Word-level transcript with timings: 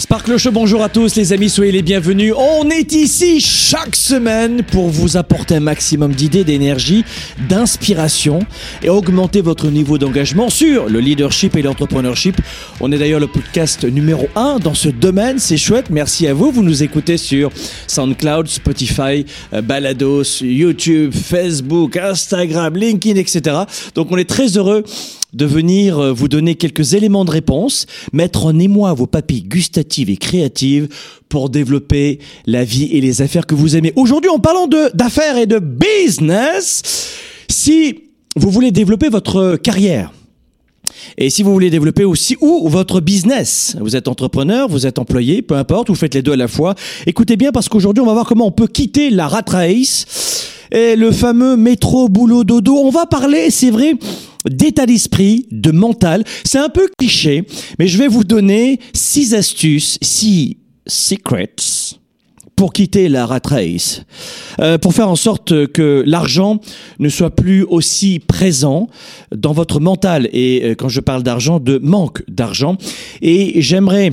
Sparkle 0.00 0.38
Show, 0.38 0.50
bonjour 0.50 0.82
à 0.82 0.88
tous 0.88 1.14
les 1.16 1.34
amis, 1.34 1.50
soyez 1.50 1.72
les 1.72 1.82
bienvenus. 1.82 2.32
On 2.34 2.70
est 2.70 2.92
ici 2.92 3.38
chaque 3.38 3.94
semaine 3.94 4.62
pour 4.62 4.88
vous 4.88 5.18
apporter 5.18 5.56
un 5.56 5.60
maximum 5.60 6.14
d'idées, 6.14 6.42
d'énergie, 6.42 7.04
d'inspiration 7.50 8.38
et 8.82 8.88
augmenter 8.88 9.42
votre 9.42 9.66
niveau 9.68 9.98
d'engagement 9.98 10.48
sur 10.48 10.88
le 10.88 11.00
leadership 11.00 11.54
et 11.54 11.60
l'entrepreneurship. 11.60 12.40
On 12.80 12.90
est 12.92 12.98
d'ailleurs 12.98 13.20
le 13.20 13.26
podcast 13.26 13.84
numéro 13.84 14.26
1 14.36 14.60
dans 14.60 14.72
ce 14.72 14.88
domaine, 14.88 15.38
c'est 15.38 15.58
chouette, 15.58 15.90
merci 15.90 16.26
à 16.26 16.32
vous. 16.32 16.50
Vous 16.50 16.62
nous 16.62 16.82
écoutez 16.82 17.18
sur 17.18 17.50
SoundCloud, 17.86 18.48
Spotify, 18.48 19.26
euh, 19.52 19.60
Balados, 19.60 20.40
YouTube, 20.40 21.12
Facebook, 21.12 21.98
Instagram, 21.98 22.74
LinkedIn, 22.74 23.20
etc. 23.20 23.64
Donc 23.94 24.10
on 24.10 24.16
est 24.16 24.28
très 24.28 24.56
heureux 24.56 24.82
de 25.32 25.46
venir 25.46 25.98
euh, 25.98 26.12
vous 26.12 26.28
donner 26.28 26.54
quelques 26.54 26.94
éléments 26.94 27.24
de 27.24 27.30
réponse, 27.30 27.86
mettre 28.12 28.46
en 28.46 28.58
émoi 28.58 28.92
vos 28.92 29.06
papilles 29.06 29.42
gustatives 29.42 30.10
et 30.10 30.16
créatives 30.16 30.88
pour 31.28 31.50
développer 31.50 32.18
la 32.46 32.64
vie 32.64 32.88
et 32.92 33.00
les 33.00 33.22
affaires 33.22 33.46
que 33.46 33.54
vous 33.54 33.76
aimez. 33.76 33.92
Aujourd'hui, 33.96 34.30
en 34.30 34.38
parlant 34.38 34.66
d'affaires 34.66 35.36
et 35.36 35.46
de 35.46 35.58
business, 35.58 36.82
si 37.48 38.00
vous 38.36 38.50
voulez 38.50 38.70
développer 38.70 39.08
votre 39.08 39.56
carrière, 39.56 40.12
et 41.18 41.30
si 41.30 41.42
vous 41.42 41.52
voulez 41.52 41.70
développer 41.70 42.04
aussi 42.04 42.36
ou 42.40 42.68
votre 42.68 43.00
business, 43.00 43.76
vous 43.80 43.96
êtes 43.96 44.08
entrepreneur, 44.08 44.68
vous 44.68 44.86
êtes 44.86 44.98
employé, 44.98 45.42
peu 45.42 45.54
importe, 45.54 45.88
vous 45.88 45.94
faites 45.94 46.14
les 46.14 46.22
deux 46.22 46.32
à 46.32 46.36
la 46.36 46.48
fois. 46.48 46.74
Écoutez 47.06 47.36
bien 47.36 47.52
parce 47.52 47.68
qu'aujourd'hui, 47.68 48.02
on 48.02 48.06
va 48.06 48.12
voir 48.12 48.26
comment 48.26 48.46
on 48.46 48.52
peut 48.52 48.66
quitter 48.66 49.10
la 49.10 49.28
rat 49.28 49.44
race 49.46 50.48
et 50.72 50.96
le 50.96 51.10
fameux 51.12 51.56
métro 51.56 52.08
boulot 52.08 52.44
dodo. 52.44 52.76
On 52.76 52.90
va 52.90 53.06
parler, 53.06 53.50
c'est 53.50 53.70
vrai, 53.70 53.94
d'état 54.48 54.86
d'esprit, 54.86 55.46
de 55.50 55.70
mental. 55.70 56.24
C'est 56.44 56.58
un 56.58 56.68
peu 56.68 56.88
cliché, 56.98 57.44
mais 57.78 57.88
je 57.88 57.98
vais 57.98 58.08
vous 58.08 58.24
donner 58.24 58.80
six 58.92 59.34
astuces, 59.34 59.98
six 60.02 60.56
secrets 60.86 61.54
pour 62.60 62.74
quitter 62.74 63.08
la 63.08 63.24
rat 63.24 63.40
race, 63.46 64.02
euh, 64.60 64.76
pour 64.76 64.92
faire 64.92 65.08
en 65.08 65.16
sorte 65.16 65.68
que 65.68 66.04
l'argent 66.06 66.60
ne 66.98 67.08
soit 67.08 67.34
plus 67.34 67.62
aussi 67.62 68.18
présent 68.18 68.86
dans 69.34 69.54
votre 69.54 69.80
mental. 69.80 70.28
Et 70.34 70.60
euh, 70.62 70.74
quand 70.74 70.90
je 70.90 71.00
parle 71.00 71.22
d'argent, 71.22 71.58
de 71.58 71.78
manque 71.78 72.22
d'argent. 72.28 72.76
Et 73.22 73.62
j'aimerais 73.62 74.12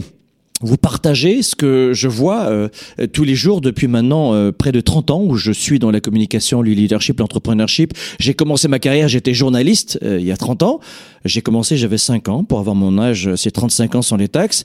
vous 0.62 0.78
partagez 0.78 1.44
ce 1.44 1.56
que 1.56 1.92
je 1.94 2.08
vois 2.08 2.46
euh, 2.46 2.68
tous 3.14 3.24
les 3.24 3.36
jours 3.36 3.62
depuis 3.62 3.88
maintenant 3.88 4.34
euh, 4.34 4.52
près 4.52 4.72
de 4.72 4.82
30 4.82 5.12
ans 5.12 5.22
où 5.22 5.36
je 5.36 5.52
suis 5.52 5.78
dans 5.78 5.92
la 5.92 6.00
communication, 6.00 6.64
le 6.64 6.72
leadership, 6.72 7.20
l'entrepreneurship. 7.20 7.94
J'ai 8.20 8.34
commencé 8.34 8.68
ma 8.68 8.80
carrière, 8.80 9.08
j'étais 9.08 9.36
journaliste 9.36 10.00
euh, 10.02 10.20
il 10.20 10.26
y 10.26 10.32
a 10.32 10.38
30 10.38 10.64
ans. 10.64 10.80
J'ai 11.26 11.42
commencé, 11.42 11.78
j'avais 11.78 12.00
5 12.00 12.30
ans. 12.30 12.44
Pour 12.44 12.60
avoir 12.60 12.76
mon 12.76 12.98
âge, 12.98 13.36
c'est 13.36 13.52
35 13.52 13.96
ans 13.96 14.02
sans 14.02 14.18
les 14.18 14.30
taxes. 14.30 14.64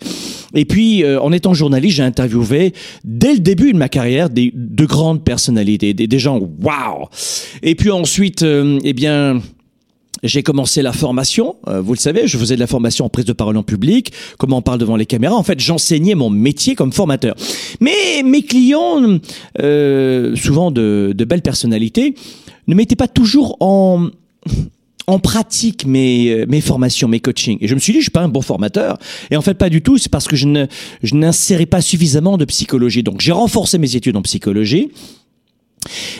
Et 0.55 0.65
puis, 0.65 1.05
en 1.05 1.33
étant 1.33 1.55
journaliste, 1.55 1.97
j'ai 1.97 2.05
interviewé 2.05 2.73
dès 3.05 3.33
le 3.33 3.41
début 3.41 3.73
de 3.73 3.79
ma 3.79 3.89
carrière 3.89 4.31
des, 4.31 4.53
de 4.55 4.85
grandes 4.85 5.25
personnalités, 5.25 5.93
des, 5.93 6.19
gens 6.21 6.39
waouh. 6.39 7.09
Et 7.63 7.75
puis 7.75 7.91
ensuite, 7.91 8.43
eh 8.45 8.93
bien 8.93 9.41
j'ai 10.23 10.43
commencé 10.43 10.83
la 10.83 10.93
formation, 10.93 11.57
euh, 11.69 11.81
vous 11.81 11.95
le 11.95 11.99
savez, 11.99 12.27
je 12.27 12.39
faisais 12.39 12.55
de 12.55 12.61
la 12.61 12.67
formation 12.67 13.05
en 13.05 13.09
prise 13.09 13.25
de 13.25 13.33
parole 13.33 13.57
en 13.57 13.63
public, 13.63 14.13
comment 14.39 14.59
on 14.59 14.63
parle 14.63 14.79
devant 14.79 14.97
les 14.97 15.07
caméras. 15.07 15.35
En 15.35 15.43
fait, 15.43 15.59
j'enseignais 15.61 16.15
mon 16.15 16.31
métier 16.31 16.75
comme 16.75 16.93
formateur. 16.93 17.35
Mais 17.81 18.23
mes 18.25 18.43
clients, 18.43 19.19
euh, 19.61 20.37
souvent 20.37 20.71
de, 20.71 21.13
de, 21.17 21.25
belles 21.25 21.43
personnalités, 21.43 22.15
ne 22.69 22.75
mettaient 22.75 22.97
pas 22.97 23.09
toujours 23.09 23.57
en 23.61 24.09
en 25.09 25.19
pratique 25.19 25.85
mes, 25.85 26.47
mes 26.47 26.61
formations, 26.61 27.09
mes 27.09 27.19
coachings. 27.19 27.59
Et 27.61 27.67
je 27.67 27.75
me 27.75 27.81
suis 27.81 27.93
dit, 27.93 27.99
je 27.99 28.05
suis 28.05 28.11
pas 28.13 28.23
un 28.23 28.29
bon 28.29 28.41
formateur. 28.41 28.99
Et 29.33 29.37
en 29.37 29.43
fait, 29.43 29.55
pas 29.55 29.69
du 29.69 29.83
tout. 29.83 29.99
C'est 29.99 30.09
parce 30.09 30.29
que 30.29 30.37
je 30.37 30.47
ne, 30.47 30.67
je 31.03 31.17
n'insérais 31.17 31.67
pas 31.67 31.81
suffisamment 31.81 32.39
de 32.39 32.45
psychologie. 32.45 33.03
Donc, 33.03 33.21
j'ai 33.21 33.33
renforcé 33.33 33.79
mes 33.79 33.97
études 33.97 34.17
en 34.17 34.23
psychologie 34.23 34.93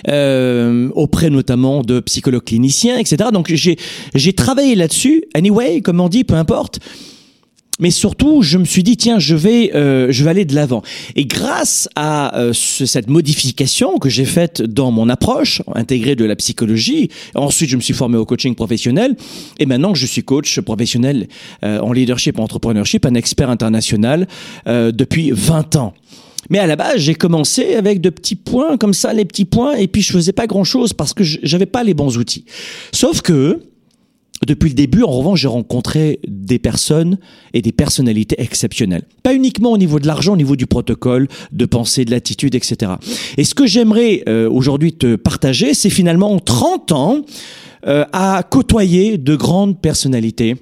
euh, 0.09 0.91
auprès 0.95 1.31
notamment 1.31 1.83
de 1.83 2.01
psychologues 2.01 2.45
cliniciens, 2.45 2.99
etc. 2.99 3.31
Donc 3.33 3.53
j'ai 3.53 4.33
travaillé 4.33 4.75
là-dessus. 4.75 5.25
Anyway, 5.35 5.81
comme 5.81 6.01
on 6.01 6.09
dit, 6.09 6.25
peu 6.25 6.35
importe. 6.35 6.81
Mais 7.81 7.91
surtout, 7.91 8.43
je 8.43 8.59
me 8.59 8.65
suis 8.65 8.83
dit 8.83 8.97
tiens, 8.97 9.19
je 9.19 9.35
vais 9.35 9.75
euh, 9.75 10.09
je 10.11 10.23
vais 10.23 10.31
aller 10.31 10.45
de 10.45 10.55
l'avant. 10.55 10.83
Et 11.17 11.25
grâce 11.25 11.89
à 11.97 12.39
euh, 12.39 12.53
cette 12.53 13.09
modification 13.09 13.99
que 13.99 14.09
j'ai 14.09 14.27
faite 14.27 14.63
dans 14.63 14.93
mon 14.93 15.09
approche 15.09 15.63
intégrée 15.75 16.15
de 16.15 16.25
la 16.25 16.37
psychologie, 16.37 17.09
ensuite 17.35 17.71
je 17.71 17.77
me 17.77 17.81
suis 17.81 17.95
formé 17.95 18.19
au 18.19 18.27
coaching 18.27 18.55
professionnel 18.55 19.17
et 19.59 19.67
maintenant 19.67 19.95
je 19.95 20.07
suis 20.07 20.23
coach 20.23 20.61
professionnel 20.61 21.29
en 21.63 21.93
leadership, 21.93 22.39
en 22.39 22.45
entrepreneurship, 22.45 23.07
un 23.07 23.15
expert 23.15 23.49
international 23.49 24.29
depuis 24.67 25.31
20 25.33 25.77
ans. 25.77 25.95
Mais 26.53 26.59
à 26.59 26.67
la 26.67 26.77
base, 26.77 26.99
j'ai 26.99 27.15
commencé 27.15 27.77
avec 27.77 28.03
de 28.03 28.11
petits 28.11 28.35
points 28.35 28.77
comme 28.77 28.93
ça, 28.93 29.15
les 29.15 29.25
petits 29.25 29.47
points, 29.47 29.75
et 29.75 29.89
puis 29.89 30.03
je 30.03 30.13
faisais 30.13 30.35
pas 30.35 30.47
grand 30.47 30.65
chose 30.65 30.93
parce 30.93 31.15
que 31.15 31.25
j'avais 31.25 31.65
pas 31.65 31.83
les 31.83 31.95
bons 31.95 32.19
outils. 32.19 32.45
Sauf 32.93 33.23
que, 33.23 33.63
depuis 34.47 34.69
le 34.69 34.75
début, 34.75 35.03
en 35.03 35.11
revanche, 35.13 35.41
j'ai 35.41 35.49
rencontré 35.49 36.21
des 36.29 36.59
personnes 36.59 37.17
et 37.55 37.63
des 37.63 37.73
personnalités 37.73 38.35
exceptionnelles. 38.39 39.05
Pas 39.23 39.33
uniquement 39.33 39.73
au 39.73 39.79
niveau 39.79 39.99
de 39.99 40.07
l'argent, 40.07 40.35
au 40.35 40.37
niveau 40.37 40.55
du 40.55 40.67
protocole, 40.67 41.27
de 41.53 41.65
pensée, 41.65 42.05
de 42.05 42.11
l'attitude, 42.11 42.55
etc. 42.55 42.93
Et 43.39 43.45
ce 43.45 43.55
que 43.55 43.67
j'aimerais 43.67 44.23
euh, 44.29 44.51
aujourd'hui 44.51 44.93
te 44.93 45.17
partager, 45.17 45.73
c'est 45.73 45.89
finalement 45.89 46.39
30 46.39 46.93
ans 46.93 47.23
euh, 47.87 48.05
à 48.13 48.43
côtoyer 48.43 49.17
de 49.17 49.37
grandes 49.37 49.81
personnalités 49.81 50.57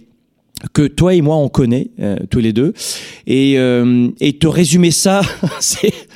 que 0.72 0.86
toi 0.86 1.14
et 1.14 1.20
moi 1.20 1.36
on 1.36 1.48
connaît 1.48 1.90
euh, 2.00 2.16
tous 2.30 2.40
les 2.40 2.52
deux. 2.52 2.74
Et 3.26 3.58
euh, 3.58 4.08
et 4.20 4.34
te 4.34 4.46
résumer 4.46 4.90
ça 4.90 5.22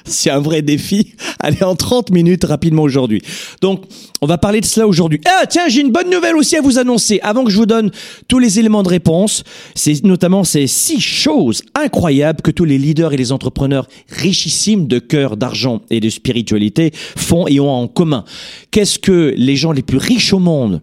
c'est 0.04 0.30
un 0.30 0.40
vrai 0.40 0.62
défi. 0.62 1.14
Allez 1.40 1.62
en 1.62 1.74
30 1.74 2.10
minutes 2.10 2.44
rapidement 2.44 2.82
aujourd'hui. 2.82 3.22
Donc 3.60 3.84
on 4.20 4.26
va 4.26 4.38
parler 4.38 4.60
de 4.60 4.66
cela 4.66 4.86
aujourd'hui. 4.86 5.20
Ah 5.26 5.46
tiens 5.46 5.68
j'ai 5.68 5.80
une 5.80 5.92
bonne 5.92 6.10
nouvelle 6.10 6.36
aussi 6.36 6.56
à 6.56 6.60
vous 6.60 6.78
annoncer. 6.78 7.20
Avant 7.22 7.44
que 7.44 7.50
je 7.50 7.56
vous 7.56 7.66
donne 7.66 7.90
tous 8.28 8.38
les 8.38 8.58
éléments 8.58 8.82
de 8.82 8.88
réponse 8.88 9.44
c'est 9.74 10.04
notamment 10.04 10.44
ces 10.44 10.66
six 10.66 11.00
choses 11.00 11.62
incroyables 11.74 12.42
que 12.42 12.50
tous 12.50 12.64
les 12.64 12.78
leaders 12.78 13.12
et 13.12 13.16
les 13.16 13.32
entrepreneurs 13.32 13.88
richissimes 14.08 14.86
de 14.86 14.98
cœur 14.98 15.36
d'argent 15.36 15.80
et 15.90 16.00
de 16.00 16.10
spiritualité 16.10 16.92
font 17.16 17.46
et 17.46 17.60
ont 17.60 17.70
en 17.70 17.88
commun. 17.88 18.24
Qu'est-ce 18.70 18.98
que 18.98 19.34
les 19.36 19.56
gens 19.56 19.72
les 19.72 19.82
plus 19.82 19.98
riches 19.98 20.32
au 20.32 20.38
monde 20.38 20.80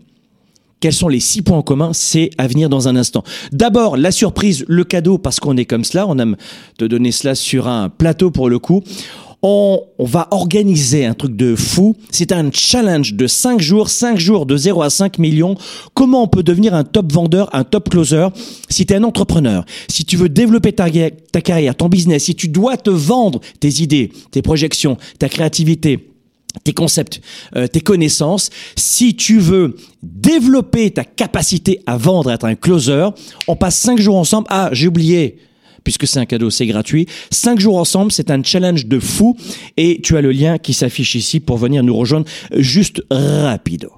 quels 0.82 0.94
sont 0.94 1.08
les 1.08 1.22
six 1.22 1.42
points 1.42 1.60
en 1.60 1.62
commun? 1.62 1.92
C'est 1.94 2.32
à 2.38 2.48
venir 2.48 2.68
dans 2.68 2.90
un 2.90 2.96
instant. 2.98 3.24
D'abord, 3.54 3.96
la 3.96 4.12
surprise, 4.12 4.66
le 4.68 4.84
cadeau, 4.84 5.18
parce 5.18 5.40
qu'on 5.40 5.56
est 5.56 5.66
comme 5.66 5.86
cela. 5.86 6.08
On 6.08 6.18
aime 6.20 6.36
te 6.78 6.86
donner 6.86 7.12
cela 7.12 7.36
sur 7.36 7.68
un 7.68 7.88
plateau 7.88 8.32
pour 8.32 8.50
le 8.50 8.60
coup. 8.60 8.84
On, 9.44 9.82
va 9.98 10.28
organiser 10.32 11.06
un 11.06 11.14
truc 11.14 11.36
de 11.36 11.56
fou. 11.56 11.96
C'est 12.12 12.32
un 12.32 12.52
challenge 12.52 13.14
de 13.14 13.26
5 13.26 13.60
jours, 13.60 13.90
5 13.90 14.18
jours 14.18 14.46
de 14.46 14.58
0 14.58 14.82
à 14.82 14.90
5 14.90 15.18
millions. 15.18 15.56
Comment 15.94 16.24
on 16.24 16.28
peut 16.28 16.44
devenir 16.44 16.76
un 16.76 16.84
top 16.84 17.12
vendeur, 17.12 17.50
un 17.54 17.64
top 17.64 17.90
closer? 17.90 18.28
Si 18.70 18.86
tu 18.86 18.94
es 18.94 18.98
un 18.98 19.04
entrepreneur, 19.04 19.66
si 19.88 20.06
tu 20.06 20.16
veux 20.16 20.30
développer 20.30 20.74
ta, 20.74 20.88
ta 21.32 21.42
carrière, 21.42 21.76
ton 21.76 21.90
business, 21.90 22.26
si 22.26 22.36
tu 22.36 22.50
dois 22.50 22.78
te 22.78 22.92
vendre 22.92 23.40
tes 23.60 23.82
idées, 23.82 24.12
tes 24.30 24.44
projections, 24.44 24.98
ta 25.18 25.30
créativité, 25.30 26.11
tes 26.64 26.74
concepts, 26.74 27.22
euh, 27.56 27.68
tes 27.68 27.82
connaissances. 27.82 28.50
Si 28.76 29.16
tu 29.16 29.40
veux 29.40 29.76
développer 30.04 30.92
ta 30.92 31.04
capacité 31.04 31.82
à 31.86 31.98
vendre, 31.98 32.32
être 32.32 32.46
un 32.46 32.56
closer, 32.56 33.08
on 33.48 33.56
passe 33.56 33.78
cinq 33.78 34.00
jours 34.00 34.18
ensemble. 34.18 34.48
Ah, 34.50 34.70
j'ai 34.72 34.88
oublié. 34.88 35.38
Puisque 35.84 36.06
c'est 36.06 36.20
un 36.20 36.26
cadeau, 36.26 36.52
c'est 36.52 36.68
gratuit. 36.68 37.08
Cinq 37.32 37.60
jours 37.60 37.78
ensemble, 37.78 38.12
c'est 38.12 38.30
un 38.30 38.44
challenge 38.44 38.86
de 38.86 39.00
fou. 39.00 39.36
Et 39.78 40.00
tu 40.04 40.16
as 40.16 40.22
le 40.22 40.32
lien 40.32 40.60
qui 40.60 40.74
s'affiche 40.74 41.16
ici 41.16 41.40
pour 41.40 41.58
venir 41.58 41.82
nous 41.84 41.96
rejoindre 41.96 42.28
juste 42.56 43.02
rapido. 43.10 43.92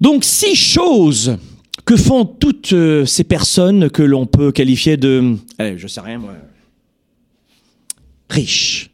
Donc, 0.00 0.22
six 0.24 0.54
choses 0.54 1.36
que 1.84 1.96
font 1.96 2.24
toutes 2.24 2.72
euh, 2.72 3.04
ces 3.04 3.24
personnes 3.24 3.90
que 3.90 4.02
l'on 4.02 4.26
peut 4.26 4.52
qualifier 4.52 4.96
de, 4.96 5.36
allez, 5.58 5.76
je 5.76 5.86
sais 5.86 6.00
rien 6.00 6.18
moi, 6.18 6.34
riches 8.30 8.90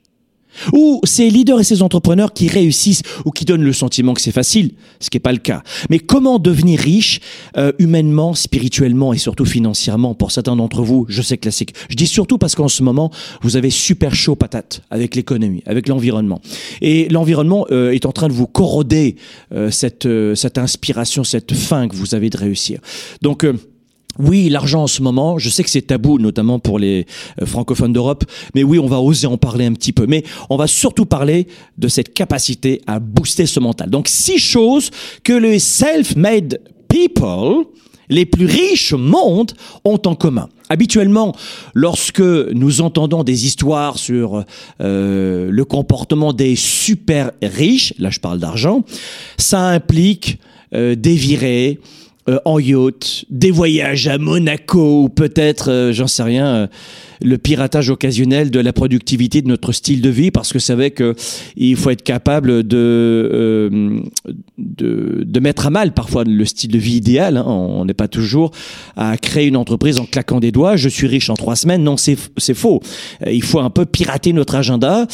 ou 0.72 1.00
ces 1.04 1.30
leaders 1.30 1.60
et 1.60 1.64
ces 1.64 1.82
entrepreneurs 1.82 2.32
qui 2.32 2.48
réussissent 2.48 3.02
ou 3.24 3.30
qui 3.30 3.44
donnent 3.44 3.62
le 3.62 3.72
sentiment 3.72 4.14
que 4.14 4.20
c'est 4.20 4.32
facile, 4.32 4.72
ce 5.00 5.10
qui 5.10 5.16
n'est 5.16 5.20
pas 5.22 5.32
le 5.32 5.38
cas. 5.38 5.62
Mais 5.88 5.98
comment 5.98 6.38
devenir 6.38 6.80
riche 6.80 7.20
euh, 7.56 7.72
humainement, 7.78 8.34
spirituellement 8.34 9.12
et 9.12 9.18
surtout 9.18 9.44
financièrement 9.44 10.14
pour 10.14 10.30
certains 10.30 10.56
d'entre 10.56 10.82
vous? 10.82 11.06
Je 11.08 11.22
sais 11.22 11.38
classique. 11.38 11.74
Je 11.88 11.96
dis 11.96 12.06
surtout 12.06 12.38
parce 12.38 12.54
qu'en 12.54 12.68
ce 12.68 12.82
moment, 12.82 13.10
vous 13.42 13.56
avez 13.56 13.70
super 13.70 14.14
chaud 14.14 14.36
patate 14.36 14.82
avec 14.90 15.14
l'économie, 15.14 15.62
avec 15.66 15.88
l'environnement. 15.88 16.40
Et 16.80 17.08
l'environnement 17.08 17.66
euh, 17.70 17.92
est 17.92 18.06
en 18.06 18.12
train 18.12 18.28
de 18.28 18.32
vous 18.32 18.46
corroder 18.46 19.16
euh, 19.52 19.70
cette, 19.70 20.08
cette 20.34 20.58
inspiration, 20.58 21.24
cette 21.24 21.54
faim 21.54 21.88
que 21.88 21.96
vous 21.96 22.14
avez 22.14 22.30
de 22.30 22.36
réussir. 22.36 22.80
Donc, 23.22 23.44
oui, 24.18 24.48
l'argent 24.48 24.82
en 24.82 24.86
ce 24.86 25.02
moment, 25.02 25.38
je 25.38 25.48
sais 25.48 25.62
que 25.62 25.70
c'est 25.70 25.82
tabou, 25.82 26.18
notamment 26.18 26.58
pour 26.58 26.78
les 26.78 27.06
euh, 27.40 27.46
francophones 27.46 27.92
d'Europe, 27.92 28.24
mais 28.54 28.62
oui, 28.62 28.78
on 28.78 28.86
va 28.86 29.00
oser 29.00 29.26
en 29.26 29.36
parler 29.36 29.66
un 29.66 29.72
petit 29.72 29.92
peu. 29.92 30.06
Mais 30.06 30.24
on 30.48 30.56
va 30.56 30.66
surtout 30.66 31.06
parler 31.06 31.46
de 31.78 31.88
cette 31.88 32.12
capacité 32.12 32.82
à 32.86 32.98
booster 32.98 33.46
ce 33.46 33.60
mental. 33.60 33.90
Donc, 33.90 34.08
six 34.08 34.38
choses 34.38 34.90
que 35.22 35.32
les 35.32 35.58
self-made 35.58 36.60
people, 36.88 37.64
les 38.08 38.26
plus 38.26 38.46
riches 38.46 38.92
au 38.92 38.98
monde 38.98 39.52
ont 39.84 40.00
en 40.04 40.14
commun. 40.14 40.48
Habituellement, 40.68 41.34
lorsque 41.74 42.20
nous 42.20 42.80
entendons 42.80 43.24
des 43.24 43.46
histoires 43.46 43.98
sur 43.98 44.44
euh, 44.80 45.48
le 45.50 45.64
comportement 45.64 46.32
des 46.32 46.56
super 46.56 47.32
riches, 47.42 47.94
là 47.98 48.10
je 48.10 48.20
parle 48.20 48.38
d'argent, 48.38 48.84
ça 49.36 49.66
implique 49.68 50.38
euh, 50.74 50.94
des 50.94 51.14
virées 51.14 51.80
euh, 52.28 52.38
en 52.44 52.58
yacht, 52.58 53.24
des 53.30 53.50
voyages 53.50 54.06
à 54.06 54.18
Monaco 54.18 55.04
ou 55.04 55.08
peut-être, 55.08 55.70
euh, 55.70 55.92
j'en 55.92 56.06
sais 56.06 56.22
rien, 56.22 56.46
euh, 56.46 56.66
le 57.22 57.38
piratage 57.38 57.90
occasionnel 57.90 58.50
de 58.50 58.60
la 58.60 58.72
productivité 58.72 59.42
de 59.42 59.48
notre 59.48 59.72
style 59.72 60.00
de 60.02 60.10
vie 60.10 60.30
parce 60.30 60.52
que 60.52 60.58
c'est 60.58 60.74
vrai 60.74 60.90
que 60.90 61.14
il 61.56 61.76
faut 61.76 61.90
être 61.90 62.02
capable 62.02 62.62
de, 62.66 62.76
euh, 62.76 64.00
de, 64.58 65.24
de 65.26 65.40
mettre 65.40 65.66
à 65.66 65.70
mal 65.70 65.92
parfois 65.92 66.24
le 66.24 66.44
style 66.44 66.70
de 66.70 66.78
vie 66.78 66.96
idéal. 66.96 67.36
hein. 67.36 67.44
On 67.46 67.84
n'est 67.84 67.94
pas 67.94 68.08
toujours 68.08 68.50
à 68.96 69.16
créer 69.16 69.46
une 69.46 69.56
entreprise 69.56 69.98
en 69.98 70.04
claquant 70.06 70.40
des 70.40 70.52
doigts. 70.52 70.76
Je 70.76 70.88
suis 70.88 71.06
riche 71.06 71.30
en 71.30 71.34
trois 71.34 71.56
semaines. 71.56 71.82
Non, 71.82 71.96
c'est 71.96 72.16
c'est 72.36 72.54
faux. 72.54 72.80
Euh, 73.26 73.32
Il 73.32 73.42
faut 73.42 73.60
un 73.60 73.70
peu 73.70 73.86
pirater 73.86 74.32
notre 74.32 74.54
agenda 74.54 75.06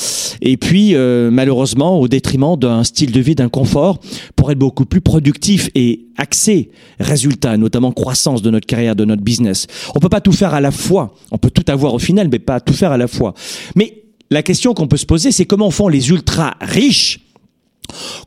et 0.43 0.56
puis 0.56 0.94
euh, 0.94 1.31
malheureusement 1.31 1.99
au 2.00 2.08
détriment 2.08 2.56
d'un 2.56 2.85
style 2.85 3.12
de 3.12 3.20
vie, 3.20 3.35
d'un 3.35 3.49
confort 3.49 4.00
pour 4.37 4.50
être 4.50 4.58
beaucoup 4.58 4.85
plus 4.85 5.00
productif 5.00 5.70
et 5.75 6.03
axé 6.19 6.70
résultat, 6.99 7.56
notamment 7.58 7.93
croissance 7.93 8.41
de 8.41 8.50
notre 8.50 8.67
carrière, 8.67 8.97
de 8.97 9.05
notre 9.05 9.23
business. 9.23 9.67
On 9.94 10.00
peut 10.00 10.08
pas 10.08 10.23
tout 10.23 10.32
faire 10.32 10.55
à 10.55 10.61
la 10.62 10.70
fois. 10.70 11.14
On 11.31 11.37
peut 11.38 11.50
tout 11.50 11.70
avoir 11.70 11.93
au 11.96 11.98
final, 11.98 12.28
mais 12.31 12.38
pas 12.38 12.60
tout 12.60 12.72
faire 12.72 12.93
à 12.93 12.96
la 12.96 13.08
fois. 13.08 13.34
Mais 13.75 14.04
la 14.31 14.43
question 14.43 14.72
qu'on 14.75 14.87
peut 14.87 14.96
se 14.96 15.06
poser, 15.06 15.32
c'est 15.32 15.44
comment 15.44 15.70
font 15.70 15.88
les 15.88 16.10
ultra 16.10 16.54
riches 16.60 17.20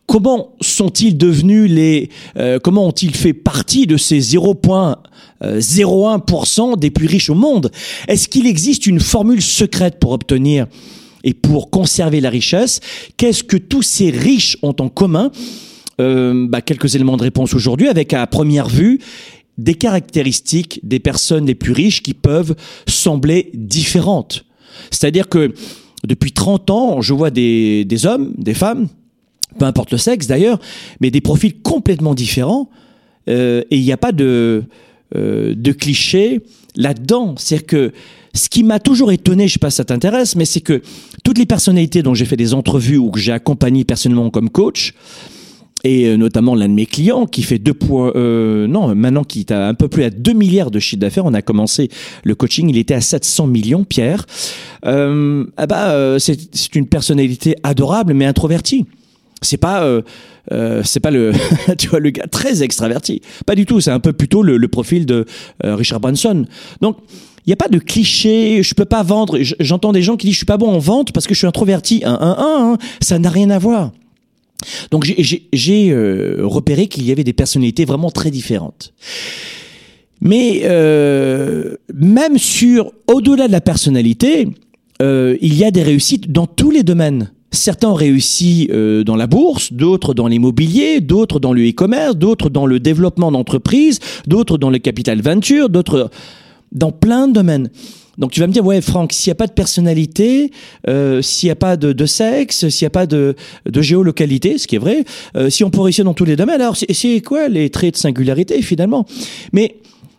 Comment 0.05 0.55
sont-ils 0.61 1.17
devenus 1.17 1.69
les 1.69 2.09
euh, 2.37 2.59
Comment 2.59 2.87
ont-ils 2.87 3.13
fait 3.15 3.33
partie 3.33 3.87
de 3.87 3.97
ces 3.97 4.19
0,01% 4.19 6.79
des 6.79 6.91
plus 6.91 7.07
riches 7.07 7.29
au 7.29 7.35
monde? 7.35 7.69
Est-ce 8.07 8.29
qu'il 8.29 8.47
existe 8.47 8.87
une 8.87 9.01
formule 9.01 9.41
secrète 9.41 9.99
pour 9.99 10.11
obtenir 10.11 10.67
et 11.23 11.33
pour 11.33 11.69
conserver 11.69 12.21
la 12.21 12.29
richesse? 12.29 12.79
Qu'est-ce 13.17 13.43
que 13.43 13.57
tous 13.57 13.81
ces 13.81 14.09
riches 14.09 14.57
ont 14.61 14.75
en 14.79 14.87
commun? 14.89 15.31
Euh, 15.99 16.47
bah, 16.47 16.61
Quelques 16.61 16.95
éléments 16.95 17.17
de 17.17 17.23
réponse 17.23 17.53
aujourd'hui, 17.53 17.89
avec 17.89 18.13
à 18.13 18.25
première 18.27 18.69
vue 18.69 19.01
des 19.63 19.75
caractéristiques 19.75 20.79
des 20.83 20.99
personnes 20.99 21.45
les 21.45 21.55
plus 21.55 21.73
riches 21.73 22.01
qui 22.01 22.13
peuvent 22.13 22.55
sembler 22.87 23.51
différentes. 23.53 24.45
C'est-à-dire 24.91 25.27
que 25.27 25.53
depuis 26.07 26.31
30 26.31 26.69
ans, 26.69 27.01
je 27.01 27.13
vois 27.13 27.29
des, 27.29 27.85
hommes, 28.05 28.33
des 28.37 28.53
femmes, 28.53 28.87
peu 29.57 29.65
importe 29.65 29.91
le 29.91 29.97
sexe 29.97 30.27
d'ailleurs, 30.27 30.59
mais 31.01 31.11
des 31.11 31.21
profils 31.21 31.61
complètement 31.61 32.15
différents. 32.15 32.69
euh, 33.27 33.61
et 33.69 33.77
il 33.77 33.83
n'y 33.83 33.91
a 33.91 33.97
pas 33.97 34.11
de, 34.11 34.63
euh, 35.15 35.53
de 35.55 35.71
cliché 35.71 36.41
là-dedans. 36.75 37.35
C'est-à-dire 37.37 37.67
que 37.67 37.93
ce 38.33 38.47
qui 38.47 38.63
m'a 38.63 38.79
toujours 38.79 39.11
étonné, 39.11 39.47
je 39.47 39.53
sais 39.53 39.59
pas 39.59 39.71
si 39.71 39.77
ça 39.77 39.85
t'intéresse, 39.85 40.35
mais 40.35 40.45
c'est 40.45 40.61
que 40.61 40.81
toutes 41.23 41.37
les 41.37 41.45
personnalités 41.45 42.01
dont 42.01 42.13
j'ai 42.13 42.25
fait 42.25 42.37
des 42.37 42.53
entrevues 42.53 42.97
ou 42.97 43.11
que 43.11 43.19
j'ai 43.19 43.31
accompagné 43.31 43.83
personnellement 43.83 44.29
comme 44.29 44.49
coach, 44.49 44.93
et 45.83 46.07
euh, 46.07 46.17
notamment 46.17 46.55
l'un 46.55 46.67
de 46.67 46.73
mes 46.73 46.85
clients 46.85 47.25
qui 47.25 47.43
fait 47.43 47.59
deux 47.59 47.73
points, 47.73 48.11
euh, 48.15 48.67
non, 48.67 48.93
maintenant 48.95 49.23
qui 49.23 49.41
est 49.41 49.51
à 49.51 49.67
un 49.67 49.73
peu 49.73 49.87
plus 49.87 50.03
à 50.03 50.09
2 50.09 50.33
milliards 50.33 50.71
de 50.71 50.79
chiffre 50.79 50.99
d'affaires. 50.99 51.25
On 51.25 51.33
a 51.33 51.41
commencé 51.41 51.89
le 52.23 52.35
coaching, 52.35 52.69
il 52.69 52.77
était 52.77 52.93
à 52.93 53.01
700 53.01 53.47
millions, 53.47 53.83
Pierre. 53.83 54.25
Euh, 54.85 55.45
ah 55.57 55.67
bah, 55.67 55.91
euh, 55.91 56.19
c'est 56.19 56.75
une 56.75 56.87
personnalité 56.87 57.55
adorable, 57.63 58.13
mais 58.13 58.25
introvertie. 58.25 58.85
C'est 59.41 59.57
pas, 59.57 59.83
euh, 59.83 60.01
euh, 60.51 60.81
c'est 60.83 60.99
pas 60.99 61.11
le, 61.11 61.31
tu 61.77 61.87
vois, 61.87 61.99
le 61.99 62.09
gars 62.09 62.27
très 62.27 62.61
extraverti. 62.61 63.21
Pas 63.45 63.55
du 63.55 63.65
tout. 63.65 63.79
C'est 63.79 63.91
un 63.91 64.01
peu 64.01 64.11
plutôt 64.11 64.43
le, 64.43 64.57
le 64.57 64.67
profil 64.67 65.05
de 65.05 65.25
Richard 65.63 66.01
Branson. 66.01 66.45
Donc, 66.81 66.97
il 67.45 67.49
n'y 67.49 67.53
a 67.53 67.55
pas 67.55 67.69
de 67.69 67.79
cliché. 67.79 68.61
Je 68.63 68.73
peux 68.75 68.85
pas 68.85 69.01
vendre. 69.01 69.37
J'entends 69.61 69.93
des 69.93 70.01
gens 70.01 70.17
qui 70.17 70.27
disent 70.27 70.33
je 70.33 70.39
suis 70.39 70.45
pas 70.45 70.57
bon 70.57 70.71
en 70.71 70.79
vente 70.79 71.13
parce 71.13 71.25
que 71.25 71.33
je 71.33 71.39
suis 71.39 71.47
introverti. 71.47 72.01
Un, 72.03 72.17
un, 72.19 72.37
un, 72.37 72.73
un. 72.73 72.77
Ça 73.01 73.17
n'a 73.17 73.29
rien 73.29 73.49
à 73.49 73.59
voir. 73.59 73.91
Donc 74.91 75.05
j'ai- 75.05 75.91
euh, 75.91 76.37
repéré 76.43 76.87
qu'il 76.87 77.03
y 77.05 77.11
avait 77.11 77.23
des 77.23 77.33
personnalités 77.33 77.85
vraiment 77.85 78.11
très 78.11 78.31
différentes. 78.31 78.93
Mais 80.21 80.61
euh, 80.65 81.75
même 81.93 82.37
sur 82.37 82.91
au-delà 83.07 83.47
de 83.47 83.51
la 83.53 83.61
personnalité, 83.61 84.49
euh, 85.01 85.37
il 85.41 85.55
y 85.55 85.63
a 85.63 85.71
des 85.71 85.83
réussites 85.83 86.31
dans 86.31 86.45
tous 86.45 86.71
les 86.71 86.83
domaines. 86.83 87.31
Certains 87.51 87.89
ont 87.89 87.95
réussi 87.95 88.69
dans 89.05 89.15
la 89.15 89.25
bourse, 89.25 89.73
d'autres 89.73 90.13
dans 90.13 90.27
l'immobilier, 90.27 91.01
d'autres 91.01 91.39
dans 91.39 91.51
le 91.51 91.67
e-commerce, 91.67 92.15
d'autres 92.15 92.49
dans 92.51 92.67
le 92.67 92.79
développement 92.79 93.31
d'entreprises, 93.31 93.99
d'autres 94.27 94.59
dans 94.59 94.69
le 94.69 94.77
capital 94.77 95.19
venture, 95.21 95.69
d'autres 95.69 96.11
dans 96.71 96.91
plein 96.91 97.27
de 97.27 97.33
domaines. 97.33 97.71
Donc 98.19 98.31
tu 98.31 98.41
vas 98.41 98.47
me 98.47 98.53
dire, 98.53 98.65
ouais 98.65 98.81
Franck, 98.81 99.13
s'il 99.13 99.29
n'y 99.29 99.33
a 99.33 99.35
pas 99.35 99.47
de 99.47 99.53
personnalité, 99.53 100.51
euh, 100.87 101.21
s'il 101.21 101.47
n'y 101.47 101.51
a 101.51 101.55
pas 101.55 101.77
de, 101.77 101.93
de 101.93 102.05
sexe, 102.05 102.67
s'il 102.67 102.83
n'y 102.83 102.87
a 102.87 102.91
pas 102.91 103.07
de, 103.07 103.35
de 103.65 103.81
géolocalité, 103.81 104.57
ce 104.57 104.67
qui 104.67 104.75
est 104.75 104.79
vrai, 104.79 105.05
euh, 105.37 105.49
si 105.49 105.63
on 105.63 105.69
peut 105.71 105.79
réussir 105.81 106.03
dans 106.05 106.13
tous 106.13 106.25
les 106.25 106.35
domaines, 106.35 106.59
alors 106.61 106.75
c'est- 106.75 107.21
quoi 107.21 107.47
les 107.47 107.69
traits 107.69 107.93
de 107.95 107.97
singularité 107.99 108.61
finalement? 108.61 109.05
Mais 109.53 109.77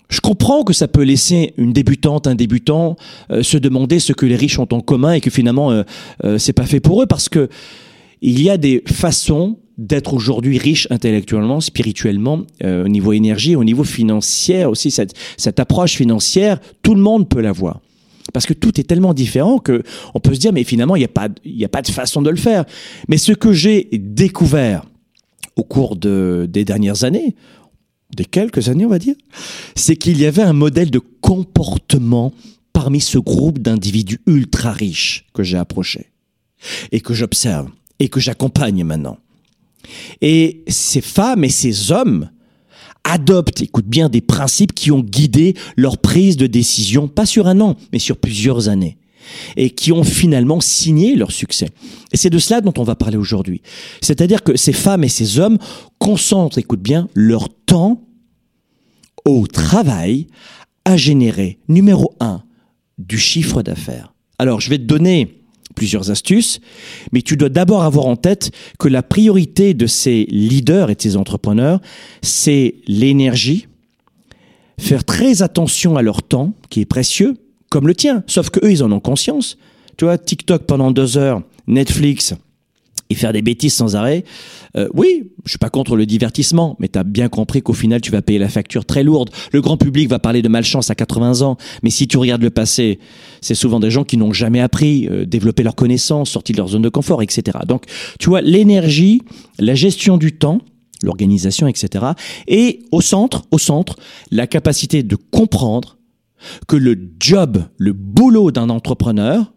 je 0.09 0.21
comprends 0.21 0.65
que 0.65 0.73
ça 0.73 0.89
peut 0.89 1.03
laisser 1.03 1.53
une 1.59 1.73
débutante, 1.73 2.27
un 2.27 2.35
débutant 2.35 2.97
euh, 3.31 3.43
se 3.43 3.59
demander 3.59 4.01
ce 4.01 4.13
que 4.15 4.27
les 4.27 4.35
riches 4.37 4.59
ont 4.59 4.67
en 4.73 4.81
commun 4.81 5.13
et 5.13 5.21
que 5.21 5.31
finalement 5.31 5.71
euh, 5.71 5.83
euh, 6.25 6.39
c'est 6.39 6.53
pas 6.55 6.67
fait 6.67 6.81
pour 6.81 7.03
eux 7.03 7.07
parce 7.07 7.29
que 7.29 7.49
il 8.23 8.43
y 8.43 8.51
a 8.51 8.57
des 8.57 8.83
façons 8.87 9.59
d'être 9.79 10.13
aujourd'hui 10.13 10.59
riche 10.59 10.87
intellectuellement, 10.91 11.61
spirituellement, 11.61 12.43
euh, 12.65 12.85
au 12.85 12.89
niveau 12.89 13.13
énergie, 13.15 13.57
au 13.57 13.65
niveau 13.65 13.83
financier 13.85 14.67
aussi. 14.67 14.91
Cette, 14.91 15.15
cette 15.39 15.59
approche 15.59 15.93
financière, 15.95 16.61
tout 16.83 16.95
le 16.95 17.01
monde 17.01 17.29
peut 17.31 17.41
l'avoir. 17.41 17.81
Parce 18.33 18.47
que 18.47 18.53
tout 18.55 18.81
est 18.81 18.85
tellement 18.85 19.15
différent 19.15 19.59
que 19.59 19.83
on 20.15 20.21
peut 20.21 20.35
se 20.35 20.41
dire, 20.41 20.53
mais 20.53 20.65
finalement, 20.65 20.97
il 20.97 21.01
n'y 21.01 21.05
a, 21.65 21.69
pas, 21.69 21.83
de 21.83 21.91
façon 21.91 22.23
de 22.23 22.31
le 22.31 22.37
faire. 22.37 22.65
Mais 23.09 23.17
ce 23.17 23.33
que 23.33 23.53
j'ai 23.53 23.89
découvert 23.93 24.85
au 25.57 25.65
cours 25.65 25.97
de, 25.97 26.47
des 26.49 26.65
dernières 26.65 27.05
années, 27.05 27.35
des 28.17 28.25
quelques 28.25 28.69
années, 28.69 28.87
on 28.87 28.91
va 28.91 28.99
dire, 28.99 29.15
c'est 29.75 29.97
qu'il 29.97 30.19
y 30.19 30.27
avait 30.27 30.43
un 30.43 30.53
modèle 30.53 30.91
de 30.91 31.01
comportement 31.21 32.33
parmi 32.73 33.01
ce 33.01 33.19
groupe 33.19 33.59
d'individus 33.59 34.21
ultra 34.27 34.73
riches 34.73 35.27
que 35.35 35.43
j'ai 35.43 35.59
approché 35.59 36.07
et 36.93 37.01
que 37.01 37.15
j'observe 37.15 37.69
et 37.99 38.09
que 38.09 38.21
j'accompagne 38.21 38.85
maintenant. 38.85 39.19
Et 40.21 40.63
ces 40.69 41.01
femmes 41.01 41.45
et 41.45 41.49
ces 41.49 41.93
hommes 41.93 42.31
adoptent, 43.05 43.63
écoute 43.63 43.87
bien, 43.87 44.09
des 44.09 44.21
principes 44.21 44.75
qui 44.75 44.91
ont 44.91 45.01
guidé 45.01 45.55
leur 45.77 45.99
prise 45.99 46.37
de 46.37 46.47
décision, 46.47 47.09
pas 47.09 47.27
sur 47.27 47.47
un 47.47 47.61
an, 47.61 47.77
mais 47.93 47.99
sur 47.99 48.17
plusieurs 48.17 48.69
années, 48.69 48.99
et 49.57 49.71
qui 49.71 49.93
ont 49.93 50.05
finalement 50.05 50.61
signé 50.61 51.17
leur 51.17 51.33
succès. 51.33 51.69
Et 52.13 52.17
c'est 52.17 52.31
de 52.31 52.39
cela 52.39 52.61
dont 52.61 52.75
on 52.79 52.85
va 52.85 52.95
parler 52.95 53.17
aujourd'hui. 53.17 53.63
C'est-à-dire 54.01 54.43
que 54.43 54.57
ces 54.57 54.73
femmes 54.73 55.05
et 55.05 55.09
ces 55.09 55.39
hommes 55.39 55.59
concentrent, 55.99 56.59
écoute 56.59 56.83
bien, 56.83 57.09
leur 57.15 57.49
temps 57.67 58.03
au 59.25 59.47
travail 59.47 60.27
à 60.85 60.97
générer, 60.97 61.59
numéro 61.69 62.15
un, 62.21 62.43
du 62.99 63.19
chiffre 63.19 63.63
d'affaires. 63.63 64.15
Alors, 64.39 64.61
je 64.61 64.71
vais 64.71 64.79
te 64.79 64.85
donner 64.85 65.40
plusieurs 65.81 66.11
astuces, 66.11 66.61
mais 67.11 67.23
tu 67.23 67.39
dois 67.39 67.49
d'abord 67.49 67.85
avoir 67.85 68.05
en 68.05 68.15
tête 68.15 68.51
que 68.79 68.87
la 68.87 69.03
priorité 69.03 69.73
de 69.73 69.87
ces 69.87 70.27
leaders 70.29 70.91
et 70.91 70.95
de 70.95 71.01
ces 71.01 71.17
entrepreneurs, 71.17 71.81
c'est 72.21 72.75
l'énergie, 72.87 73.67
faire 74.79 75.05
très 75.05 75.41
attention 75.41 75.97
à 75.97 76.03
leur 76.03 76.23
temps, 76.23 76.53
qui 76.69 76.83
est 76.83 76.85
précieux, 76.85 77.35
comme 77.71 77.89
le 77.89 77.95
tien, 77.95 78.25
sauf 78.27 78.51
que 78.51 78.63
eux, 78.63 78.71
ils 78.71 78.85
en 78.85 78.93
ont 78.93 79.01
conscience. 79.01 79.57
Tu 79.97 80.05
vois, 80.05 80.19
TikTok 80.19 80.67
pendant 80.67 80.91
deux 80.91 81.17
heures, 81.17 81.41
Netflix, 81.67 82.35
et 83.11 83.15
faire 83.15 83.33
des 83.33 83.43
bêtises 83.43 83.75
sans 83.75 83.97
arrêt. 83.97 84.25
Euh, 84.77 84.89
oui, 84.95 85.31
je 85.45 85.51
suis 85.51 85.59
pas 85.59 85.69
contre 85.69 85.97
le 85.97 86.07
divertissement, 86.07 86.77
mais 86.79 86.89
tu 86.89 86.99
as 86.99 87.05
bien 87.05 87.29
compris 87.29 87.61
qu'au 87.61 87.73
final, 87.73 88.01
tu 88.01 88.11
vas 88.11 88.23
payer 88.23 88.39
la 88.39 88.49
facture 88.49 88.85
très 88.85 89.03
lourde. 89.03 89.31
Le 89.53 89.61
grand 89.61 89.77
public 89.77 90.09
va 90.09 90.21
parler 90.21 90.43
de 90.43 90.49
malchance 90.49 90.91
à 90.91 90.95
80 90.95 91.43
ans, 91.43 91.57
mais 91.83 91.91
si 91.91 92.07
tu 92.07 92.17
regardes 92.17 92.43
le 92.43 92.51
passé, 92.51 93.01
c'est 93.41 93.57
souvent 93.57 93.81
des 93.81 93.91
gens 93.91 94.05
qui 94.05 94.17
n'ont 94.17 94.33
jamais 94.33 94.61
appris, 94.61 95.09
euh, 95.09 95.27
développé 95.27 95.65
leurs 95.65 95.75
connaissances, 95.75 96.31
sorti 96.31 96.53
de 96.53 96.59
leur 96.59 96.69
zone 96.69 96.83
de 96.83 96.89
confort, 96.89 97.21
etc. 97.21 97.59
Donc, 97.67 97.85
tu 98.19 98.29
vois, 98.29 98.41
l'énergie, 98.41 99.23
la 99.59 99.75
gestion 99.75 100.17
du 100.17 100.33
temps, 100.33 100.61
l'organisation, 101.03 101.67
etc. 101.67 102.05
Et 102.47 102.85
au 102.93 103.01
centre, 103.01 103.43
au 103.51 103.59
centre, 103.59 103.97
la 104.31 104.47
capacité 104.47 105.03
de 105.03 105.17
comprendre 105.17 105.99
que 106.69 106.77
le 106.77 106.97
job, 107.19 107.65
le 107.77 107.93
boulot 107.93 108.51
d'un 108.51 108.71
entrepreneur, 108.71 109.53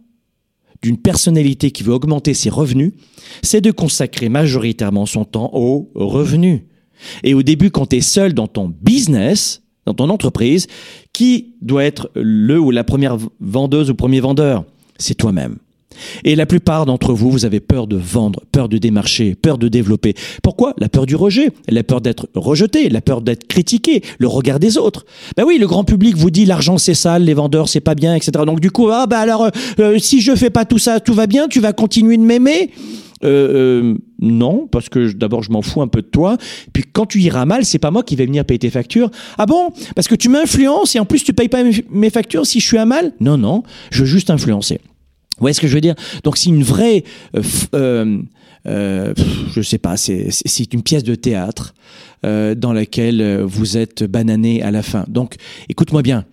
d'une 0.84 0.98
personnalité 0.98 1.72
qui 1.72 1.84
veut 1.84 1.94
augmenter 1.94 2.34
ses 2.34 2.50
revenus, 2.50 2.92
c'est 3.42 3.62
de 3.62 3.72
consacrer 3.72 4.30
majoritairement 4.30 5.06
son 5.06 5.26
temps 5.26 5.50
aux 5.54 5.90
revenus. 5.96 6.62
Et 7.24 7.34
au 7.34 7.42
début, 7.42 7.72
quand 7.72 7.88
tu 7.88 7.98
es 7.98 8.02
seul 8.02 8.34
dans 8.34 8.48
ton 8.48 8.72
business, 8.82 9.64
dans 9.86 9.94
ton 9.94 10.10
entreprise, 10.10 10.68
qui 11.14 11.56
doit 11.62 11.84
être 11.84 12.12
le 12.16 12.60
ou 12.60 12.72
la 12.72 12.84
première 12.84 13.18
vendeuse 13.40 13.90
ou 13.90 13.96
premier 13.96 14.20
vendeur? 14.20 14.66
C'est 14.98 15.16
toi-même. 15.16 15.58
Et 16.24 16.36
la 16.36 16.46
plupart 16.46 16.86
d'entre 16.86 17.14
vous, 17.14 17.32
vous 17.32 17.46
avez 17.46 17.60
peur 17.60 17.88
de 17.88 17.96
vendre, 17.96 18.42
peur 18.52 18.70
de 18.70 18.78
démarcher, 18.78 19.36
peur 19.36 19.58
de 19.58 19.68
développer. 19.68 20.14
Pourquoi? 20.42 20.74
La 20.78 20.90
peur 20.90 21.06
du 21.06 21.16
rejet, 21.16 21.52
la 21.68 21.84
peur 21.84 22.02
d'être 22.02 22.30
rejeté, 22.36 22.90
la 22.90 23.02
peur 23.02 23.22
d'être 23.22 23.48
critiqué, 23.48 24.02
le 24.20 24.28
regard 24.28 24.60
des 24.60 24.78
autres. 24.78 25.06
Ben 25.38 25.44
oui, 25.46 25.58
le 25.58 25.68
grand 25.68 25.84
public 25.84 26.16
vous 26.16 26.30
dit 26.30 26.46
l'argent 26.46 26.78
c'est 26.78 26.94
sale, 26.94 27.24
les 27.24 27.34
vendeurs 27.34 27.70
c'est 27.70 27.82
pas 27.82 27.96
bien, 27.96 28.16
etc. 28.16 28.32
Donc 28.46 28.60
du 28.60 28.72
coup, 28.72 28.90
ah 28.90 29.08
ben 29.08 29.18
alors, 29.18 29.44
euh, 29.44 29.50
euh, 29.80 30.00
si 30.00 30.22
je 30.22 30.36
fais 30.36 30.50
pas 30.50 30.66
tout 30.66 30.78
ça, 30.78 31.00
tout 31.00 31.14
va 31.14 31.28
bien, 31.28 31.48
tu 31.48 31.60
vas 31.60 31.74
continuer 31.74 32.18
de 32.18 32.24
m'aimer? 32.24 32.72
Euh, 33.24 33.96
non, 34.20 34.68
parce 34.70 34.90
que 34.90 35.12
d'abord 35.14 35.44
je 35.44 35.52
m'en 35.52 35.62
fous 35.62 35.82
un 35.82 35.88
peu 35.88 36.02
de 36.02 36.08
toi. 36.08 36.38
Puis 36.74 36.84
quand 36.92 37.06
tu 37.06 37.20
iras 37.22 37.46
mal, 37.46 37.66
c'est 37.66 37.80
pas 37.80 37.92
moi 37.92 38.04
qui 38.04 38.16
vais 38.16 38.26
venir 38.26 38.46
payer 38.46 38.60
tes 38.60 38.70
factures. 38.70 39.10
Ah 39.38 39.46
bon? 39.46 39.70
Parce 39.96 40.08
que 40.08 40.16
tu 40.16 40.30
m'influences 40.30 40.96
et 40.96 41.00
en 41.00 41.06
plus 41.06 41.24
tu 41.24 41.34
payes 41.34 41.50
pas 41.50 41.64
mes 41.90 42.10
factures 42.10 42.46
si 42.46 42.60
je 42.60 42.66
suis 42.66 42.78
à 42.78 42.86
mal? 42.86 43.14
Non, 43.20 43.38
non, 43.38 43.64
je 43.92 44.02
veux 44.02 44.06
juste 44.06 44.30
influencer. 44.30 44.80
Vous 45.38 45.42
voyez 45.42 45.54
ce 45.54 45.62
que 45.62 45.68
je 45.68 45.74
veux 45.74 45.82
dire? 45.82 45.96
Donc 46.24 46.38
c'est 46.38 46.50
une 46.50 46.64
vraie, 46.64 47.04
euh, 47.36 47.42
euh, 47.74 48.18
euh, 48.68 49.14
je 49.52 49.62
sais 49.62 49.80
pas, 49.80 49.98
c'est 49.98 50.74
une 50.74 50.84
pièce 50.84 51.04
de 51.04 51.16
théâtre 51.16 51.74
euh, 52.26 52.56
dans 52.56 52.72
laquelle 52.72 53.42
vous 53.42 53.78
êtes 53.78 54.04
banané 54.04 54.62
à 54.62 54.72
la 54.72 54.84
fin. 54.84 55.06
Donc 55.08 55.36
écoute-moi 55.70 56.02
bien, 56.04 56.26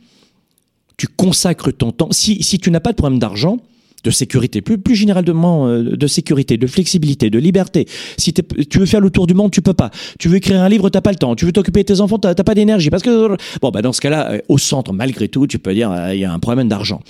tu 0.97 1.07
consacres 1.07 1.73
ton 1.73 1.93
temps. 1.93 2.09
Si, 2.11 2.39
tu 2.59 2.71
n'as 2.71 2.81
pas 2.81 2.91
de 2.91 2.97
problème 2.97 3.19
d'argent, 3.19 3.57
de 4.05 4.11
sécurité, 4.11 4.61
plus, 4.61 4.79
plus 4.79 4.95
généralement 4.95 5.67
euh, 5.67 5.97
de 5.97 6.07
sécurité, 6.07 6.57
de 6.59 6.67
flexibilité, 6.67 7.31
de 7.31 7.39
liberté. 7.39 7.87
Si 8.19 8.33
tu 8.33 8.79
veux 8.79 8.87
faire 8.87 9.01
le 9.01 9.11
tour 9.11 9.27
du 9.27 9.35
monde, 9.35 9.51
tu 9.51 9.63
peux 9.63 9.75
pas. 9.75 9.91
Tu 10.19 10.29
veux 10.29 10.37
écrire 10.37 10.63
un 10.63 10.69
livre, 10.69 10.89
t'as 10.91 11.01
pas 11.01 11.11
le 11.11 11.17
temps. 11.17 11.35
Tu 11.37 11.47
veux 11.47 11.53
t'occuper 11.53 11.81
de 11.81 11.87
tes 11.87 12.01
enfants, 12.01 12.19
t'as 12.19 12.35
pas 12.35 12.55
d'énergie. 12.55 12.91
Parce 12.91 13.03
que 13.03 13.37
bon, 13.61 13.71
bah 13.71 13.83
dans 13.83 13.93
ce 13.93 14.01
cas-là, 14.03 14.33
euh, 14.33 14.39
au 14.49 14.59
centre, 14.59 14.93
malgré 14.93 15.29
tout, 15.29 15.47
tu 15.47 15.59
peux 15.59 15.75
dire 15.75 15.91
euh, 15.91 16.15
il 16.15 16.21
y 16.21 16.25
a 16.25 16.33
un 16.33 16.39
problème 16.39 16.69
d'argent. 16.69 17.01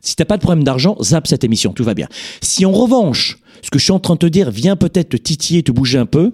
Si 0.00 0.16
t'as 0.16 0.24
pas 0.24 0.36
de 0.36 0.42
problème 0.42 0.64
d'argent, 0.64 0.96
zappe 1.02 1.26
cette 1.26 1.44
émission, 1.44 1.72
tout 1.72 1.84
va 1.84 1.94
bien. 1.94 2.08
Si 2.40 2.64
en 2.64 2.72
revanche, 2.72 3.38
ce 3.62 3.70
que 3.70 3.78
je 3.78 3.84
suis 3.84 3.92
en 3.92 4.00
train 4.00 4.14
de 4.14 4.20
te 4.20 4.26
dire 4.26 4.50
vient 4.50 4.76
peut-être 4.76 5.10
te 5.10 5.16
titiller, 5.16 5.62
te 5.62 5.72
bouger 5.72 5.98
un 5.98 6.06
peu, 6.06 6.32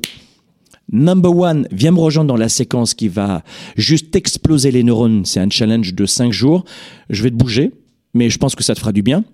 Number 0.92 1.36
one, 1.36 1.66
viens 1.72 1.90
me 1.90 1.98
rejoindre 1.98 2.28
dans 2.28 2.36
la 2.36 2.48
séquence 2.48 2.94
qui 2.94 3.08
va 3.08 3.42
juste 3.76 4.14
exploser 4.14 4.70
les 4.70 4.84
neurones. 4.84 5.24
C'est 5.24 5.40
un 5.40 5.50
challenge 5.50 5.94
de 5.94 6.06
5 6.06 6.32
jours. 6.32 6.64
Je 7.10 7.24
vais 7.24 7.30
te 7.30 7.34
bouger, 7.34 7.72
mais 8.14 8.30
je 8.30 8.38
pense 8.38 8.54
que 8.54 8.62
ça 8.62 8.74
te 8.74 8.78
fera 8.78 8.92
du 8.92 9.02
bien. 9.02 9.24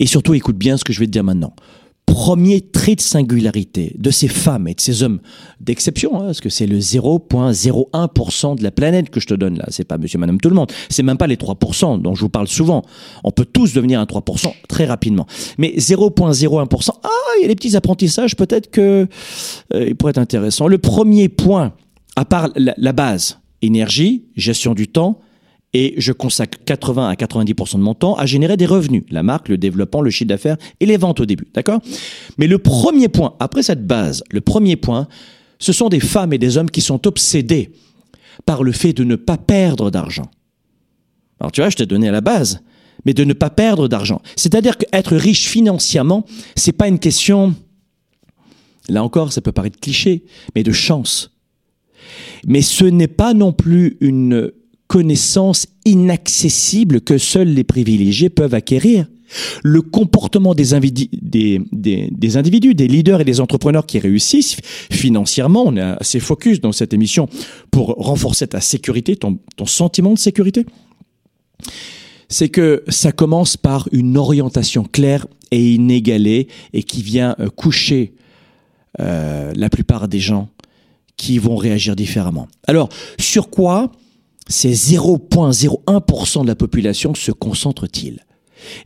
Et 0.00 0.06
surtout, 0.06 0.34
écoute 0.34 0.56
bien 0.56 0.76
ce 0.76 0.82
que 0.82 0.92
je 0.92 0.98
vais 0.98 1.06
te 1.06 1.12
dire 1.12 1.22
maintenant. 1.22 1.54
Premier 2.06 2.60
trait 2.60 2.94
de 2.94 3.00
singularité 3.00 3.94
de 3.98 4.10
ces 4.10 4.28
femmes 4.28 4.68
et 4.68 4.74
de 4.74 4.80
ces 4.80 5.02
hommes 5.02 5.20
d'exception, 5.60 6.16
hein, 6.16 6.26
parce 6.26 6.40
que 6.40 6.48
c'est 6.48 6.66
le 6.66 6.78
0,01% 6.78 8.56
de 8.56 8.62
la 8.62 8.70
planète 8.70 9.10
que 9.10 9.20
je 9.20 9.26
te 9.26 9.34
donne 9.34 9.58
là. 9.58 9.66
C'est 9.68 9.84
pas 9.84 9.98
monsieur, 9.98 10.18
madame, 10.18 10.40
tout 10.40 10.48
le 10.48 10.54
monde. 10.54 10.72
C'est 10.88 11.02
même 11.02 11.18
pas 11.18 11.26
les 11.26 11.36
3% 11.36 12.00
dont 12.00 12.14
je 12.14 12.20
vous 12.20 12.28
parle 12.28 12.48
souvent. 12.48 12.82
On 13.24 13.32
peut 13.32 13.44
tous 13.44 13.74
devenir 13.74 14.00
un 14.00 14.04
3% 14.04 14.52
très 14.68 14.86
rapidement. 14.86 15.26
Mais 15.58 15.74
0,01%, 15.76 16.90
ah, 17.02 17.08
il 17.38 17.42
y 17.42 17.44
a 17.44 17.48
des 17.48 17.54
petits 17.54 17.76
apprentissages 17.76 18.34
peut-être 18.34 18.70
que 18.70 19.06
euh, 19.74 19.86
il 19.86 19.94
pourrait 19.94 20.10
être 20.10 20.18
intéressant. 20.18 20.68
Le 20.68 20.78
premier 20.78 21.28
point, 21.28 21.74
à 22.16 22.24
part 22.24 22.48
la 22.54 22.92
base, 22.92 23.38
énergie, 23.62 24.24
gestion 24.36 24.74
du 24.74 24.88
temps, 24.88 25.20
et 25.78 25.92
je 25.98 26.12
consacre 26.12 26.56
80 26.64 27.06
à 27.06 27.14
90% 27.16 27.74
de 27.74 27.82
mon 27.82 27.92
temps 27.92 28.14
à 28.14 28.24
générer 28.24 28.56
des 28.56 28.64
revenus, 28.64 29.02
la 29.10 29.22
marque, 29.22 29.50
le 29.50 29.58
développement, 29.58 30.00
le 30.00 30.08
chiffre 30.08 30.28
d'affaires 30.28 30.56
et 30.80 30.86
les 30.86 30.96
ventes 30.96 31.20
au 31.20 31.26
début, 31.26 31.48
d'accord? 31.52 31.82
Mais 32.38 32.46
le 32.46 32.56
premier 32.56 33.08
point, 33.08 33.34
après 33.40 33.62
cette 33.62 33.86
base, 33.86 34.24
le 34.30 34.40
premier 34.40 34.76
point, 34.76 35.06
ce 35.58 35.74
sont 35.74 35.90
des 35.90 36.00
femmes 36.00 36.32
et 36.32 36.38
des 36.38 36.56
hommes 36.56 36.70
qui 36.70 36.80
sont 36.80 37.06
obsédés 37.06 37.72
par 38.46 38.62
le 38.62 38.72
fait 38.72 38.94
de 38.94 39.04
ne 39.04 39.16
pas 39.16 39.36
perdre 39.36 39.90
d'argent. 39.90 40.30
Alors 41.40 41.52
tu 41.52 41.60
vois, 41.60 41.68
je 41.68 41.76
t'ai 41.76 41.84
donné 41.84 42.08
à 42.08 42.12
la 42.12 42.22
base, 42.22 42.62
mais 43.04 43.12
de 43.12 43.24
ne 43.24 43.34
pas 43.34 43.50
perdre 43.50 43.86
d'argent. 43.86 44.22
C'est-à-dire 44.34 44.78
qu'être 44.78 45.14
riche 45.14 45.46
financièrement, 45.46 46.24
c'est 46.54 46.72
pas 46.72 46.88
une 46.88 46.98
question, 46.98 47.54
là 48.88 49.04
encore, 49.04 49.30
ça 49.30 49.42
peut 49.42 49.52
paraître 49.52 49.78
cliché, 49.78 50.24
mais 50.54 50.62
de 50.62 50.72
chance. 50.72 51.36
Mais 52.46 52.62
ce 52.62 52.86
n'est 52.86 53.08
pas 53.08 53.34
non 53.34 53.52
plus 53.52 53.98
une 54.00 54.52
connaissance 54.86 55.66
inaccessible 55.84 57.00
que 57.00 57.18
seuls 57.18 57.48
les 57.48 57.64
privilégiés 57.64 58.30
peuvent 58.30 58.54
acquérir. 58.54 59.06
Le 59.64 59.82
comportement 59.82 60.54
des, 60.54 60.78
des, 61.12 61.60
des, 61.72 62.36
individus, 62.36 62.74
des 62.74 62.86
leaders 62.86 63.20
et 63.20 63.24
des 63.24 63.40
entrepreneurs 63.40 63.84
qui 63.84 63.98
réussissent 63.98 64.56
financièrement, 64.92 65.64
on 65.66 65.76
est 65.76 65.80
assez 65.80 66.20
focus 66.20 66.60
dans 66.60 66.70
cette 66.70 66.94
émission 66.94 67.28
pour 67.72 67.88
renforcer 67.96 68.46
ta 68.46 68.60
sécurité, 68.60 69.16
ton, 69.16 69.38
ton 69.56 69.66
sentiment 69.66 70.14
de 70.14 70.18
sécurité, 70.18 70.64
c'est 72.28 72.48
que 72.48 72.84
ça 72.88 73.10
commence 73.10 73.56
par 73.56 73.88
une 73.90 74.16
orientation 74.16 74.84
claire 74.84 75.26
et 75.50 75.74
inégalée 75.74 76.48
et 76.72 76.82
qui 76.82 77.02
vient 77.02 77.34
euh, 77.40 77.48
coucher 77.50 78.14
euh, 79.00 79.52
la 79.54 79.68
plupart 79.68 80.08
des 80.08 80.20
gens 80.20 80.48
qui 81.16 81.38
vont 81.38 81.56
réagir 81.56 81.96
différemment. 81.96 82.48
Alors, 82.66 82.88
sur 83.18 83.48
quoi 83.50 83.90
ces 84.48 84.72
0,01% 84.72 86.42
de 86.42 86.46
la 86.46 86.54
population 86.54 87.14
se 87.14 87.32
concentre-t-il 87.32 88.24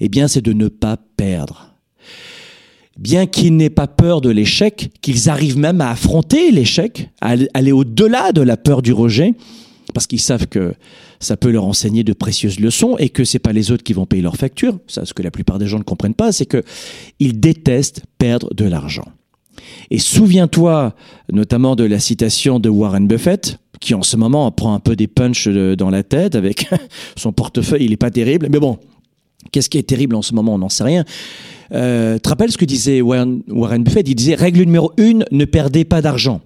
Eh 0.00 0.08
bien, 0.08 0.28
c'est 0.28 0.42
de 0.42 0.52
ne 0.52 0.68
pas 0.68 0.96
perdre. 1.16 1.74
Bien 2.98 3.26
qu'ils 3.26 3.56
n'aient 3.56 3.70
pas 3.70 3.86
peur 3.86 4.20
de 4.20 4.30
l'échec, 4.30 4.90
qu'ils 5.00 5.30
arrivent 5.30 5.58
même 5.58 5.80
à 5.80 5.90
affronter 5.90 6.50
l'échec, 6.50 7.10
à 7.20 7.34
aller 7.54 7.72
au-delà 7.72 8.32
de 8.32 8.42
la 8.42 8.56
peur 8.56 8.82
du 8.82 8.92
rejet, 8.92 9.34
parce 9.94 10.06
qu'ils 10.06 10.20
savent 10.20 10.46
que 10.46 10.74
ça 11.18 11.36
peut 11.36 11.50
leur 11.50 11.64
enseigner 11.64 12.04
de 12.04 12.12
précieuses 12.12 12.60
leçons 12.60 12.96
et 12.98 13.08
que 13.08 13.24
c'est 13.24 13.38
pas 13.38 13.52
les 13.52 13.70
autres 13.70 13.82
qui 13.82 13.92
vont 13.92 14.06
payer 14.06 14.22
leurs 14.22 14.36
factures. 14.36 14.78
Ça, 14.86 15.04
ce 15.04 15.14
que 15.14 15.22
la 15.22 15.30
plupart 15.30 15.58
des 15.58 15.66
gens 15.66 15.78
ne 15.78 15.84
comprennent 15.84 16.14
pas, 16.14 16.32
c'est 16.32 16.46
que 16.46 16.62
ils 17.18 17.38
détestent 17.40 18.02
perdre 18.18 18.52
de 18.54 18.64
l'argent. 18.64 19.06
Et 19.90 19.98
souviens-toi 19.98 20.94
notamment 21.32 21.76
de 21.76 21.84
la 21.84 21.98
citation 21.98 22.58
de 22.58 22.68
Warren 22.68 23.06
Buffett, 23.06 23.58
qui 23.80 23.94
en 23.94 24.02
ce 24.02 24.16
moment 24.16 24.50
prend 24.50 24.74
un 24.74 24.80
peu 24.80 24.96
des 24.96 25.06
punchs 25.06 25.48
dans 25.48 25.90
la 25.90 26.02
tête 26.02 26.34
avec 26.34 26.68
son 27.16 27.32
portefeuille, 27.32 27.84
il 27.84 27.92
est 27.92 27.96
pas 27.96 28.10
terrible. 28.10 28.48
Mais 28.50 28.60
bon, 28.60 28.78
qu'est-ce 29.52 29.70
qui 29.70 29.78
est 29.78 29.82
terrible 29.82 30.14
en 30.14 30.22
ce 30.22 30.34
moment? 30.34 30.54
On 30.54 30.58
n'en 30.58 30.68
sait 30.68 30.84
rien. 30.84 31.04
Euh, 31.72 32.14
tu 32.16 32.22
te 32.22 32.28
rappelles 32.28 32.52
ce 32.52 32.58
que 32.58 32.64
disait 32.64 33.00
Warren, 33.00 33.42
Buffett? 33.48 34.08
Il 34.08 34.14
disait 34.14 34.34
règle 34.34 34.60
numéro 34.60 34.92
une, 34.96 35.24
ne 35.30 35.44
perdez 35.44 35.84
pas 35.84 36.02
d'argent. 36.02 36.40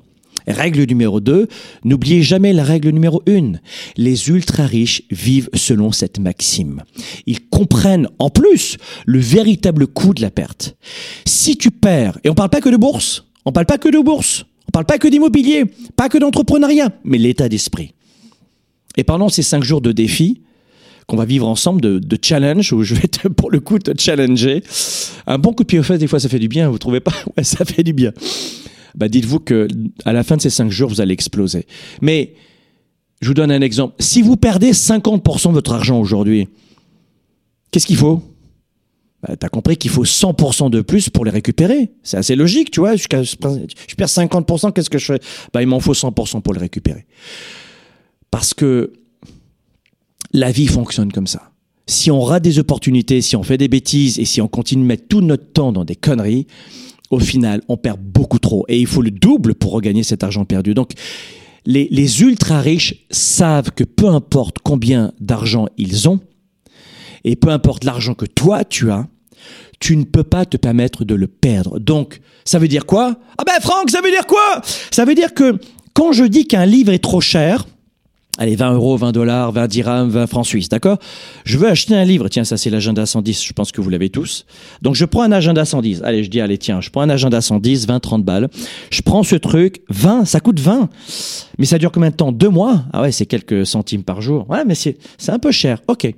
Règle 0.47 0.85
numéro 0.85 1.21
2, 1.21 1.49
n'oubliez 1.85 2.23
jamais 2.23 2.53
la 2.53 2.65
règle 2.65 2.91
numéro 2.91 3.23
1. 3.29 3.53
Les 3.97 4.29
ultra 4.29 4.67
riches 4.67 5.03
vivent 5.11 5.49
selon 5.55 5.93
cette 5.93 6.19
maxime. 6.19 6.83
Ils 7.27 7.47
comprennent 7.49 8.09
en 8.19 8.31
plus 8.31 8.77
le 9.07 9.19
véritable 9.19 9.87
coût 9.87 10.15
de 10.15 10.23
la 10.23 10.31
perte. 10.31 10.77
Si 11.27 11.57
tu 11.57 11.71
perds, 11.71 12.19
et 12.25 12.31
on 12.31 12.35
parle 12.35 12.51
pas 12.51 12.61
que 12.61 12.69
de 12.69 12.77
bourse, 12.77 13.25
on 13.45 13.53
parle 13.53 13.67
pas 13.67 13.79
que 13.79 13.89
de 13.89 13.99
bourse, 13.99 14.45
on 14.69 14.73
parle 14.73 14.87
pas 14.87 14.99
que 14.99 15.09
d'immobilier, 15.09 15.65
pas 15.97 16.09
que 16.09 16.19
d'entrepreneuriat, 16.19 16.91
mais 17.05 17.19
l'état 17.19 17.49
d'esprit. 17.49 17.95
Et 18.97 19.05
pendant 19.05 19.29
ces 19.29 19.43
cinq 19.43 19.65
jours 19.65 19.81
de 19.81 19.93
défi, 19.93 20.43
qu'on 21.07 21.17
va 21.17 21.25
vivre 21.25 21.47
ensemble 21.47 21.81
de, 21.81 22.19
challenge 22.23 22.73
où 22.73 22.83
je 22.83 22.95
vais 22.95 23.09
te, 23.09 23.29
pour 23.29 23.51
le 23.51 23.61
coup 23.61 23.79
te 23.79 23.91
challenger. 23.99 24.63
Un 25.27 25.39
bon 25.39 25.53
coup 25.53 25.63
de 25.63 25.67
pied 25.67 25.79
aux 25.79 25.83
fesses, 25.83 25.99
des 25.99 26.07
fois, 26.07 26.19
ça 26.19 26.29
fait 26.29 26.39
du 26.39 26.49
bien. 26.49 26.71
Vous 26.71 26.79
trouvez 26.79 27.01
pas? 27.01 27.13
Ouais, 27.37 27.45
ça 27.45 27.65
fait 27.65 27.83
du 27.83 27.93
bien 27.93 28.13
bah 28.95 29.09
dites-vous 29.09 29.41
que 29.41 29.69
à 30.05 30.13
la 30.13 30.23
fin 30.23 30.37
de 30.37 30.43
ces 30.43 30.51
cinq 30.51 30.71
jours, 30.71 30.89
vous 30.89 31.01
allez 31.01 31.13
exploser. 31.13 31.67
Mais 32.01 32.35
je 33.21 33.29
vous 33.29 33.35
donne 33.35 33.51
un 33.51 33.61
exemple. 33.61 33.95
Si 34.01 34.23
vous 34.23 34.37
perdez 34.37 34.73
50% 34.73 35.49
de 35.49 35.55
votre 35.55 35.73
argent 35.73 35.99
aujourd'hui, 35.99 36.49
qu'est-ce 37.71 37.87
qu'il 37.87 37.97
faut? 37.97 38.23
Bah, 39.23 39.37
Tu 39.37 39.47
as 39.47 39.49
compris 39.49 39.77
qu'il 39.77 39.91
faut 39.91 40.05
100% 40.05 40.71
de 40.71 40.81
plus 40.81 41.11
pour 41.11 41.25
les 41.25 41.31
récupérer. 41.31 41.93
C'est 42.03 42.17
assez 42.17 42.37
logique, 42.37 42.71
tu 42.71 42.81
vois. 42.81 42.97
Je, 42.97 43.05
je 43.05 43.95
perds 43.97 44.09
50%, 44.09 44.73
qu'est-ce 44.73 44.91
que 44.91 44.99
je 44.99 45.07
fais? 45.07 45.21
Bah, 45.53 45.63
Il 45.63 45.69
m'en 45.69 45.81
faut 45.81 45.95
100% 45.95 46.43
pour 46.43 46.55
les 46.55 46.61
récupérer. 46.61 47.07
Parce 48.31 48.55
que 48.55 48.93
la 50.33 50.51
vie 50.51 50.67
fonctionne 50.67 51.13
comme 51.13 51.27
ça. 51.27 51.51
Si 51.87 52.11
on 52.11 52.21
rate 52.21 52.43
des 52.43 52.59
opportunités, 52.59 53.21
si 53.21 53.37
on 53.37 53.43
fait 53.43 53.59
des 53.59 53.69
bêtises 53.69 54.19
et 54.19 54.25
si 54.25 54.41
on 54.41 54.49
continue 54.49 54.83
de 54.83 54.87
mettre 54.89 55.07
tout 55.09 55.21
notre 55.21 55.53
temps 55.53 55.71
dans 55.71 55.85
des 55.85 55.97
conneries, 55.97 56.47
au 57.15 57.21
final, 57.21 57.63
on 57.69 57.77
perd 57.77 58.01
beaucoup 58.01 58.39
trop. 58.39 58.65
Et 58.69 58.79
il 58.79 58.87
faut 58.87 59.03
le 59.03 59.11
double 59.11 59.55
pour 59.55 59.73
regagner 59.73 60.03
cet 60.03 60.23
argent 60.23 60.45
perdu. 60.45 60.75
Donc, 60.75 60.93
les, 61.67 62.23
ultra 62.23 62.61
riches 62.61 63.07
savent 63.11 63.71
que 63.71 63.85
peu 63.85 64.09
importe 64.09 64.59
combien 64.63 65.13
d'argent 65.21 65.67
ils 65.79 66.09
ont, 66.09 66.21
et 67.25 67.37
peu 67.37 67.49
importe 67.49 67.85
l'argent 67.85 68.15
que 68.15 68.27
toi 68.27 68.65
tu 68.65 68.91
as, 68.91 69.07
tu 69.81 69.97
ne 69.97 70.05
peux 70.05 70.25
pas 70.25 70.45
te 70.45 70.57
permettre 70.57 71.05
de 71.05 71.15
le 71.15 71.27
perdre. 71.27 71.79
Donc, 71.79 72.21
ça 72.45 72.59
veut 72.59 72.69
dire 72.69 72.87
quoi? 72.87 73.19
Ah 73.39 73.45
ben 73.45 73.61
Franck, 73.61 73.91
ça 73.91 74.01
veut 74.03 74.11
dire 74.11 74.27
quoi? 74.27 74.61
Ça 74.91 75.05
veut 75.05 75.15
dire 75.15 75.33
que 75.33 75.59
quand 75.95 76.13
je 76.13 76.25
dis 76.25 76.47
qu'un 76.47 76.67
livre 76.67 76.93
est 76.93 77.03
trop 77.03 77.21
cher, 77.21 77.67
Allez, 78.37 78.57
20 78.57 78.75
euros, 78.75 78.97
20 78.97 79.13
dollars, 79.13 79.53
20 79.53 79.69
dirhams, 79.69 80.09
20 80.09 80.27
francs 80.27 80.47
suisses, 80.47 80.69
d'accord? 80.69 80.99
Je 81.45 81.57
veux 81.57 81.69
acheter 81.69 81.95
un 81.95 82.05
livre. 82.05 82.29
Tiens, 82.29 82.43
ça 82.43 82.57
c'est 82.57 82.71
l'agenda 82.71 83.07
110, 83.07 83.45
je 83.45 83.53
pense 83.53 83.71
que 83.71 83.81
vous 83.81 83.91
l'avez 83.91 84.11
tous. 84.11 84.45
Donc 84.83 84.97
je 84.97 85.05
prends 85.05 85.23
un 85.23 85.31
agenda 85.31 85.65
110. 85.65 86.03
Allez, 86.03 86.25
je 86.25 86.31
dis, 86.31 86.41
allez, 86.41 86.59
tiens, 86.59 86.81
je 86.81 86.91
prends 86.91 87.03
un 87.03 87.11
agenda 87.11 87.41
110, 87.41 87.87
20, 87.87 88.01
30 88.01 88.25
balles. 88.25 88.49
Je 88.91 89.03
prends 89.03 89.23
ce 89.23 89.37
truc, 89.37 89.83
20, 89.89 90.25
ça 90.25 90.41
coûte 90.41 90.59
20. 90.59 90.89
Mais 91.59 91.65
ça 91.65 91.79
dure 91.79 91.93
combien 91.93 92.11
de 92.11 92.17
temps? 92.17 92.33
Deux 92.33 92.49
mois? 92.49 92.85
Ah 92.93 93.03
ouais, 93.03 93.13
c'est 93.13 93.27
quelques 93.27 93.67
centimes 93.67 94.03
par 94.03 94.21
jour. 94.21 94.51
Ouais, 94.51 94.65
mais 94.65 94.75
c'est 94.75 94.97
un 95.29 95.39
peu 95.39 95.53
cher. 95.53 95.81
Ok, 95.87 96.13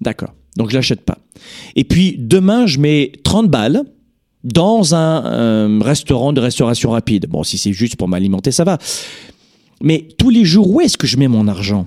d'accord. 0.00 0.30
Donc 0.56 0.70
je 0.70 0.74
l'achète 0.74 1.02
pas. 1.02 1.18
Et 1.76 1.84
puis 1.84 2.16
demain, 2.18 2.66
je 2.66 2.80
mets 2.80 3.12
30 3.22 3.48
balles 3.48 3.84
dans 4.42 4.94
un 4.94 5.24
euh, 5.24 5.80
restaurant 5.82 6.32
de 6.32 6.40
restauration 6.40 6.90
rapide. 6.90 7.26
Bon, 7.28 7.42
si 7.42 7.58
c'est 7.58 7.72
juste 7.72 7.96
pour 7.96 8.08
m'alimenter, 8.08 8.50
ça 8.50 8.64
va. 8.64 8.78
Mais 9.82 10.08
tous 10.18 10.30
les 10.30 10.44
jours, 10.44 10.70
où 10.70 10.80
est-ce 10.80 10.96
que 10.96 11.06
je 11.06 11.16
mets 11.16 11.28
mon 11.28 11.48
argent? 11.48 11.86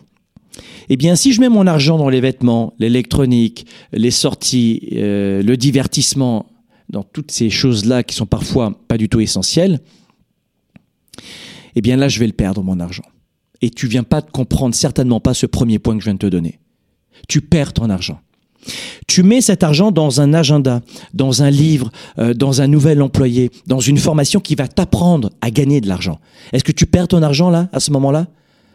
Eh 0.90 0.98
bien, 0.98 1.16
si 1.16 1.34
je 1.34 1.42
mets 1.42 1.50
mon 1.50 1.68
argent 1.68 1.98
dans 1.98 2.10
les 2.10 2.22
vêtements, 2.22 2.74
l'électronique, 2.80 3.66
les 3.92 4.12
sorties, 4.12 4.90
euh, 4.94 5.42
le 5.44 5.58
divertissement, 5.58 6.48
dans 6.90 7.04
toutes 7.04 7.32
ces 7.32 7.50
choses-là 7.50 8.04
qui 8.04 8.16
sont 8.16 8.26
parfois 8.26 8.80
pas 8.88 8.98
du 8.98 9.10
tout 9.10 9.20
essentielles, 9.20 9.82
eh 11.76 11.82
bien 11.82 11.98
là, 11.98 12.08
je 12.08 12.20
vais 12.20 12.28
le 12.28 12.34
perdre, 12.34 12.64
mon 12.64 12.80
argent. 12.80 13.04
Et 13.62 13.70
tu 13.70 13.88
viens 13.88 14.04
pas 14.04 14.22
de 14.22 14.32
comprendre 14.32 14.74
certainement 14.74 15.20
pas 15.20 15.34
ce 15.34 15.46
premier 15.46 15.80
point 15.80 15.96
que 15.96 16.02
je 16.02 16.06
viens 16.06 16.14
de 16.14 16.20
te 16.20 16.28
donner. 16.28 16.60
Tu 17.28 17.42
perds 17.42 17.74
ton 17.74 17.90
argent. 17.90 18.20
Tu 19.08 19.24
mets 19.24 19.42
cet 19.42 19.64
argent 19.64 19.92
dans 19.92 20.22
un 20.22 20.34
agenda, 20.34 20.82
dans 21.14 21.44
un 21.44 21.50
livre, 21.50 21.92
euh, 22.20 22.34
dans 22.34 22.62
un 22.62 22.68
nouvel 22.68 23.02
employé, 23.02 23.52
dans 23.66 23.80
une 23.80 23.98
formation 23.98 24.40
qui 24.40 24.56
va 24.56 24.68
t'apprendre 24.68 25.32
à 25.42 25.52
gagner 25.52 25.82
de 25.82 25.88
l'argent. 25.88 26.20
Est-ce 26.54 26.64
que 26.64 26.72
tu 26.72 26.86
perds 26.86 27.08
ton 27.08 27.22
argent 27.22 27.50
là, 27.50 27.70
à 27.74 27.80
ce 27.80 27.92
moment-là? 27.92 28.28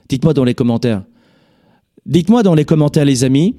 Dites-moi 0.08 0.34
dans 0.34 0.44
les 0.44 0.54
commentaires. 0.54 1.02
Dites-moi 2.06 2.42
dans 2.42 2.54
les 2.54 2.64
commentaires, 2.64 3.04
les 3.04 3.25
amis, 3.25 3.56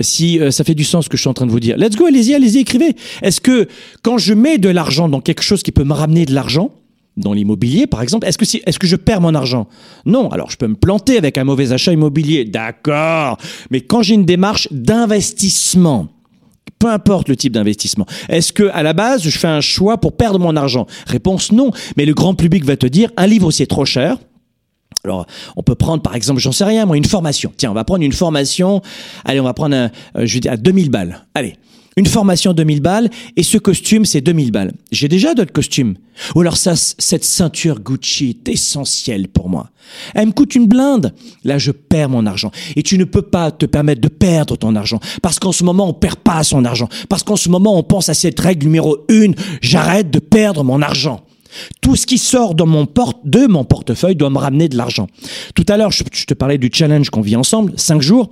si 0.00 0.40
euh, 0.40 0.50
ça 0.50 0.64
fait 0.64 0.74
du 0.74 0.84
sens 0.84 1.04
ce 1.04 1.08
que 1.08 1.16
je 1.16 1.22
suis 1.22 1.30
en 1.30 1.34
train 1.34 1.46
de 1.46 1.50
vous 1.50 1.60
dire. 1.60 1.76
Let's 1.76 1.96
go, 1.96 2.06
allez-y, 2.06 2.34
allez-y, 2.34 2.58
écrivez. 2.58 2.96
Est-ce 3.22 3.40
que 3.40 3.68
quand 4.02 4.18
je 4.18 4.34
mets 4.34 4.58
de 4.58 4.68
l'argent 4.68 5.08
dans 5.08 5.20
quelque 5.20 5.42
chose 5.42 5.62
qui 5.62 5.72
peut 5.72 5.84
me 5.84 5.92
ramener 5.92 6.26
de 6.26 6.34
l'argent, 6.34 6.72
dans 7.16 7.32
l'immobilier, 7.32 7.86
par 7.86 8.02
exemple, 8.02 8.26
est-ce 8.26 8.38
que, 8.38 8.44
si, 8.44 8.62
est-ce 8.66 8.78
que 8.78 8.86
je 8.86 8.96
perds 8.96 9.20
mon 9.20 9.34
argent? 9.34 9.68
Non. 10.04 10.28
Alors, 10.30 10.50
je 10.50 10.56
peux 10.56 10.66
me 10.66 10.74
planter 10.74 11.16
avec 11.16 11.38
un 11.38 11.44
mauvais 11.44 11.72
achat 11.72 11.92
immobilier, 11.92 12.44
d'accord. 12.44 13.38
Mais 13.70 13.80
quand 13.80 14.02
j'ai 14.02 14.14
une 14.14 14.24
démarche 14.24 14.68
d'investissement, 14.72 16.08
peu 16.78 16.90
importe 16.90 17.28
le 17.28 17.36
type 17.36 17.52
d'investissement. 17.52 18.06
Est-ce 18.28 18.52
que 18.52 18.70
à 18.72 18.82
la 18.82 18.92
base, 18.92 19.22
je 19.22 19.30
fais 19.30 19.48
un 19.48 19.60
choix 19.60 19.98
pour 19.98 20.16
perdre 20.16 20.38
mon 20.38 20.56
argent? 20.56 20.86
Réponse 21.06 21.52
non. 21.52 21.70
Mais 21.96 22.04
le 22.04 22.14
grand 22.14 22.34
public 22.34 22.64
va 22.64 22.76
te 22.76 22.86
dire 22.86 23.10
un 23.16 23.26
livre 23.26 23.50
c'est 23.50 23.66
trop 23.66 23.84
cher. 23.84 24.18
Alors, 25.04 25.26
on 25.56 25.62
peut 25.62 25.74
prendre, 25.74 26.02
par 26.02 26.16
exemple, 26.16 26.40
j'en 26.40 26.52
sais 26.52 26.64
rien, 26.64 26.86
moi, 26.86 26.96
une 26.96 27.04
formation. 27.04 27.52
Tiens, 27.56 27.70
on 27.70 27.74
va 27.74 27.84
prendre 27.84 28.02
une 28.02 28.12
formation. 28.12 28.80
Allez, 29.24 29.38
on 29.38 29.44
va 29.44 29.52
prendre, 29.52 29.76
un, 29.76 29.90
euh, 30.16 30.24
je 30.24 30.38
dire, 30.38 30.52
à 30.52 30.56
2000 30.56 30.90
balles. 30.90 31.26
Allez, 31.34 31.56
une 31.96 32.06
formation 32.06 32.52
2000 32.52 32.80
balles 32.80 33.10
et 33.36 33.42
ce 33.42 33.58
costume 33.58 34.04
c'est 34.04 34.20
2000 34.20 34.50
balles. 34.50 34.72
J'ai 34.90 35.08
déjà 35.08 35.34
d'autres 35.34 35.52
costumes. 35.52 35.94
Ou 36.34 36.40
alors 36.40 36.56
ça, 36.56 36.74
cette 36.76 37.24
ceinture 37.24 37.80
Gucci 37.80 38.30
est 38.30 38.48
essentielle 38.48 39.28
pour 39.28 39.48
moi. 39.48 39.70
Elle 40.14 40.28
me 40.28 40.32
coûte 40.32 40.54
une 40.54 40.66
blinde. 40.66 41.12
Là, 41.44 41.58
je 41.58 41.72
perds 41.72 42.08
mon 42.08 42.26
argent. 42.26 42.50
Et 42.76 42.82
tu 42.82 42.98
ne 42.98 43.04
peux 43.04 43.22
pas 43.22 43.50
te 43.50 43.66
permettre 43.66 44.00
de 44.00 44.08
perdre 44.08 44.56
ton 44.56 44.76
argent. 44.76 45.00
Parce 45.22 45.38
qu'en 45.38 45.52
ce 45.52 45.64
moment, 45.64 45.88
on 45.88 45.92
perd 45.92 46.16
pas 46.16 46.42
son 46.44 46.64
argent. 46.64 46.88
Parce 47.08 47.22
qu'en 47.22 47.36
ce 47.36 47.48
moment, 47.48 47.76
on 47.76 47.82
pense 47.82 48.08
à 48.08 48.14
cette 48.14 48.38
règle 48.38 48.66
numéro 48.66 48.98
une. 49.08 49.34
J'arrête 49.60 50.10
de 50.10 50.18
perdre 50.18 50.62
mon 50.62 50.82
argent. 50.82 51.24
Tout 51.80 51.96
ce 51.96 52.06
qui 52.06 52.18
sort 52.18 52.54
de 52.54 52.64
mon, 52.64 52.86
porte, 52.86 53.18
de 53.24 53.46
mon 53.46 53.64
portefeuille 53.64 54.16
doit 54.16 54.30
me 54.30 54.38
ramener 54.38 54.68
de 54.68 54.76
l'argent. 54.76 55.06
Tout 55.54 55.66
à 55.68 55.76
l'heure, 55.76 55.92
je, 55.92 56.02
te 56.02 56.34
parlais 56.34 56.58
du 56.58 56.70
challenge 56.72 57.10
qu'on 57.10 57.20
vit 57.20 57.36
ensemble, 57.36 57.72
cinq 57.76 58.02
jours. 58.02 58.30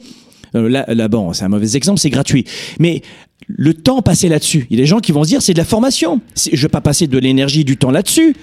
Euh, 0.54 0.69
là, 0.69 0.85
là, 0.88 1.09
bon, 1.09 1.33
c'est 1.33 1.45
un 1.45 1.49
mauvais 1.49 1.76
exemple, 1.76 2.00
c'est 2.00 2.11
gratuit. 2.11 2.45
Mais 2.78 3.02
le 3.49 3.75
temps 3.75 4.03
passé 4.03 4.29
là-dessus. 4.29 4.67
Il 4.71 4.77
y 4.77 4.81
a 4.81 4.83
des 4.83 4.87
gens 4.87 5.01
qui 5.01 5.13
vont 5.13 5.25
se 5.25 5.29
dire 5.29 5.43
c'est 5.43 5.53
de 5.53 5.59
la 5.59 5.65
formation. 5.65 6.21
Je 6.37 6.61
vais 6.61 6.69
pas 6.69 6.81
passer 6.81 7.07
de 7.07 7.19
l'énergie 7.19 7.65
du 7.65 7.77
temps 7.77 7.91
là-dessus. 7.91 8.35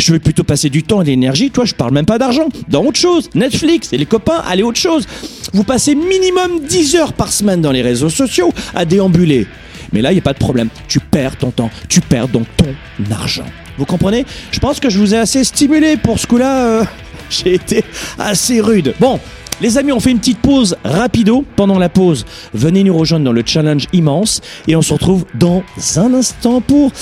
Je 0.00 0.12
vais 0.12 0.18
plutôt 0.18 0.42
passer 0.42 0.70
du 0.70 0.82
temps 0.82 1.00
et 1.00 1.04
de 1.04 1.10
l'énergie. 1.10 1.50
Toi, 1.50 1.64
je 1.64 1.74
parle 1.74 1.92
même 1.92 2.06
pas 2.06 2.18
d'argent. 2.18 2.48
Dans 2.68 2.84
autre 2.84 2.98
chose. 2.98 3.30
Netflix 3.34 3.92
et 3.92 3.98
les 3.98 4.06
copains, 4.06 4.42
allez 4.46 4.62
autre 4.62 4.78
chose. 4.78 5.06
Vous 5.52 5.64
passez 5.64 5.94
minimum 5.94 6.60
10 6.68 6.96
heures 6.96 7.12
par 7.12 7.32
semaine 7.32 7.60
dans 7.60 7.72
les 7.72 7.82
réseaux 7.82 8.10
sociaux 8.10 8.52
à 8.74 8.84
déambuler. 8.84 9.46
Mais 9.92 10.02
là, 10.02 10.10
il 10.10 10.14
n'y 10.14 10.20
a 10.20 10.22
pas 10.22 10.32
de 10.32 10.38
problème. 10.38 10.68
Tu 10.88 10.98
perds 10.98 11.36
ton 11.36 11.50
temps. 11.50 11.70
Tu 11.88 12.00
perds 12.00 12.28
donc 12.28 12.46
ton 12.56 12.74
argent. 13.12 13.46
Vous 13.78 13.84
comprenez? 13.84 14.24
Je 14.50 14.58
pense 14.58 14.80
que 14.80 14.90
je 14.90 14.98
vous 14.98 15.14
ai 15.14 15.18
assez 15.18 15.44
stimulé 15.44 15.96
pour 15.96 16.18
ce 16.18 16.26
coup-là. 16.26 16.64
Euh, 16.64 16.84
j'ai 17.30 17.54
été 17.54 17.84
assez 18.18 18.60
rude. 18.60 18.94
Bon, 18.98 19.20
les 19.60 19.78
amis, 19.78 19.92
on 19.92 20.00
fait 20.00 20.10
une 20.10 20.18
petite 20.18 20.40
pause 20.40 20.76
rapido. 20.84 21.44
Pendant 21.56 21.78
la 21.78 21.88
pause, 21.88 22.24
venez 22.54 22.84
nous 22.84 22.96
rejoindre 22.96 23.24
dans 23.24 23.32
le 23.32 23.42
challenge 23.44 23.86
immense 23.92 24.40
et 24.68 24.76
on 24.76 24.82
se 24.82 24.92
retrouve 24.92 25.24
dans 25.34 25.62
un 25.96 26.14
instant 26.14 26.60
pour 26.60 26.92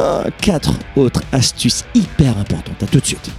euh, 0.00 0.24
quatre 0.40 0.72
autres 0.96 1.22
astuces 1.32 1.84
hyper 1.94 2.38
importantes. 2.38 2.82
À 2.82 2.86
tout 2.86 3.00
de 3.00 3.06
suite. 3.06 3.30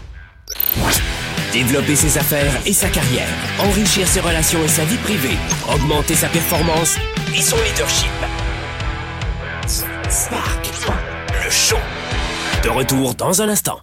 Développer 1.54 1.96
ses 1.96 2.18
affaires 2.18 2.54
et 2.66 2.74
sa 2.74 2.88
carrière, 2.88 3.28
enrichir 3.60 4.08
ses 4.08 4.22
relations 4.22 4.64
et 4.64 4.70
sa 4.70 4.86
vie 4.86 4.98
privée, 4.98 5.38
augmenter 5.74 6.16
sa 6.16 6.28
performance 6.28 6.96
et 7.36 7.42
son 7.42 7.58
leadership. 7.58 8.10
Spark, 10.10 10.70
le 11.44 11.50
show. 11.50 11.78
De 12.64 12.70
retour 12.70 13.16
dans 13.16 13.42
un 13.42 13.50
instant. 13.50 13.80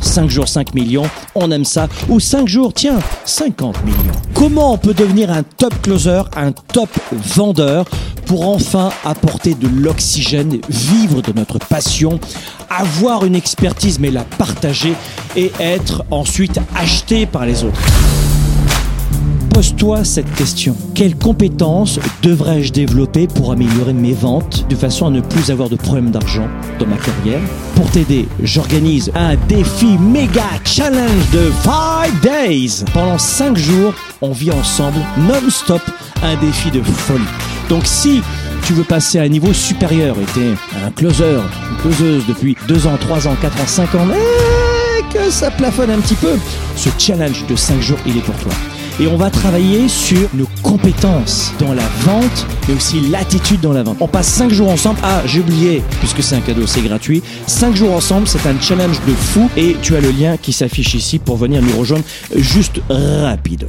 5 0.00 0.30
jours 0.30 0.48
5 0.48 0.74
millions, 0.74 1.08
on 1.34 1.50
aime 1.50 1.64
ça. 1.64 1.88
Ou 2.08 2.20
5 2.20 2.48
jours, 2.48 2.72
tiens, 2.72 2.98
50 3.24 3.84
millions. 3.84 4.12
Comment 4.34 4.72
on 4.72 4.78
peut 4.78 4.94
devenir 4.94 5.30
un 5.30 5.42
top 5.42 5.80
closer, 5.82 6.22
un 6.36 6.52
top 6.52 6.90
vendeur 7.12 7.84
pour 8.26 8.46
enfin 8.46 8.90
apporter 9.04 9.54
de 9.54 9.68
l'oxygène, 9.68 10.60
vivre 10.68 11.22
de 11.22 11.32
notre 11.32 11.58
passion, 11.58 12.20
avoir 12.68 13.24
une 13.24 13.34
expertise 13.34 13.98
mais 13.98 14.10
la 14.10 14.24
partager 14.24 14.94
et 15.34 15.50
être 15.58 16.04
ensuite 16.10 16.60
acheté 16.76 17.26
par 17.26 17.46
les 17.46 17.64
autres? 17.64 17.80
Pose-toi 19.50 20.04
cette 20.04 20.32
question. 20.34 20.76
Quelles 20.94 21.16
compétences 21.16 21.98
devrais-je 22.22 22.72
développer 22.72 23.26
pour 23.26 23.52
améliorer 23.52 23.92
mes 23.92 24.12
ventes 24.12 24.66
de 24.68 24.76
façon 24.76 25.06
à 25.06 25.10
ne 25.10 25.20
plus 25.20 25.50
avoir 25.50 25.68
de 25.68 25.76
problème 25.76 26.10
d'argent 26.10 26.48
dans 26.78 26.86
ma 26.86 26.96
carrière? 26.96 27.40
Pour 27.74 27.90
t'aider, 27.90 28.28
j'organise 28.42 29.10
un 29.14 29.36
défi 29.48 29.98
méga 29.98 30.44
challenge 30.64 31.30
de 31.32 31.50
5 31.62 32.20
days. 32.22 32.84
Pendant 32.92 33.18
5 33.18 33.56
jours, 33.56 33.94
on 34.20 34.32
vit 34.32 34.52
ensemble 34.52 34.98
non-stop 35.18 35.82
un 36.22 36.36
défi 36.36 36.70
de 36.70 36.82
folie. 36.82 37.24
Donc 37.68 37.86
si 37.86 38.22
tu 38.64 38.72
veux 38.72 38.84
passer 38.84 39.18
à 39.18 39.22
un 39.22 39.28
niveau 39.28 39.52
supérieur 39.52 40.16
et 40.20 40.24
t'es 40.34 40.54
un 40.84 40.90
closer, 40.90 41.38
une 41.70 41.76
closeuse 41.82 42.24
depuis 42.28 42.56
2 42.68 42.86
ans, 42.86 42.96
3 43.00 43.28
ans, 43.28 43.36
4 43.40 43.60
ans, 43.60 43.66
5 43.66 43.94
ans, 43.94 44.06
mais 44.06 45.02
que 45.12 45.30
ça 45.30 45.50
plafonne 45.50 45.90
un 45.90 45.98
petit 45.98 46.16
peu, 46.16 46.38
ce 46.76 46.88
challenge 46.98 47.46
de 47.46 47.56
5 47.56 47.80
jours, 47.80 47.98
il 48.06 48.16
est 48.18 48.22
pour 48.22 48.36
toi 48.36 48.52
et 49.00 49.06
on 49.06 49.16
va 49.16 49.30
travailler 49.30 49.88
sur 49.88 50.28
nos 50.34 50.48
compétences 50.62 51.52
dans 51.58 51.72
la 51.72 51.82
vente, 52.00 52.46
mais 52.68 52.74
aussi 52.74 53.00
l'attitude 53.00 53.60
dans 53.60 53.72
la 53.72 53.82
vente. 53.82 53.96
On 54.00 54.08
passe 54.08 54.28
5 54.28 54.50
jours 54.50 54.70
ensemble. 54.70 54.98
Ah, 55.02 55.22
j'ai 55.26 55.40
oublié, 55.40 55.82
puisque 56.00 56.22
c'est 56.22 56.36
un 56.36 56.40
cadeau, 56.40 56.66
c'est 56.66 56.82
gratuit. 56.82 57.22
5 57.46 57.74
jours 57.76 57.92
ensemble, 57.92 58.26
c'est 58.26 58.46
un 58.46 58.58
challenge 58.60 59.00
de 59.06 59.12
fou 59.12 59.48
et 59.56 59.76
tu 59.82 59.96
as 59.96 60.00
le 60.00 60.10
lien 60.10 60.36
qui 60.36 60.52
s'affiche 60.52 60.94
ici 60.94 61.18
pour 61.18 61.36
venir 61.36 61.62
nous 61.62 61.78
rejoindre 61.78 62.04
juste 62.36 62.80
rapide. 62.90 63.68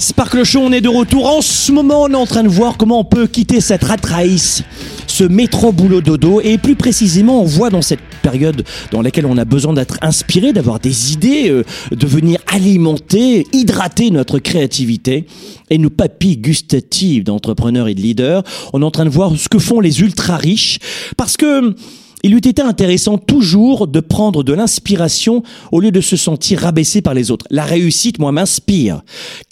Sparkle 0.00 0.44
Show, 0.44 0.60
on 0.60 0.70
est 0.70 0.80
de 0.80 0.88
retour. 0.88 1.26
En 1.26 1.42
ce 1.42 1.72
moment, 1.72 2.02
on 2.04 2.08
est 2.08 2.14
en 2.14 2.24
train 2.24 2.44
de 2.44 2.48
voir 2.48 2.76
comment 2.76 3.00
on 3.00 3.04
peut 3.04 3.26
quitter 3.26 3.60
cette 3.60 3.82
rat 3.82 3.96
race, 4.04 4.62
ce 5.08 5.24
métro 5.24 5.72
boulot 5.72 6.00
dodo. 6.00 6.40
Et 6.40 6.56
plus 6.56 6.76
précisément, 6.76 7.42
on 7.42 7.44
voit 7.44 7.68
dans 7.68 7.82
cette 7.82 7.98
période 8.22 8.62
dans 8.92 9.02
laquelle 9.02 9.26
on 9.26 9.36
a 9.36 9.44
besoin 9.44 9.72
d'être 9.72 9.98
inspiré, 10.00 10.52
d'avoir 10.52 10.78
des 10.78 11.12
idées, 11.12 11.50
euh, 11.50 11.64
de 11.90 12.06
venir 12.06 12.38
alimenter, 12.46 13.44
hydrater 13.52 14.12
notre 14.12 14.38
créativité 14.38 15.26
et 15.68 15.78
nos 15.78 15.90
papilles 15.90 16.36
gustatives 16.36 17.24
d'entrepreneurs 17.24 17.88
et 17.88 17.94
de 17.96 18.00
leaders. 18.00 18.44
On 18.72 18.82
est 18.82 18.84
en 18.84 18.92
train 18.92 19.04
de 19.04 19.10
voir 19.10 19.32
ce 19.36 19.48
que 19.48 19.58
font 19.58 19.80
les 19.80 20.00
ultra 20.00 20.36
riches. 20.36 20.78
Parce 21.16 21.36
que 21.36 21.74
il 22.22 22.34
eût 22.34 22.38
été 22.38 22.62
intéressant 22.62 23.18
toujours 23.18 23.86
de 23.86 24.00
prendre 24.00 24.42
de 24.42 24.52
l'inspiration 24.52 25.42
au 25.72 25.80
lieu 25.80 25.90
de 25.90 26.00
se 26.00 26.16
sentir 26.16 26.60
rabaissé 26.60 27.02
par 27.02 27.14
les 27.14 27.30
autres. 27.30 27.46
La 27.50 27.64
réussite, 27.64 28.18
moi, 28.18 28.32
m'inspire. 28.32 29.02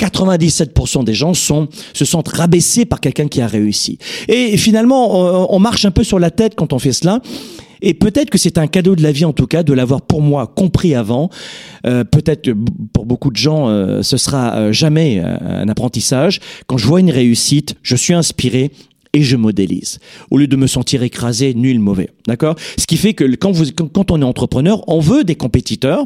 97% 0.00 1.04
des 1.04 1.14
gens 1.14 1.34
sont, 1.34 1.68
se 1.92 2.04
sentent 2.04 2.28
rabaissés 2.28 2.84
par 2.84 3.00
quelqu'un 3.00 3.28
qui 3.28 3.40
a 3.40 3.46
réussi. 3.46 3.98
Et 4.28 4.56
finalement, 4.56 5.52
on 5.52 5.58
marche 5.58 5.84
un 5.84 5.90
peu 5.90 6.04
sur 6.04 6.18
la 6.18 6.30
tête 6.30 6.54
quand 6.56 6.72
on 6.72 6.78
fait 6.78 6.92
cela. 6.92 7.20
Et 7.82 7.94
peut-être 7.94 8.30
que 8.30 8.38
c'est 8.38 8.58
un 8.58 8.66
cadeau 8.66 8.96
de 8.96 9.02
la 9.02 9.12
vie 9.12 9.24
en 9.24 9.32
tout 9.32 9.46
cas 9.46 9.62
de 9.62 9.72
l'avoir 9.72 10.02
pour 10.02 10.22
moi 10.22 10.46
compris 10.46 10.94
avant. 10.94 11.30
Euh, 11.86 12.04
peut-être 12.04 12.50
pour 12.92 13.06
beaucoup 13.06 13.30
de 13.30 13.36
gens, 13.36 13.68
euh, 13.68 14.02
ce 14.02 14.16
sera 14.16 14.56
euh, 14.56 14.72
jamais 14.72 15.20
un 15.20 15.68
apprentissage. 15.68 16.40
Quand 16.66 16.78
je 16.78 16.86
vois 16.86 17.00
une 17.00 17.10
réussite, 17.10 17.76
je 17.82 17.96
suis 17.96 18.14
inspiré 18.14 18.70
et 19.16 19.22
je 19.22 19.36
modélise. 19.36 19.98
Au 20.30 20.36
lieu 20.36 20.46
de 20.46 20.56
me 20.56 20.66
sentir 20.66 21.02
écrasé, 21.02 21.54
nul, 21.54 21.80
mauvais. 21.80 22.10
D'accord? 22.26 22.54
Ce 22.76 22.86
qui 22.86 22.98
fait 22.98 23.14
que 23.14 23.24
quand, 23.34 24.10
on 24.10 24.20
est 24.20 24.24
entrepreneur, 24.24 24.84
on 24.88 25.00
veut 25.00 25.24
des 25.24 25.36
compétiteurs, 25.36 26.04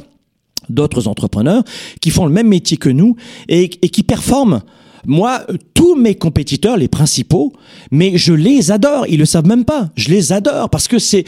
d'autres 0.68 1.08
entrepreneurs, 1.08 1.64
qui 2.00 2.10
font 2.10 2.24
le 2.24 2.32
même 2.32 2.46
métier 2.46 2.76
que 2.76 2.88
nous 2.88 3.16
et, 3.48 3.68
qui 3.68 4.04
performent. 4.04 4.62
Moi, 5.06 5.44
tous 5.74 5.96
mes 5.96 6.14
compétiteurs, 6.14 6.76
les 6.76 6.86
principaux, 6.86 7.52
mais 7.90 8.16
je 8.16 8.32
les 8.32 8.70
adore. 8.70 9.06
Ils 9.08 9.18
le 9.18 9.24
savent 9.24 9.48
même 9.48 9.64
pas. 9.64 9.90
Je 9.96 10.08
les 10.10 10.32
adore 10.32 10.70
parce 10.70 10.86
que 10.86 11.00
c'est 11.00 11.24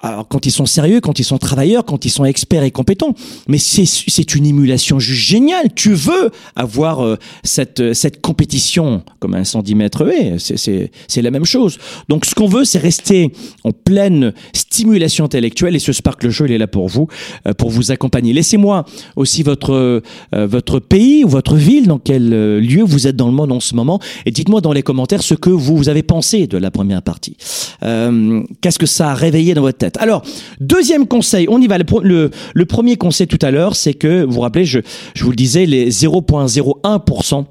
alors 0.00 0.28
quand 0.28 0.46
ils 0.46 0.52
sont 0.52 0.66
sérieux, 0.66 1.00
quand 1.00 1.18
ils 1.18 1.24
sont 1.24 1.38
travailleurs, 1.38 1.84
quand 1.84 2.04
ils 2.04 2.10
sont 2.10 2.24
experts 2.24 2.62
et 2.62 2.70
compétents. 2.70 3.14
Mais 3.48 3.58
c'est 3.58 4.34
une 4.34 4.46
émulation 4.46 4.98
juste 5.00 5.22
géniale. 5.22 5.68
Tu 5.74 5.92
veux 5.92 6.30
avoir 6.54 7.04
euh, 7.04 7.16
cette, 7.42 7.94
cette 7.94 8.20
compétition 8.20 9.02
comme 9.18 9.34
un 9.34 9.44
110 9.44 9.74
mètres 9.74 10.08
C'est 10.38 11.22
la 11.22 11.30
même 11.30 11.44
chose. 11.44 11.78
Donc 12.08 12.26
ce 12.26 12.34
qu'on 12.34 12.46
veut, 12.46 12.64
c'est 12.64 12.78
rester 12.78 13.32
en 13.64 13.72
pleine 13.72 14.32
stimulation 14.52 15.24
intellectuelle 15.24 15.74
et 15.74 15.80
ce 15.80 15.92
Sparkle 15.92 16.30
Show, 16.30 16.46
il 16.46 16.52
est 16.52 16.58
là 16.58 16.68
pour 16.68 16.88
vous, 16.88 17.08
euh, 17.46 17.54
pour 17.54 17.70
vous 17.70 17.90
accompagner. 17.90 18.32
Laissez-moi 18.32 18.84
aussi 19.16 19.42
votre, 19.42 19.72
euh, 19.72 20.00
votre 20.32 20.78
pays 20.78 21.24
ou 21.24 21.28
votre 21.28 21.56
ville, 21.56 21.88
dans 21.88 21.98
quel 21.98 22.28
lieu 22.60 22.84
vous 22.84 23.08
êtes 23.08 23.16
dans 23.16 23.26
le 23.26 23.32
monde 23.32 23.50
en 23.50 23.60
ce 23.60 23.74
moment 23.74 23.98
et 24.26 24.30
dites-moi 24.30 24.60
dans 24.60 24.72
les 24.72 24.82
commentaires 24.82 25.22
ce 25.22 25.34
que 25.34 25.50
vous 25.50 25.88
avez 25.88 26.02
pensé 26.02 26.46
de 26.46 26.56
la 26.56 26.70
première 26.70 27.02
partie. 27.02 27.36
Qu'est-ce 27.80 28.78
que 28.78 28.86
ça 28.86 29.10
a 29.10 29.14
réveillé 29.14 29.54
dans 29.54 29.62
votre 29.62 29.78
tête? 29.78 29.87
Alors, 29.98 30.22
deuxième 30.60 31.06
conseil, 31.06 31.46
on 31.48 31.60
y 31.60 31.66
va. 31.66 31.78
Le, 31.78 32.30
premier 32.66 32.96
conseil 32.96 33.26
tout 33.26 33.38
à 33.42 33.50
l'heure, 33.50 33.76
c'est 33.76 33.94
que, 33.94 34.24
vous 34.24 34.32
vous 34.32 34.40
rappelez, 34.40 34.64
je, 34.64 34.80
je 35.14 35.24
vous 35.24 35.30
le 35.30 35.36
disais, 35.36 35.66
les 35.66 35.90
0,01% 35.90 37.46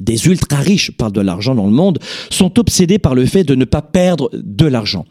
des 0.00 0.26
ultra 0.26 0.58
riches, 0.58 0.90
parle 0.90 1.12
de 1.12 1.20
l'argent 1.20 1.54
dans 1.54 1.66
le 1.66 1.72
monde, 1.72 1.98
sont 2.30 2.58
obsédés 2.58 2.98
par 2.98 3.14
le 3.14 3.26
fait 3.26 3.44
de 3.44 3.54
ne 3.54 3.64
pas 3.64 3.82
perdre 3.82 4.30
de 4.32 4.66
l'argent. 4.66 5.04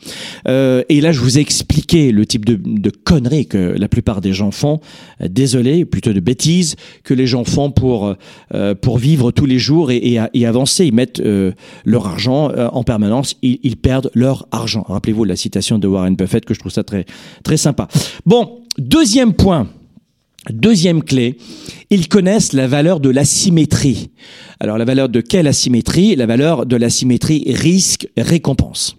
Euh, 0.48 0.84
et 0.90 1.02
là, 1.02 1.12
je 1.12 1.20
vous 1.20 1.38
ai 1.38 1.42
expliqué 1.42 2.12
le 2.12 2.26
type 2.26 2.46
de, 2.46 2.60
de 2.64 2.90
conneries 2.90 3.48
que 3.48 3.76
la 3.78 3.88
plupart 3.88 4.22
des 4.22 4.34
gens 4.34 4.52
font. 4.52 4.80
Euh, 5.22 5.28
désolé, 5.28 5.86
plutôt 5.86 6.14
de 6.14 6.20
bêtises 6.20 6.76
que 7.04 7.14
les 7.14 7.28
gens 7.28 7.44
font 7.44 7.72
pour 7.72 8.16
euh, 8.54 8.76
pour 8.76 8.98
vivre 8.98 9.32
tous 9.32 9.46
les 9.46 9.60
jours 9.60 9.92
et, 9.92 9.98
et, 9.98 10.22
et 10.34 10.46
avancer. 10.46 10.86
Ils 10.86 10.94
mettent 10.94 11.20
euh, 11.20 11.52
leur 11.86 12.08
argent 12.08 12.52
euh, 12.52 12.68
en 12.72 12.84
permanence. 12.84 13.36
Ils, 13.42 13.60
ils 13.64 13.78
perdent 13.78 14.12
leur 14.14 14.48
argent. 14.52 14.86
Rappelez-vous 14.88 15.24
la 15.24 15.36
citation 15.36 15.80
de 15.80 15.88
Warren 15.88 16.16
Buffett 16.16 16.46
que 16.46 16.54
je 16.54 16.60
trouve 16.60 16.72
ça 16.72 16.84
très 16.84 17.06
très 17.44 17.58
sympa. 17.58 17.88
Bon, 18.26 18.62
deuxième 18.78 19.34
point. 19.34 19.68
Deuxième 20.52 21.04
clé, 21.04 21.38
ils 21.90 22.08
connaissent 22.08 22.54
la 22.54 22.68
valeur 22.68 23.00
de 23.00 23.10
l'asymétrie. 23.10 24.12
Alors 24.60 24.78
la 24.78 24.86
valeur 24.86 25.10
de 25.10 25.22
quelle 25.22 25.48
asymétrie? 25.48 26.16
La 26.16 26.28
valeur 26.28 26.66
de 26.66 26.76
l'asymétrie 26.76 27.44
risque-récompense. 27.48 28.98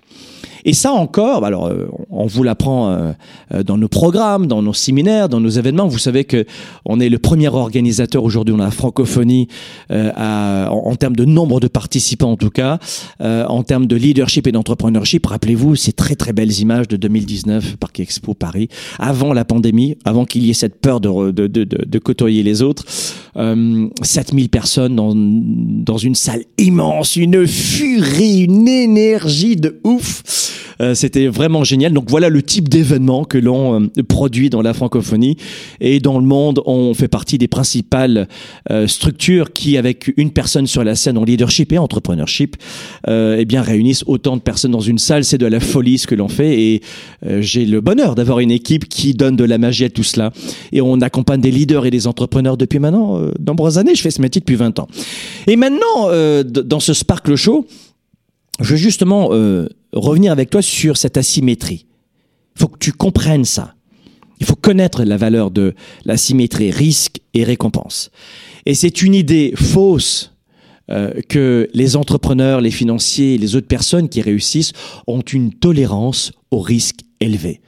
Et 0.68 0.72
ça 0.72 0.92
encore, 0.92 1.40
bah 1.40 1.46
alors 1.46 1.66
euh, 1.66 1.86
on 2.10 2.26
vous 2.26 2.42
l'apprend 2.42 2.90
euh, 2.90 3.12
euh, 3.54 3.62
dans 3.62 3.78
nos 3.78 3.86
programmes, 3.86 4.48
dans 4.48 4.62
nos 4.62 4.72
séminaires, 4.72 5.28
dans 5.28 5.38
nos 5.38 5.48
événements. 5.48 5.86
Vous 5.86 5.98
savez 5.98 6.24
que 6.24 6.44
on 6.84 6.98
est 6.98 7.08
le 7.08 7.20
premier 7.20 7.46
organisateur 7.46 8.24
aujourd'hui 8.24 8.52
dans 8.52 8.64
la 8.64 8.72
francophonie 8.72 9.46
à, 9.90 10.68
en, 10.72 10.90
en, 10.90 10.96
termes 10.96 11.14
de 11.14 11.24
nombre 11.24 11.60
de 11.60 11.68
participants 11.68 12.32
en 12.32 12.36
tout 12.36 12.50
cas, 12.50 12.80
en 13.20 13.62
termes 13.62 13.86
de 13.86 13.94
leadership 13.94 14.48
et 14.48 14.52
d'entrepreneurship. 14.52 15.24
Rappelez-vous 15.26 15.76
ces 15.76 15.92
très 15.92 16.16
très 16.16 16.32
belles 16.32 16.58
images 16.58 16.88
de 16.88 16.96
2019 16.96 17.76
Parc 17.76 18.00
Expo 18.00 18.34
Paris, 18.34 18.68
avant 18.98 19.32
la 19.32 19.44
pandémie, 19.44 19.96
avant 20.04 20.24
qu'il 20.24 20.44
y 20.44 20.50
ait 20.50 20.54
cette 20.54 20.80
peur 20.80 21.00
de, 21.00 21.30
de, 21.30 21.46
de, 21.46 21.64
de 21.64 21.98
côtoyer 22.00 22.42
les 22.42 22.62
autres. 22.62 22.84
Euh, 23.36 23.88
7000 24.02 24.48
personnes 24.48 24.96
dans, 24.96 25.12
dans 25.14 25.98
une 25.98 26.14
salle 26.14 26.42
immense, 26.56 27.16
une 27.16 27.46
furie, 27.46 28.44
une 28.44 28.66
énergie 28.66 29.56
de 29.56 29.78
ouf. 29.84 30.55
Euh, 30.80 30.94
c'était 30.94 31.28
vraiment 31.28 31.64
génial. 31.64 31.92
Donc 31.92 32.08
voilà 32.08 32.28
le 32.28 32.42
type 32.42 32.68
d'événement 32.68 33.24
que 33.24 33.38
l'on 33.38 33.80
euh, 33.80 34.02
produit 34.06 34.50
dans 34.50 34.62
la 34.62 34.74
francophonie 34.74 35.36
et 35.80 36.00
dans 36.00 36.18
le 36.18 36.26
monde. 36.26 36.62
On 36.66 36.94
fait 36.94 37.08
partie 37.08 37.38
des 37.38 37.48
principales 37.48 38.28
euh, 38.70 38.86
structures 38.86 39.52
qui, 39.52 39.76
avec 39.76 40.12
une 40.16 40.30
personne 40.30 40.66
sur 40.66 40.84
la 40.84 40.94
scène 40.94 41.18
en 41.18 41.24
leadership 41.24 41.72
et 41.72 41.78
entrepreneurship, 41.78 42.56
eh 43.08 43.44
bien 43.44 43.62
réunissent 43.62 44.04
autant 44.06 44.36
de 44.36 44.42
personnes 44.42 44.72
dans 44.72 44.80
une 44.80 44.98
salle. 44.98 45.24
C'est 45.24 45.38
de 45.38 45.46
la 45.46 45.60
folie 45.60 45.98
ce 45.98 46.06
que 46.06 46.14
l'on 46.14 46.28
fait 46.28 46.60
et 46.60 46.82
j'ai 47.40 47.64
le 47.64 47.80
bonheur 47.80 48.14
d'avoir 48.14 48.40
une 48.40 48.50
équipe 48.50 48.88
qui 48.88 49.14
donne 49.14 49.36
de 49.36 49.44
la 49.44 49.58
magie 49.58 49.84
à 49.84 49.90
tout 49.90 50.02
cela. 50.02 50.32
Et 50.72 50.80
on 50.80 51.00
accompagne 51.00 51.40
des 51.40 51.50
leaders 51.50 51.86
et 51.86 51.90
des 51.90 52.06
entrepreneurs 52.06 52.56
depuis 52.56 52.78
maintenant 52.78 53.20
de 53.20 53.32
nombreuses 53.46 53.78
années. 53.78 53.94
Je 53.94 54.02
fais 54.02 54.10
ce 54.10 54.20
métier 54.20 54.40
depuis 54.40 54.56
20 54.56 54.78
ans. 54.78 54.88
Et 55.46 55.56
maintenant, 55.56 56.10
dans 56.44 56.80
ce 56.80 56.92
Sparkle 56.92 57.36
Show, 57.36 57.66
je 58.60 58.70
veux 58.70 58.76
justement 58.76 59.30
revenir 59.98 60.32
avec 60.32 60.50
toi 60.50 60.62
sur 60.62 60.96
cette 60.96 61.16
asymétrie. 61.16 61.86
Il 62.54 62.60
faut 62.60 62.68
que 62.68 62.78
tu 62.78 62.92
comprennes 62.92 63.44
ça. 63.44 63.74
Il 64.40 64.46
faut 64.46 64.56
connaître 64.56 65.02
la 65.02 65.16
valeur 65.16 65.50
de 65.50 65.74
l'asymétrie, 66.04 66.70
risque 66.70 67.20
et 67.34 67.44
récompense. 67.44 68.10
Et 68.66 68.74
c'est 68.74 69.02
une 69.02 69.14
idée 69.14 69.54
fausse 69.56 70.34
euh, 70.90 71.20
que 71.28 71.68
les 71.72 71.96
entrepreneurs, 71.96 72.60
les 72.60 72.70
financiers, 72.70 73.38
les 73.38 73.56
autres 73.56 73.66
personnes 73.66 74.08
qui 74.08 74.20
réussissent 74.20 74.72
ont 75.06 75.22
une 75.22 75.52
tolérance 75.52 76.32
au 76.50 76.60
risque 76.60 77.00
élevé. 77.20 77.60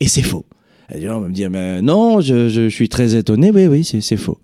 Et 0.00 0.08
c'est 0.08 0.22
faux. 0.22 0.46
On 0.94 1.20
va 1.20 1.28
me 1.28 1.34
dire, 1.34 1.50
mais 1.50 1.82
non, 1.82 2.20
je 2.20 2.68
suis 2.68 2.88
très 2.88 3.14
étonné. 3.14 3.50
Oui, 3.50 3.66
oui, 3.66 3.84
c'est 3.84 4.16
faux 4.16 4.38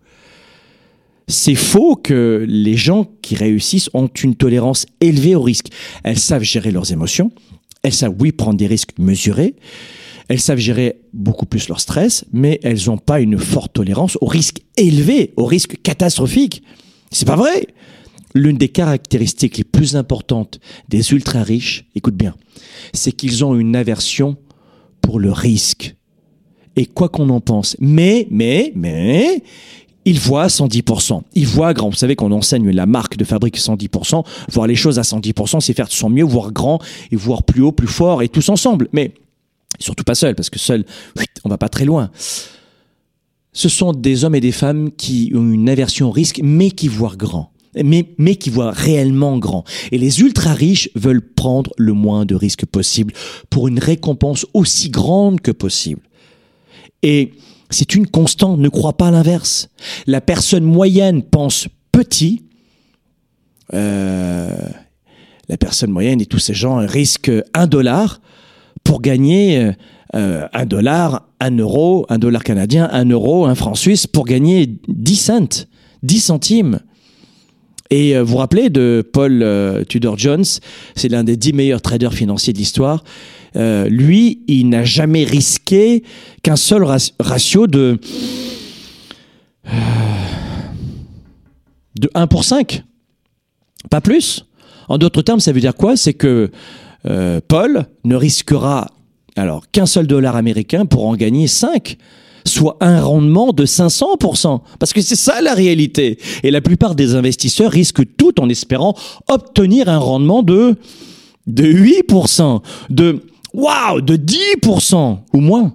c'est 1.27 1.55
faux 1.55 1.97
que 1.97 2.45
les 2.49 2.77
gens 2.77 3.07
qui 3.23 3.35
réussissent 3.35 3.91
ont 3.95 4.09
une 4.09 4.35
tolérance 4.35 4.87
élevée 5.01 5.35
au 5.35 5.43
risque. 5.43 5.69
Elles 6.03 6.19
savent 6.19 6.43
gérer 6.43 6.71
leurs 6.71 6.93
émotions, 6.93 7.31
elles 7.83 7.95
savent, 7.95 8.15
oui, 8.19 8.33
prendre 8.33 8.59
des 8.59 8.67
risques 8.67 8.99
mesurés, 8.99 9.55
elles 10.29 10.41
savent 10.41 10.59
gérer 10.59 11.01
beaucoup 11.13 11.47
plus 11.47 11.69
leur 11.69 11.81
stress, 11.81 12.25
mais 12.33 12.61
elles 12.63 12.87
n'ont 12.87 12.99
pas 12.99 13.21
une 13.21 13.39
forte 13.39 13.75
tolérance 13.75 14.19
au 14.21 14.27
risque 14.27 14.63
élevé, 14.77 15.33
au 15.37 15.45
risque 15.45 15.81
catastrophique. 15.83 16.63
C'est 17.11 17.27
pas 17.27 17.37
vrai. 17.37 17.67
L'une 18.35 18.57
des 18.57 18.69
caractéristiques 18.69 19.59
les 19.59 19.65
plus 19.65 19.97
importantes 19.97 20.59
des 20.89 21.13
ultra 21.13 21.43
riches, 21.43 21.85
écoute 21.95 22.17
bien, 22.17 22.35
c'est 22.93 23.13
qu'ils 23.13 23.45
ont 23.45 23.55
une 23.55 23.77
aversion 23.77 24.37
pour 25.01 25.21
le 25.21 25.31
risque. 25.31 25.95
Et 26.77 26.87
quoi 26.87 27.09
qu'on 27.09 27.29
en 27.29 27.41
pense, 27.41 27.77
mais, 27.79 28.27
mais, 28.31 28.73
mais, 28.75 29.45
il 30.05 30.19
voit 30.19 30.47
110%. 30.47 31.23
Il 31.35 31.47
voit 31.47 31.73
grand. 31.75 31.89
Vous 31.89 31.97
savez 31.97 32.17
qu'on 32.17 32.33
enseigne 32.33 32.71
la 32.71 32.87
marque 32.87 33.17
de 33.17 33.25
fabrique 33.25 33.59
110%. 33.59 34.25
Voir 34.51 34.67
les 34.67 34.77
choses 34.77 34.99
à 34.99 35.03
110%, 35.03 35.61
c'est 35.61 35.75
faire 35.75 35.89
de 35.89 35.93
son 35.93 36.11
mieux, 36.11 36.25
voir 36.25 36.53
grand 36.53 36.79
et 37.11 37.17
voir 37.17 37.43
plus 37.43 37.63
haut, 37.63 37.73
plus 37.73 37.89
fort 37.89 38.23
et 38.23 38.29
tous 38.29 38.49
ensemble. 38.49 38.89
Mais 38.93 39.13
surtout 39.79 40.05
pas 40.05 40.15
seul, 40.15 40.35
parce 40.35 40.51
que 40.51 40.59
seul, 40.59 40.85
on 41.45 41.49
va 41.49 41.59
pas 41.59 41.69
très 41.69 41.85
loin. 41.85 42.11
Ce 43.53 43.69
sont 43.69 43.93
des 43.93 44.25
hommes 44.25 44.35
et 44.35 44.41
des 44.41 44.53
femmes 44.53 44.91
qui 44.93 45.33
ont 45.35 45.51
une 45.51 45.69
aversion 45.69 46.09
au 46.09 46.11
risque, 46.11 46.41
mais 46.43 46.71
qui 46.71 46.89
voient 46.89 47.17
grand. 47.17 47.51
Mais, 47.83 48.07
mais 48.19 48.37
qui 48.37 48.51
voient 48.51 48.71
réellement 48.71 49.39
grand. 49.39 49.65
Et 49.91 49.99
les 49.99 50.21
ultra 50.21 50.55
riches 50.55 50.91
veulent 50.95 51.23
prendre 51.23 51.73
le 51.77 51.93
moins 51.93 52.25
de 52.25 52.37
risques 52.37 52.67
possible 52.67 53.13
pour 53.51 53.67
une 53.67 53.81
récompense 53.81 54.47
aussi 54.55 54.91
grande 54.91 55.41
que 55.41 55.51
possible. 55.51 56.01
Et 57.03 57.33
c'est 57.75 57.95
une 57.95 58.07
constante, 58.07 58.59
ne 58.59 58.69
crois 58.69 58.95
pas 58.95 59.11
l'inverse. 59.11 59.69
La 60.07 60.21
personne 60.21 60.65
moyenne 60.65 61.23
pense 61.23 61.69
petit. 61.93 62.45
Euh, 63.73 64.69
la 65.49 65.57
personne 65.57 65.91
moyenne 65.91 66.21
et 66.21 66.27
tous 66.27 66.39
ces 66.39 66.55
gens 66.55 66.77
risquent 66.77 67.33
un 67.53 67.67
dollar 67.67 68.21
pour 68.83 69.01
gagner 69.03 69.73
euh, 70.15 70.47
un 70.53 70.65
dollar, 70.65 71.27
un 71.41 71.57
euro, 71.57 72.07
un 72.09 72.19
dollar 72.19 72.45
canadien, 72.45 72.89
un 72.93 73.05
euro, 73.07 73.47
un 73.47 73.57
franc 73.57 73.75
suisse 73.75 74.07
pour 74.07 74.27
gagner 74.27 74.79
10 74.87 75.17
cents, 75.17 75.67
10 76.05 76.21
centimes. 76.21 76.79
Et 77.91 78.17
euh, 78.17 78.23
vous 78.23 78.33
vous 78.33 78.37
rappelez 78.39 78.71
de 78.71 79.09
Paul 79.13 79.43
euh, 79.43 79.83
Tudor 79.85 80.17
Jones, 80.17 80.45
c'est 80.95 81.09
l'un 81.09 81.25
des 81.25 81.37
10 81.37 81.55
meilleurs 81.55 81.83
traders 81.83 82.15
financiers 82.15 82.53
de 82.53 82.59
l'histoire. 82.59 83.03
Euh, 83.57 83.89
lui, 83.89 84.43
il 84.49 84.69
n'a 84.69 84.85
jamais 84.85 85.25
risqué 85.25 86.03
qu'un 86.43 86.57
seul 86.57 86.83
ra- 86.85 86.97
ratio 87.21 87.67
de 87.67 87.99
de 91.99 92.11
1 92.15 92.27
pour 92.27 92.45
5. 92.45 92.83
Pas 93.91 94.01
plus. 94.01 94.47
En 94.89 94.99
d'autres 94.99 95.23
termes, 95.23 95.41
ça 95.41 95.53
veut 95.53 95.61
dire 95.61 95.75
quoi? 95.75 95.97
C'est 95.97 96.15
que 96.15 96.51
euh, 97.07 97.41
Paul 97.47 97.87
ne 98.05 98.17
risquera 98.17 98.89
alors 99.37 99.71
qu'un 99.71 99.87
seul 99.87 100.07
dollar 100.07 100.37
américain 100.37 100.87
pour 100.87 101.07
en 101.07 101.15
gagner 101.15 101.47
5 101.47 101.97
soit 102.47 102.77
un 102.81 103.01
rendement 103.01 103.53
de 103.53 103.65
500%. 103.65 104.61
Parce 104.79 104.93
que 104.93 105.01
c'est 105.01 105.17
ça 105.17 105.41
la 105.41 105.55
réalité. 105.55 106.19
Et 106.43 106.51
la 106.51 106.61
plupart 106.61 106.95
des 106.95 107.15
investisseurs 107.15 107.71
risquent 107.71 108.05
tout 108.17 108.39
en 108.41 108.49
espérant 108.51 108.95
obtenir 109.29 109.89
un 109.89 109.97
rendement 109.99 110.43
de, 110.43 110.77
de 111.47 111.65
8%, 111.65 112.61
de, 112.91 113.23
waouh, 113.55 114.01
de 114.01 114.17
10% 114.17 115.19
ou 115.33 115.41
moins. 115.41 115.75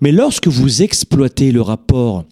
Mais 0.00 0.12
lorsque 0.12 0.48
vous 0.48 0.82
exploitez 0.82 1.52
le 1.52 1.62
rapport 1.62 2.24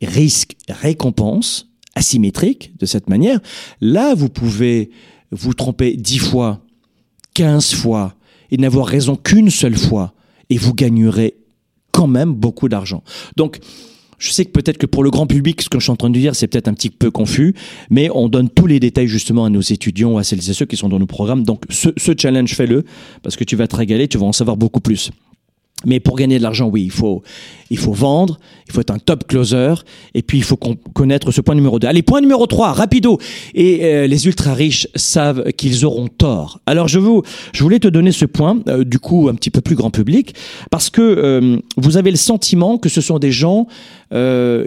risque-récompense 0.00 1.68
asymétrique 1.94 2.72
de 2.78 2.86
cette 2.86 3.08
manière, 3.08 3.40
là, 3.80 4.14
vous 4.14 4.28
pouvez 4.28 4.90
vous 5.30 5.54
tromper 5.54 5.96
10 5.96 6.18
fois, 6.18 6.60
15 7.34 7.74
fois 7.74 8.14
et 8.50 8.56
n'avoir 8.56 8.86
raison 8.86 9.16
qu'une 9.16 9.50
seule 9.50 9.76
fois 9.76 10.12
et 10.50 10.58
vous 10.58 10.74
gagnerez 10.74 11.36
quand 11.90 12.06
même 12.06 12.32
beaucoup 12.32 12.68
d'argent. 12.68 13.02
Donc, 13.36 13.58
je 14.22 14.30
sais 14.30 14.44
que 14.44 14.52
peut-être 14.52 14.78
que 14.78 14.86
pour 14.86 15.02
le 15.02 15.10
grand 15.10 15.26
public, 15.26 15.60
ce 15.62 15.68
que 15.68 15.80
je 15.80 15.82
suis 15.82 15.90
en 15.90 15.96
train 15.96 16.08
de 16.08 16.18
dire, 16.18 16.36
c'est 16.36 16.46
peut-être 16.46 16.68
un 16.68 16.74
petit 16.74 16.90
peu 16.90 17.10
confus, 17.10 17.54
mais 17.90 18.08
on 18.14 18.28
donne 18.28 18.48
tous 18.48 18.68
les 18.68 18.78
détails 18.78 19.08
justement 19.08 19.44
à 19.44 19.50
nos 19.50 19.60
étudiants, 19.60 20.16
à 20.16 20.22
celles 20.22 20.48
et 20.48 20.52
ceux 20.52 20.64
qui 20.64 20.76
sont 20.76 20.88
dans 20.88 21.00
nos 21.00 21.06
programmes. 21.06 21.42
Donc, 21.42 21.64
ce, 21.70 21.90
challenge, 22.16 22.54
fais-le, 22.54 22.84
parce 23.24 23.34
que 23.34 23.42
tu 23.42 23.56
vas 23.56 23.66
te 23.66 23.74
régaler, 23.74 24.06
tu 24.06 24.18
vas 24.18 24.26
en 24.26 24.32
savoir 24.32 24.56
beaucoup 24.56 24.80
plus. 24.80 25.10
Mais 25.84 25.98
pour 25.98 26.16
gagner 26.16 26.38
de 26.38 26.44
l'argent, 26.44 26.68
oui, 26.68 26.84
il 26.84 26.92
faut, 26.92 27.24
il 27.72 27.78
faut 27.78 27.92
vendre, 27.92 28.38
il 28.68 28.72
faut 28.72 28.82
être 28.82 28.90
un 28.90 28.98
top 28.98 29.26
closer, 29.26 29.74
et 30.14 30.20
puis 30.20 30.36
il 30.36 30.44
faut 30.44 30.58
con- 30.58 30.76
connaître 30.92 31.32
ce 31.32 31.40
point 31.40 31.54
numéro 31.54 31.78
2. 31.78 31.86
Allez, 31.88 32.02
point 32.02 32.20
numéro 32.20 32.46
3, 32.46 32.72
rapido. 32.72 33.18
Et 33.54 33.80
euh, 33.82 34.06
les 34.06 34.26
ultra 34.26 34.52
riches 34.52 34.88
savent 34.94 35.52
qu'ils 35.52 35.86
auront 35.86 36.08
tort. 36.08 36.60
Alors 36.66 36.86
je, 36.86 36.98
voulais 36.98 37.78
te 37.78 37.88
donner 37.88 38.12
ce 38.12 38.26
point, 38.26 38.58
euh, 38.68 38.84
du 38.84 38.98
coup 38.98 39.30
un 39.30 39.34
petit 39.34 39.48
peu 39.48 39.62
plus 39.62 39.74
grand 39.74 39.90
public, 39.90 40.34
parce 40.70 40.90
que 40.90 41.00
euh, 41.00 41.58
vous 41.78 41.96
avez 41.96 42.10
le 42.10 42.18
sentiment 42.18 42.76
que 42.76 42.90
ce 42.90 43.00
sont 43.00 43.18
des 43.18 43.32
gens 43.32 43.66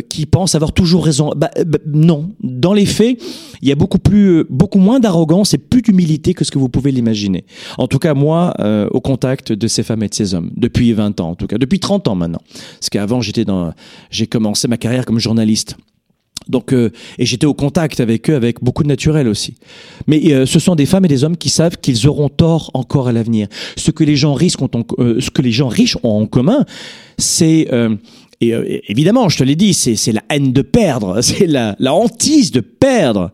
qui 0.10 0.26
pensent 0.26 0.56
avoir 0.56 0.72
toujours 0.72 1.06
raison. 1.06 1.32
Bah, 1.38 1.52
bah, 1.68 1.78
non, 1.86 2.32
dans 2.42 2.74
les 2.74 2.88
faits, 2.88 3.22
il 3.62 3.70
y 3.70 3.72
a 3.72 3.76
beaucoup 3.76 4.00
plus, 4.00 4.44
beaucoup 4.50 4.80
moins 4.80 5.00
d'arrogance 5.00 5.54
et 5.54 5.60
plus 5.60 5.84
d'humilité 5.84 6.34
que 6.34 6.44
ce 6.44 6.50
que 6.50 6.58
vous 6.58 6.68
pouvez 6.68 6.92
l'imaginer. 6.92 7.46
En 7.78 7.86
tout 7.86 8.00
cas, 8.00 8.16
moi, 8.16 8.56
au 8.90 9.02
contact 9.02 9.52
de 9.52 9.68
ces 9.68 9.84
femmes 9.84 10.02
et 10.02 10.08
de 10.08 10.16
ces 10.16 10.34
hommes, 10.34 10.50
depuis 10.58 10.94
20 10.94 11.20
ans, 11.20 11.30
en 11.30 11.36
tout 11.36 11.46
cas, 11.46 11.60
depuis 11.60 11.80
30 11.80 12.08
ans 12.08 12.16
maintenant. 12.16 12.42
Qu'avant, 12.96 13.22
j'étais 13.22 13.46
dans, 13.46 13.74
j'ai 14.10 14.28
commencé 14.28 14.68
ma 14.68 14.78
carrière 14.78 15.06
comme 15.06 15.20
journaliste. 15.20 15.76
Donc, 16.48 16.74
euh, 16.74 16.92
et 17.18 17.26
j'étais 17.26 17.46
au 17.46 17.54
contact 17.54 18.00
avec 18.00 18.30
eux, 18.30 18.36
avec 18.36 18.64
beaucoup 18.64 18.84
de 18.84 18.88
naturel 18.88 19.28
aussi. 19.28 19.56
Mais 20.08 20.22
euh, 20.32 20.46
ce 20.46 20.60
sont 20.60 20.76
des 20.76 20.86
femmes 20.86 21.06
et 21.06 21.08
des 21.08 21.24
hommes 21.24 21.38
qui 21.38 21.50
savent 21.50 21.78
qu'ils 21.78 22.08
auront 22.08 22.30
tort 22.30 22.70
encore 22.74 23.08
à 23.08 23.12
l'avenir. 23.12 23.48
Ce 23.78 23.92
que 23.92 24.04
les 24.04 24.16
gens 24.16 24.34
riches 24.34 24.62
ont, 24.62 24.70
en, 24.74 24.84
euh, 25.00 25.20
riches 25.70 25.98
ont 26.04 26.22
en 26.22 26.26
commun, 26.28 26.66
c'est 27.18 27.68
et 28.42 28.92
évidemment, 28.92 29.30
je 29.30 29.38
te 29.38 29.44
l'ai 29.46 29.56
dit, 29.56 29.74
c'est 29.74 30.12
la 30.12 30.22
haine 30.30 30.52
de 30.52 30.62
perdre, 30.62 31.22
c'est 31.22 31.48
la, 31.48 31.76
hantise 31.86 32.52
de 32.52 32.60
perdre. 32.60 33.32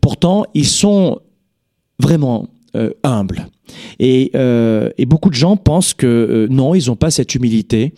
Pourtant, 0.00 0.46
ils 0.54 0.68
sont 0.68 1.18
vraiment 1.98 2.48
humbles. 3.02 3.48
Et, 3.98 4.30
beaucoup 5.06 5.30
de 5.30 5.34
gens 5.34 5.56
pensent 5.56 5.94
que 5.94 6.46
non, 6.48 6.74
ils 6.74 6.86
n'ont 6.86 6.96
pas 6.96 7.10
cette 7.10 7.34
humilité. 7.34 7.92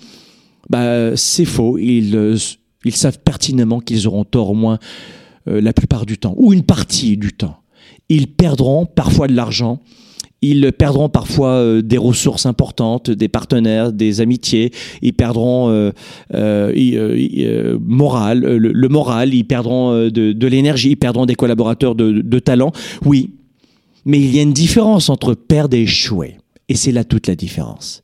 Bah, 0.70 1.16
c'est 1.16 1.44
faux. 1.44 1.78
Ils, 1.78 2.16
euh, 2.16 2.36
ils 2.84 2.94
savent 2.94 3.18
pertinemment 3.18 3.80
qu'ils 3.80 4.06
auront 4.06 4.24
tort 4.24 4.50
au 4.50 4.54
moins 4.54 4.78
euh, 5.48 5.60
la 5.60 5.72
plupart 5.72 6.06
du 6.06 6.18
temps, 6.18 6.34
ou 6.36 6.52
une 6.52 6.62
partie 6.62 7.16
du 7.16 7.32
temps. 7.32 7.58
Ils 8.08 8.28
perdront 8.28 8.86
parfois 8.86 9.26
de 9.26 9.34
l'argent, 9.34 9.80
ils 10.40 10.72
perdront 10.72 11.08
parfois 11.08 11.50
euh, 11.50 11.82
des 11.82 11.98
ressources 11.98 12.46
importantes, 12.46 13.10
des 13.10 13.28
partenaires, 13.28 13.92
des 13.92 14.20
amitiés. 14.20 14.72
Ils 15.00 15.14
perdront 15.14 15.92
moral, 17.80 18.40
le, 18.40 18.88
moral. 18.88 19.34
Ils 19.34 19.44
perdront 19.44 20.08
de, 20.08 20.46
l'énergie. 20.46 20.90
Ils 20.90 20.96
perdront 20.96 21.26
des 21.26 21.36
collaborateurs 21.36 21.94
de 21.94 22.38
talent. 22.40 22.72
Oui, 23.04 23.30
mais 24.04 24.18
il 24.18 24.34
y 24.34 24.38
a 24.38 24.42
une 24.42 24.52
différence 24.52 25.08
entre 25.08 25.34
perdre 25.34 25.76
et 25.76 25.82
échouer. 25.82 26.36
Et 26.68 26.74
c'est 26.74 26.92
là 26.92 27.04
toute 27.04 27.26
la 27.26 27.34
différence. 27.34 28.02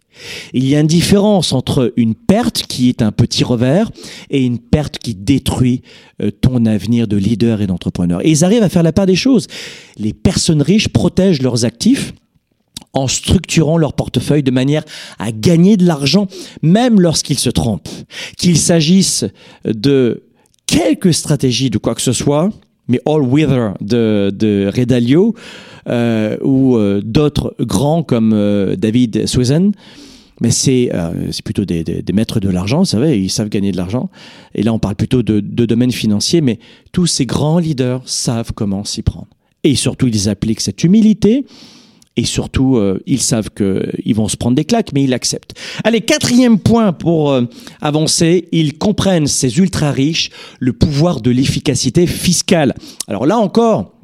Il 0.53 0.67
y 0.67 0.77
a 0.77 0.81
une 0.81 0.87
différence 0.87 1.53
entre 1.53 1.93
une 1.97 2.15
perte 2.15 2.65
qui 2.69 2.89
est 2.89 3.03
un 3.03 3.13
petit 3.13 3.45
revers 3.45 3.91
et 4.31 4.45
une 4.45 4.59
perte 4.59 4.99
qui 4.99 5.15
détruit 5.15 5.83
euh, 6.23 6.31
ton 6.31 6.67
avenir 6.67 7.09
de 7.09 7.17
leader 7.17 7.61
et 7.61 7.67
d'entrepreneur. 7.67 8.25
Et 8.25 8.31
ils 8.31 8.45
arrivent 8.45 8.63
à 8.63 8.69
faire 8.69 8.83
la 8.83 8.93
part 8.93 9.07
des 9.07 9.17
choses. 9.17 9.47
Les 9.97 10.13
personnes 10.13 10.63
riches 10.63 10.89
protègent 10.89 11.43
leurs 11.43 11.65
actifs 11.65 12.13
en 12.93 13.07
structurant 13.07 13.77
leur 13.77 13.93
portefeuille 13.93 14.43
de 14.43 14.51
manière 14.51 14.85
à 15.19 15.31
gagner 15.31 15.77
de 15.77 15.85
l'argent, 15.85 16.27
même 16.63 17.01
lorsqu'ils 17.01 17.39
se 17.39 17.51
trompent. 17.51 17.89
Qu'il 18.37 18.59
s'agisse 18.59 19.25
de 19.65 20.23
quelques 20.67 21.15
stratégies 21.15 21.71
de 21.71 21.79
quoi 21.79 21.95
que 21.95 22.03
ce 22.03 22.13
soit, 22.13 22.51
mais 22.89 23.01
All 23.07 23.23
Weather 23.23 23.75
de, 23.81 24.33
de 24.35 24.71
Ray 24.73 24.87
Dalio, 24.87 25.35
euh, 25.89 26.37
ou 26.43 26.77
euh, 26.77 27.03
d'autres 27.05 27.55
grands 27.61 28.03
comme 28.03 28.31
David 28.77 29.27
Swezen, 29.27 29.73
mais 30.40 30.51
c'est 30.51 30.90
euh, 30.94 31.31
plutôt 31.44 31.64
des, 31.64 31.83
des, 31.85 32.12
maîtres 32.12 32.40
de 32.40 32.48
l'argent, 32.48 32.81
vous 32.81 32.85
savez, 32.85 33.20
ils 33.20 33.31
savent 33.31 33.48
gagner 33.48 33.72
de 33.72 33.77
l'argent. 33.77 34.11
Et 34.55 34.62
là, 34.62 34.72
on 34.72 34.79
parle 34.79 34.94
plutôt 34.94 35.22
de, 35.22 35.40
de 35.40 35.66
domaine 35.66 35.92
financier, 35.92 36.40
mais 36.40 36.59
tous 36.92 37.07
ces 37.07 37.27
grands 37.27 37.59
leaders 37.59 38.03
savent 38.07 38.53
comment 38.55 38.85
s'y 38.85 39.03
prendre. 39.03 39.29
Et 39.64 39.74
surtout, 39.74 40.07
ils 40.07 40.29
appliquent 40.29 40.61
cette 40.61 40.85
humilité 40.85 41.44
et 42.18 42.24
surtout, 42.24 42.79
euh, 42.79 43.01
ils 43.07 43.20
savent 43.20 43.51
qu'ils 43.51 44.14
vont 44.16 44.27
se 44.27 44.37
prendre 44.37 44.57
des 44.57 44.64
claques, 44.64 44.90
mais 44.92 45.05
ils 45.05 45.11
l'acceptent. 45.11 45.57
Allez, 45.85 46.01
quatrième 46.01 46.59
point 46.59 46.92
pour 46.92 47.31
euh, 47.31 47.42
avancer, 47.81 48.48
ils 48.51 48.77
comprennent, 48.77 49.29
ces 49.29 49.59
ultra 49.59 49.92
riches, 49.92 50.31
le 50.59 50.72
pouvoir 50.72 51.20
de 51.20 51.31
l'efficacité 51.31 52.09
fiscale. 52.09 52.74
Alors 53.07 53.24
là 53.24 53.38
encore, 53.38 53.94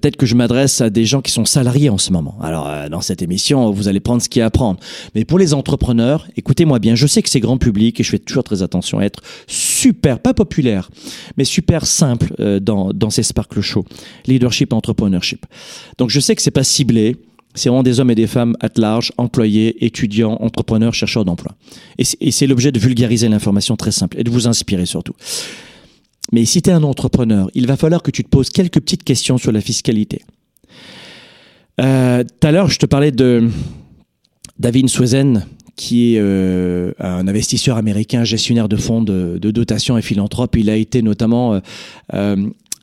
Peut-être 0.00 0.16
que 0.16 0.26
je 0.26 0.34
m'adresse 0.34 0.80
à 0.80 0.90
des 0.90 1.04
gens 1.04 1.20
qui 1.22 1.32
sont 1.32 1.44
salariés 1.44 1.90
en 1.90 1.98
ce 1.98 2.12
moment. 2.12 2.36
Alors, 2.40 2.68
euh, 2.68 2.88
dans 2.88 3.00
cette 3.00 3.20
émission, 3.22 3.70
vous 3.70 3.88
allez 3.88 4.00
prendre 4.00 4.22
ce 4.22 4.28
qu'il 4.28 4.40
y 4.40 4.42
a 4.42 4.46
à 4.46 4.50
prendre. 4.50 4.78
Mais 5.14 5.24
pour 5.24 5.38
les 5.38 5.54
entrepreneurs, 5.54 6.26
écoutez-moi 6.36 6.78
bien, 6.78 6.94
je 6.94 7.06
sais 7.06 7.22
que 7.22 7.28
c'est 7.28 7.40
grand 7.40 7.58
public 7.58 7.98
et 7.98 8.02
je 8.04 8.10
fais 8.10 8.18
toujours 8.18 8.44
très 8.44 8.62
attention 8.62 8.98
à 8.98 9.02
être 9.04 9.20
super, 9.46 10.20
pas 10.20 10.34
populaire, 10.34 10.90
mais 11.36 11.44
super 11.44 11.84
simple 11.86 12.32
euh, 12.40 12.60
dans, 12.60 12.92
dans 12.92 13.10
ces 13.10 13.22
Sparkle 13.22 13.60
Show. 13.60 13.84
Leadership, 14.26 14.72
entrepreneurship. 14.72 15.46
Donc, 15.98 16.10
je 16.10 16.20
sais 16.20 16.34
que 16.36 16.42
c'est 16.42 16.50
pas 16.50 16.64
ciblé. 16.64 17.16
C'est 17.54 17.70
vraiment 17.70 17.82
des 17.82 17.98
hommes 17.98 18.10
et 18.10 18.14
des 18.14 18.28
femmes 18.28 18.54
at 18.60 18.68
large, 18.76 19.10
employés, 19.16 19.84
étudiants, 19.84 20.36
entrepreneurs, 20.40 20.94
chercheurs 20.94 21.24
d'emploi. 21.24 21.56
Et 21.98 22.04
c'est- 22.04 22.18
et 22.20 22.30
c'est 22.30 22.46
l'objet 22.46 22.70
de 22.70 22.78
vulgariser 22.78 23.28
l'information 23.28 23.74
très 23.76 23.90
simple 23.90 24.20
et 24.20 24.22
de 24.22 24.30
vous 24.30 24.46
inspirer 24.46 24.86
surtout. 24.86 25.14
Mais 26.32 26.44
si 26.44 26.62
tu 26.62 26.70
es 26.70 26.72
un 26.72 26.82
entrepreneur, 26.82 27.50
il 27.54 27.66
va 27.66 27.76
falloir 27.76 28.02
que 28.02 28.10
tu 28.10 28.22
te 28.22 28.28
poses 28.28 28.50
quelques 28.50 28.80
petites 28.80 29.04
questions 29.04 29.38
sur 29.38 29.52
la 29.52 29.60
fiscalité. 29.60 30.22
Euh, 31.80 32.24
Tout 32.24 32.46
à 32.46 32.52
l'heure, 32.52 32.68
je 32.68 32.78
te 32.78 32.86
parlais 32.86 33.12
de 33.12 33.48
David 34.58 34.88
Swezen, 34.88 35.46
qui 35.76 36.16
est 36.16 36.18
euh, 36.20 36.92
un 36.98 37.28
investisseur 37.28 37.76
américain, 37.76 38.24
gestionnaire 38.24 38.68
de 38.68 38.76
fonds 38.76 39.02
de, 39.02 39.38
dotation 39.38 39.96
et 39.96 40.02
philanthrope. 40.02 40.56
Il 40.56 40.70
a 40.70 40.76
été 40.76 41.02
notamment 41.02 41.60
euh, 42.14 42.36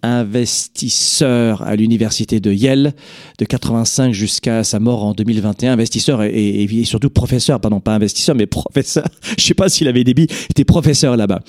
investisseur 0.06 1.62
à 1.62 1.76
l'université 1.76 2.40
de 2.40 2.52
Yale 2.52 2.94
de 3.40 3.46
85 3.46 4.14
jusqu'à 4.14 4.64
sa 4.64 4.80
mort 4.80 5.04
en 5.04 5.14
2021. 5.14 5.74
Investisseur 5.74 6.24
et, 6.24 6.30
et- 6.30 6.64
et 6.80 6.84
surtout 6.86 7.10
professeur, 7.10 7.60
pardon, 7.60 7.80
pas 7.80 7.96
investisseur, 7.96 8.36
mais 8.36 8.46
professeur. 8.46 9.06
Je 9.38 9.44
sais 9.44 9.54
pas 9.54 9.70
s'il 9.70 9.88
avait 9.88 10.04
billes, 10.14 10.28
il 10.30 10.52
était 10.52 10.64
professeur 10.66 11.18
là-bas. 11.18 11.42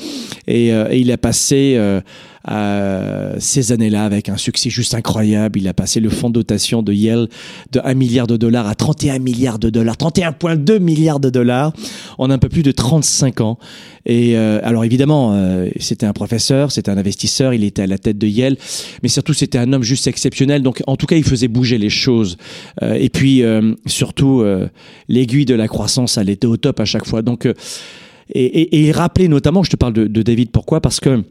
Et, 0.46 0.72
euh, 0.72 0.88
et 0.90 0.98
il 1.00 1.10
a 1.12 1.18
passé 1.18 1.74
euh, 1.76 2.00
euh, 2.48 3.34
ces 3.38 3.72
années-là 3.72 4.04
avec 4.04 4.28
un 4.28 4.36
succès 4.36 4.70
juste 4.70 4.94
incroyable. 4.94 5.58
Il 5.58 5.68
a 5.68 5.74
passé 5.74 6.00
le 6.00 6.10
fonds 6.10 6.28
de 6.28 6.34
dotation 6.34 6.82
de 6.82 6.92
Yale 6.92 7.28
de 7.72 7.80
1 7.82 7.94
milliard 7.94 8.26
de 8.26 8.36
dollars 8.36 8.66
à 8.66 8.74
31 8.74 9.18
milliards 9.18 9.58
de 9.58 9.70
dollars, 9.70 9.96
31,2 9.96 10.78
milliards 10.78 11.20
de 11.20 11.30
dollars 11.30 11.72
en 12.18 12.30
un 12.30 12.38
peu 12.38 12.48
plus 12.48 12.62
de 12.62 12.70
35 12.70 13.40
ans. 13.40 13.58
Et 14.04 14.36
euh, 14.36 14.60
alors 14.62 14.84
évidemment, 14.84 15.32
euh, 15.34 15.68
c'était 15.80 16.06
un 16.06 16.12
professeur, 16.12 16.70
c'était 16.70 16.90
un 16.90 16.96
investisseur, 16.96 17.52
il 17.52 17.64
était 17.64 17.82
à 17.82 17.86
la 17.86 17.98
tête 17.98 18.18
de 18.18 18.26
Yale, 18.26 18.56
mais 19.02 19.08
surtout 19.08 19.34
c'était 19.34 19.58
un 19.58 19.72
homme 19.72 19.82
juste 19.82 20.06
exceptionnel. 20.06 20.62
Donc 20.62 20.82
en 20.86 20.96
tout 20.96 21.06
cas, 21.06 21.16
il 21.16 21.24
faisait 21.24 21.48
bouger 21.48 21.78
les 21.78 21.90
choses. 21.90 22.36
Euh, 22.82 22.94
et 22.94 23.08
puis 23.08 23.42
surtout, 23.86 24.44
l'aiguille 25.08 25.44
de 25.44 25.54
la 25.54 25.68
croissance, 25.68 26.16
elle 26.16 26.30
était 26.30 26.46
au 26.46 26.56
top 26.56 26.80
à 26.80 26.84
chaque 26.84 27.06
fois. 27.06 27.22
Donc 27.22 27.46
et, 27.46 28.44
et, 28.44 28.86
et 28.86 28.92
rappeler 28.92 29.28
notamment, 29.28 29.62
je 29.62 29.70
te 29.70 29.76
parle 29.76 29.92
de, 29.92 30.06
de 30.06 30.22
David, 30.22 30.50
pourquoi? 30.50 30.80
Parce 30.80 31.00
que 31.00 31.22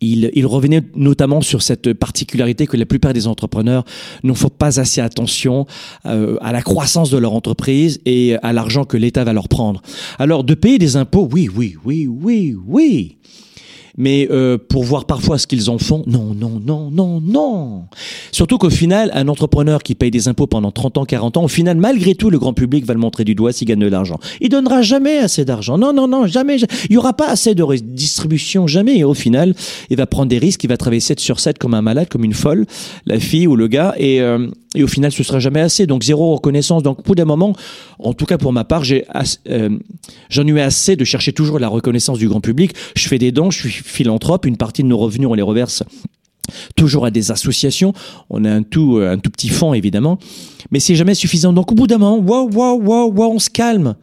il, 0.00 0.46
revenait 0.46 0.82
notamment 0.94 1.40
sur 1.40 1.62
cette 1.62 1.92
particularité 1.92 2.66
que 2.66 2.76
la 2.76 2.86
plupart 2.86 3.12
des 3.12 3.26
entrepreneurs 3.26 3.84
ne 4.22 4.32
font 4.32 4.48
pas 4.48 4.80
assez 4.80 5.00
attention 5.00 5.66
euh, 6.06 6.36
à 6.40 6.52
la 6.52 6.62
croissance 6.62 7.10
de 7.10 7.18
leur 7.18 7.34
entreprise 7.34 8.00
et 8.06 8.36
à 8.42 8.52
l'argent 8.52 8.84
que 8.84 8.96
l'État 8.96 9.24
va 9.24 9.32
leur 9.32 9.48
prendre. 9.48 9.82
Alors 10.18 10.44
de 10.44 10.54
payer 10.54 10.78
des 10.78 10.96
impôts, 10.96 11.28
oui, 11.30 11.48
oui, 11.54 11.76
oui, 11.84 12.06
oui, 12.06 12.56
oui 12.66 13.16
mais 13.96 14.28
euh, 14.30 14.58
pour 14.58 14.84
voir 14.84 15.04
parfois 15.04 15.38
ce 15.38 15.46
qu'ils 15.46 15.70
en 15.70 15.78
font, 15.78 16.02
non, 16.06 16.34
non, 16.34 16.60
non, 16.64 16.90
non, 16.90 17.20
non. 17.20 17.84
Surtout 18.32 18.58
qu'au 18.58 18.70
final, 18.70 19.10
un 19.14 19.28
entrepreneur 19.28 19.82
qui 19.82 19.94
paye 19.94 20.10
des 20.10 20.28
impôts 20.28 20.46
pendant 20.46 20.70
30 20.70 20.98
ans, 20.98 21.04
40 21.04 21.36
ans, 21.36 21.44
au 21.44 21.48
final, 21.48 21.76
malgré 21.76 22.14
tout, 22.14 22.30
le 22.30 22.38
grand 22.38 22.52
public 22.52 22.84
va 22.84 22.94
le 22.94 23.00
montrer 23.00 23.24
du 23.24 23.34
doigt 23.34 23.52
s'il 23.52 23.68
gagne 23.68 23.80
de 23.80 23.86
l'argent. 23.86 24.18
Il 24.40 24.48
donnera 24.48 24.82
jamais 24.82 25.18
assez 25.18 25.44
d'argent. 25.44 25.78
Non, 25.78 25.92
non, 25.92 26.08
non, 26.08 26.26
jamais. 26.26 26.56
Il 26.88 26.94
y 26.94 26.96
aura 26.96 27.12
pas 27.12 27.28
assez 27.28 27.54
de 27.54 27.64
distribution, 27.76 28.66
jamais. 28.66 28.98
Et 28.98 29.04
au 29.04 29.14
final, 29.14 29.54
il 29.90 29.96
va 29.96 30.06
prendre 30.06 30.28
des 30.28 30.38
risques, 30.38 30.64
il 30.64 30.68
va 30.68 30.76
travailler 30.76 31.00
7 31.00 31.20
sur 31.20 31.40
7 31.40 31.58
comme 31.58 31.74
un 31.74 31.82
malade, 31.82 32.08
comme 32.08 32.24
une 32.24 32.34
folle, 32.34 32.66
la 33.06 33.18
fille 33.18 33.46
ou 33.46 33.56
le 33.56 33.68
gars, 33.68 33.94
et, 33.98 34.20
euh, 34.20 34.48
et 34.74 34.82
au 34.82 34.88
final, 34.88 35.12
ce 35.12 35.22
sera 35.22 35.38
jamais 35.38 35.60
assez. 35.60 35.86
Donc, 35.86 36.04
zéro 36.04 36.34
reconnaissance. 36.34 36.82
Donc, 36.82 37.00
au 37.00 37.02
bout 37.02 37.14
d'un 37.14 37.24
moment, 37.24 37.54
en 37.98 38.14
tout 38.14 38.26
cas 38.26 38.38
pour 38.38 38.52
ma 38.52 38.64
part, 38.64 38.82
euh, 39.48 39.78
j'en 40.28 40.46
ai 40.46 40.50
eu 40.50 40.60
assez 40.60 40.96
de 40.96 41.04
chercher 41.04 41.32
toujours 41.32 41.58
la 41.58 41.68
reconnaissance 41.68 42.18
du 42.18 42.28
grand 42.28 42.40
public. 42.40 42.72
Je 42.96 43.08
fais 43.08 43.18
des 43.18 43.32
dons, 43.32 43.50
je 43.50 43.68
suis 43.68 43.79
philanthrope. 43.82 44.46
Une 44.46 44.56
partie 44.56 44.82
de 44.82 44.88
nos 44.88 44.98
revenus, 44.98 45.28
on 45.28 45.34
les 45.34 45.42
reverse 45.42 45.82
toujours 46.76 47.06
à 47.06 47.10
des 47.10 47.30
associations. 47.30 47.92
On 48.28 48.44
a 48.44 48.50
un 48.50 48.62
tout, 48.62 48.98
euh, 48.98 49.12
un 49.12 49.18
tout 49.18 49.30
petit 49.30 49.48
fonds, 49.48 49.74
évidemment. 49.74 50.18
Mais 50.70 50.80
c'est 50.80 50.96
jamais 50.96 51.14
suffisant. 51.14 51.52
Donc, 51.52 51.72
au 51.72 51.74
bout 51.74 51.86
d'un 51.86 51.98
moment, 51.98 52.18
waouh, 52.18 52.50
waouh, 52.52 52.82
waouh, 52.82 53.12
waouh, 53.12 53.34
on 53.34 53.38
se 53.38 53.50
calme. 53.50 53.94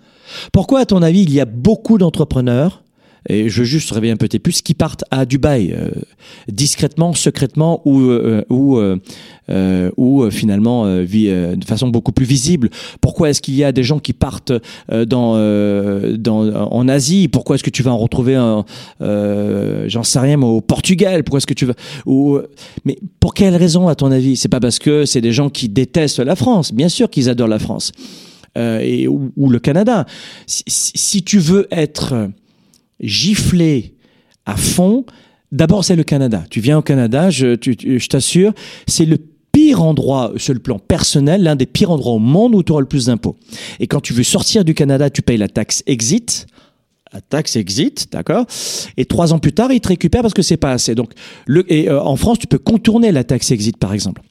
Pourquoi, 0.51 0.81
à 0.81 0.85
ton 0.85 1.01
avis, 1.01 1.21
il 1.23 1.33
y 1.33 1.39
a 1.39 1.45
beaucoup 1.45 1.97
d'entrepreneurs 1.97 2.83
et 3.27 3.49
je 3.49 3.59
veux 3.59 3.65
juste 3.65 3.91
réveiller 3.91 4.13
un 4.13 4.17
peu 4.17 4.27
tes 4.27 4.39
puces 4.39 4.61
qui 4.61 4.73
partent 4.73 5.03
à 5.11 5.25
Dubaï 5.25 5.73
euh, 5.73 5.89
discrètement, 6.47 7.13
secrètement 7.13 7.81
ou 7.85 8.01
euh, 8.01 8.43
ou 8.49 8.77
euh, 8.77 9.91
ou 9.97 10.29
finalement 10.29 10.85
de 10.85 11.65
façon 11.65 11.89
beaucoup 11.89 12.11
plus 12.11 12.25
visible. 12.25 12.69
Pourquoi 13.01 13.29
est-ce 13.29 13.41
qu'il 13.41 13.55
y 13.55 13.63
a 13.63 13.71
des 13.71 13.83
gens 13.83 13.99
qui 13.99 14.13
partent 14.13 14.53
dans 14.89 15.35
dans 16.17 16.53
en 16.53 16.87
Asie? 16.87 17.27
Pourquoi 17.27 17.55
est-ce 17.55 17.63
que 17.63 17.69
tu 17.69 17.83
vas 17.83 17.91
en 17.91 17.97
retrouver 17.97 18.35
j'en 18.99 20.03
sais 20.03 20.19
rien 20.19 20.41
au 20.41 20.61
Portugal? 20.61 21.23
Pourquoi 21.23 21.37
est-ce 21.37 21.47
que 21.47 21.53
tu 21.53 21.65
vas 21.65 21.73
ou 22.05 22.39
mais 22.85 22.97
pour 23.19 23.33
quelle 23.33 23.55
raison 23.55 23.87
à 23.87 23.95
ton 23.95 24.11
avis? 24.11 24.35
C'est 24.35 24.49
pas 24.49 24.59
parce 24.59 24.79
que 24.79 25.05
c'est 25.05 25.21
des 25.21 25.31
gens 25.31 25.49
qui 25.49 25.69
détestent 25.69 26.19
la 26.19 26.35
France. 26.35 26.73
Bien 26.73 26.89
sûr 26.89 27.09
qu'ils 27.09 27.29
adorent 27.29 27.47
la 27.47 27.59
France. 27.59 27.91
et, 28.55 29.07
ou, 29.07 29.49
le 29.49 29.59
Canada. 29.59 30.05
Si, 30.45 30.63
si 30.67 31.23
tu 31.23 31.39
veux 31.39 31.67
être 31.71 32.29
gifler 32.99 33.95
à 34.45 34.55
fond, 34.55 35.05
d'abord 35.51 35.83
c'est 35.83 35.95
le 35.95 36.03
Canada. 36.03 36.43
Tu 36.49 36.59
viens 36.59 36.77
au 36.77 36.81
Canada, 36.81 37.29
je, 37.29 38.07
t'assure, 38.07 38.53
c'est 38.87 39.05
le 39.05 39.17
pire 39.51 39.81
endroit 39.81 40.33
sur 40.37 40.53
le 40.53 40.59
plan 40.59 40.79
personnel, 40.79 41.43
l'un 41.43 41.55
des 41.55 41.65
pires 41.65 41.91
endroits 41.91 42.13
au 42.13 42.19
monde 42.19 42.55
où 42.55 42.63
tu 42.63 42.71
auras 42.71 42.81
le 42.81 42.87
plus 42.87 43.07
d'impôts. 43.07 43.35
Et 43.79 43.87
quand 43.87 44.01
tu 44.01 44.13
veux 44.13 44.23
sortir 44.23 44.63
du 44.63 44.73
Canada, 44.73 45.09
tu 45.09 45.21
payes 45.21 45.37
la 45.37 45.49
taxe 45.49 45.83
exit. 45.85 46.47
La 47.13 47.21
taxe 47.21 47.55
exit, 47.55 48.11
d'accord 48.11 48.45
Et 48.97 49.05
trois 49.05 49.33
ans 49.33 49.39
plus 49.39 49.53
tard, 49.53 49.71
ils 49.71 49.79
te 49.79 49.87
récupèrent 49.87 50.21
parce 50.21 50.33
que 50.33 50.41
c'est 50.41 50.57
pas 50.57 50.71
assez. 50.71 50.93
Donc, 50.93 51.11
et 51.69 51.89
euh, 51.89 52.01
en 52.01 52.17
France, 52.17 52.37
tu 52.37 52.47
peux 52.47 52.57
contourner 52.57 53.13
la 53.13 53.23
taxe 53.23 53.49
exit, 53.51 53.77
par 53.77 53.93
exemple. 53.93 54.21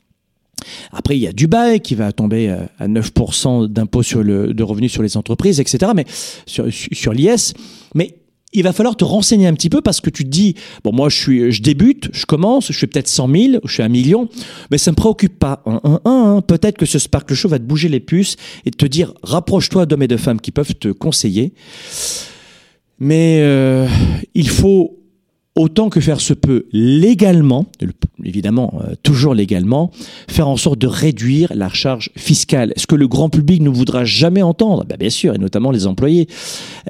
Après, 0.92 1.16
il 1.16 1.20
y 1.20 1.26
a 1.26 1.32
Dubaï 1.32 1.80
qui 1.80 1.94
va 1.94 2.12
tomber 2.12 2.48
euh, 2.48 2.58
à 2.78 2.86
9% 2.86 3.66
d'impôt 3.66 4.02
sur 4.02 4.22
le, 4.22 4.52
de 4.52 4.62
revenus 4.62 4.92
sur 4.92 5.02
les 5.02 5.16
entreprises, 5.16 5.58
etc. 5.60 5.92
Mais 5.94 6.04
sur, 6.46 6.66
sur 6.70 7.12
l'IS. 7.12 7.54
Mais 7.94 8.16
il 8.52 8.62
va 8.62 8.72
falloir 8.72 8.96
te 8.96 9.04
renseigner 9.04 9.46
un 9.46 9.54
petit 9.54 9.68
peu 9.68 9.82
parce 9.82 10.00
que 10.00 10.10
tu 10.10 10.24
te 10.24 10.28
dis, 10.28 10.54
bon, 10.84 10.92
moi, 10.92 11.08
je 11.08 11.16
suis, 11.16 11.52
je 11.52 11.62
débute, 11.62 12.08
je 12.12 12.26
commence, 12.26 12.72
je 12.72 12.78
fais 12.78 12.86
peut-être 12.86 13.08
100 13.08 13.28
000, 13.28 13.60
je 13.64 13.72
suis 13.72 13.82
un 13.82 13.88
million, 13.88 14.28
mais 14.70 14.78
ça 14.78 14.90
me 14.92 14.96
préoccupe 14.96 15.38
pas. 15.38 15.62
Un, 16.04 16.42
Peut-être 16.46 16.78
que 16.78 16.86
ce 16.86 16.98
Sparkle 16.98 17.34
Show 17.34 17.48
va 17.48 17.58
te 17.58 17.64
bouger 17.64 17.88
les 17.88 18.00
puces 18.00 18.36
et 18.64 18.70
te 18.70 18.86
dire, 18.86 19.12
rapproche-toi 19.22 19.86
d'hommes 19.86 20.02
et 20.02 20.08
de 20.08 20.16
femmes 20.16 20.40
qui 20.40 20.52
peuvent 20.52 20.74
te 20.74 20.88
conseiller. 20.88 21.52
Mais 22.98 23.40
euh, 23.42 23.88
il 24.34 24.48
faut 24.48 24.98
autant 25.54 25.88
que 25.88 26.00
faire 26.00 26.20
se 26.20 26.34
peut 26.34 26.66
légalement, 26.72 27.66
évidemment 28.26 28.74
euh, 28.80 28.94
toujours 29.02 29.34
légalement, 29.34 29.90
faire 30.28 30.48
en 30.48 30.56
sorte 30.56 30.78
de 30.78 30.86
réduire 30.86 31.52
la 31.54 31.68
charge 31.68 32.10
fiscale. 32.16 32.72
Est-ce 32.76 32.86
que 32.86 32.94
le 32.94 33.08
grand 33.08 33.28
public 33.28 33.62
ne 33.62 33.70
voudra 33.70 34.04
jamais 34.04 34.42
entendre 34.42 34.84
ben 34.84 34.96
Bien 34.98 35.10
sûr, 35.10 35.34
et 35.34 35.38
notamment 35.38 35.70
les 35.70 35.86
employés 35.86 36.26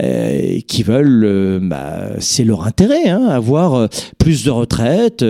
euh, 0.03 0.61
qui 0.67 0.83
veulent, 0.83 1.25
euh, 1.25 1.59
bah, 1.63 2.11
c'est 2.19 2.45
leur 2.45 2.67
intérêt, 2.67 3.09
hein, 3.09 3.27
avoir 3.27 3.89
plus 4.19 4.45
de 4.45 4.51
retraite, 4.51 5.25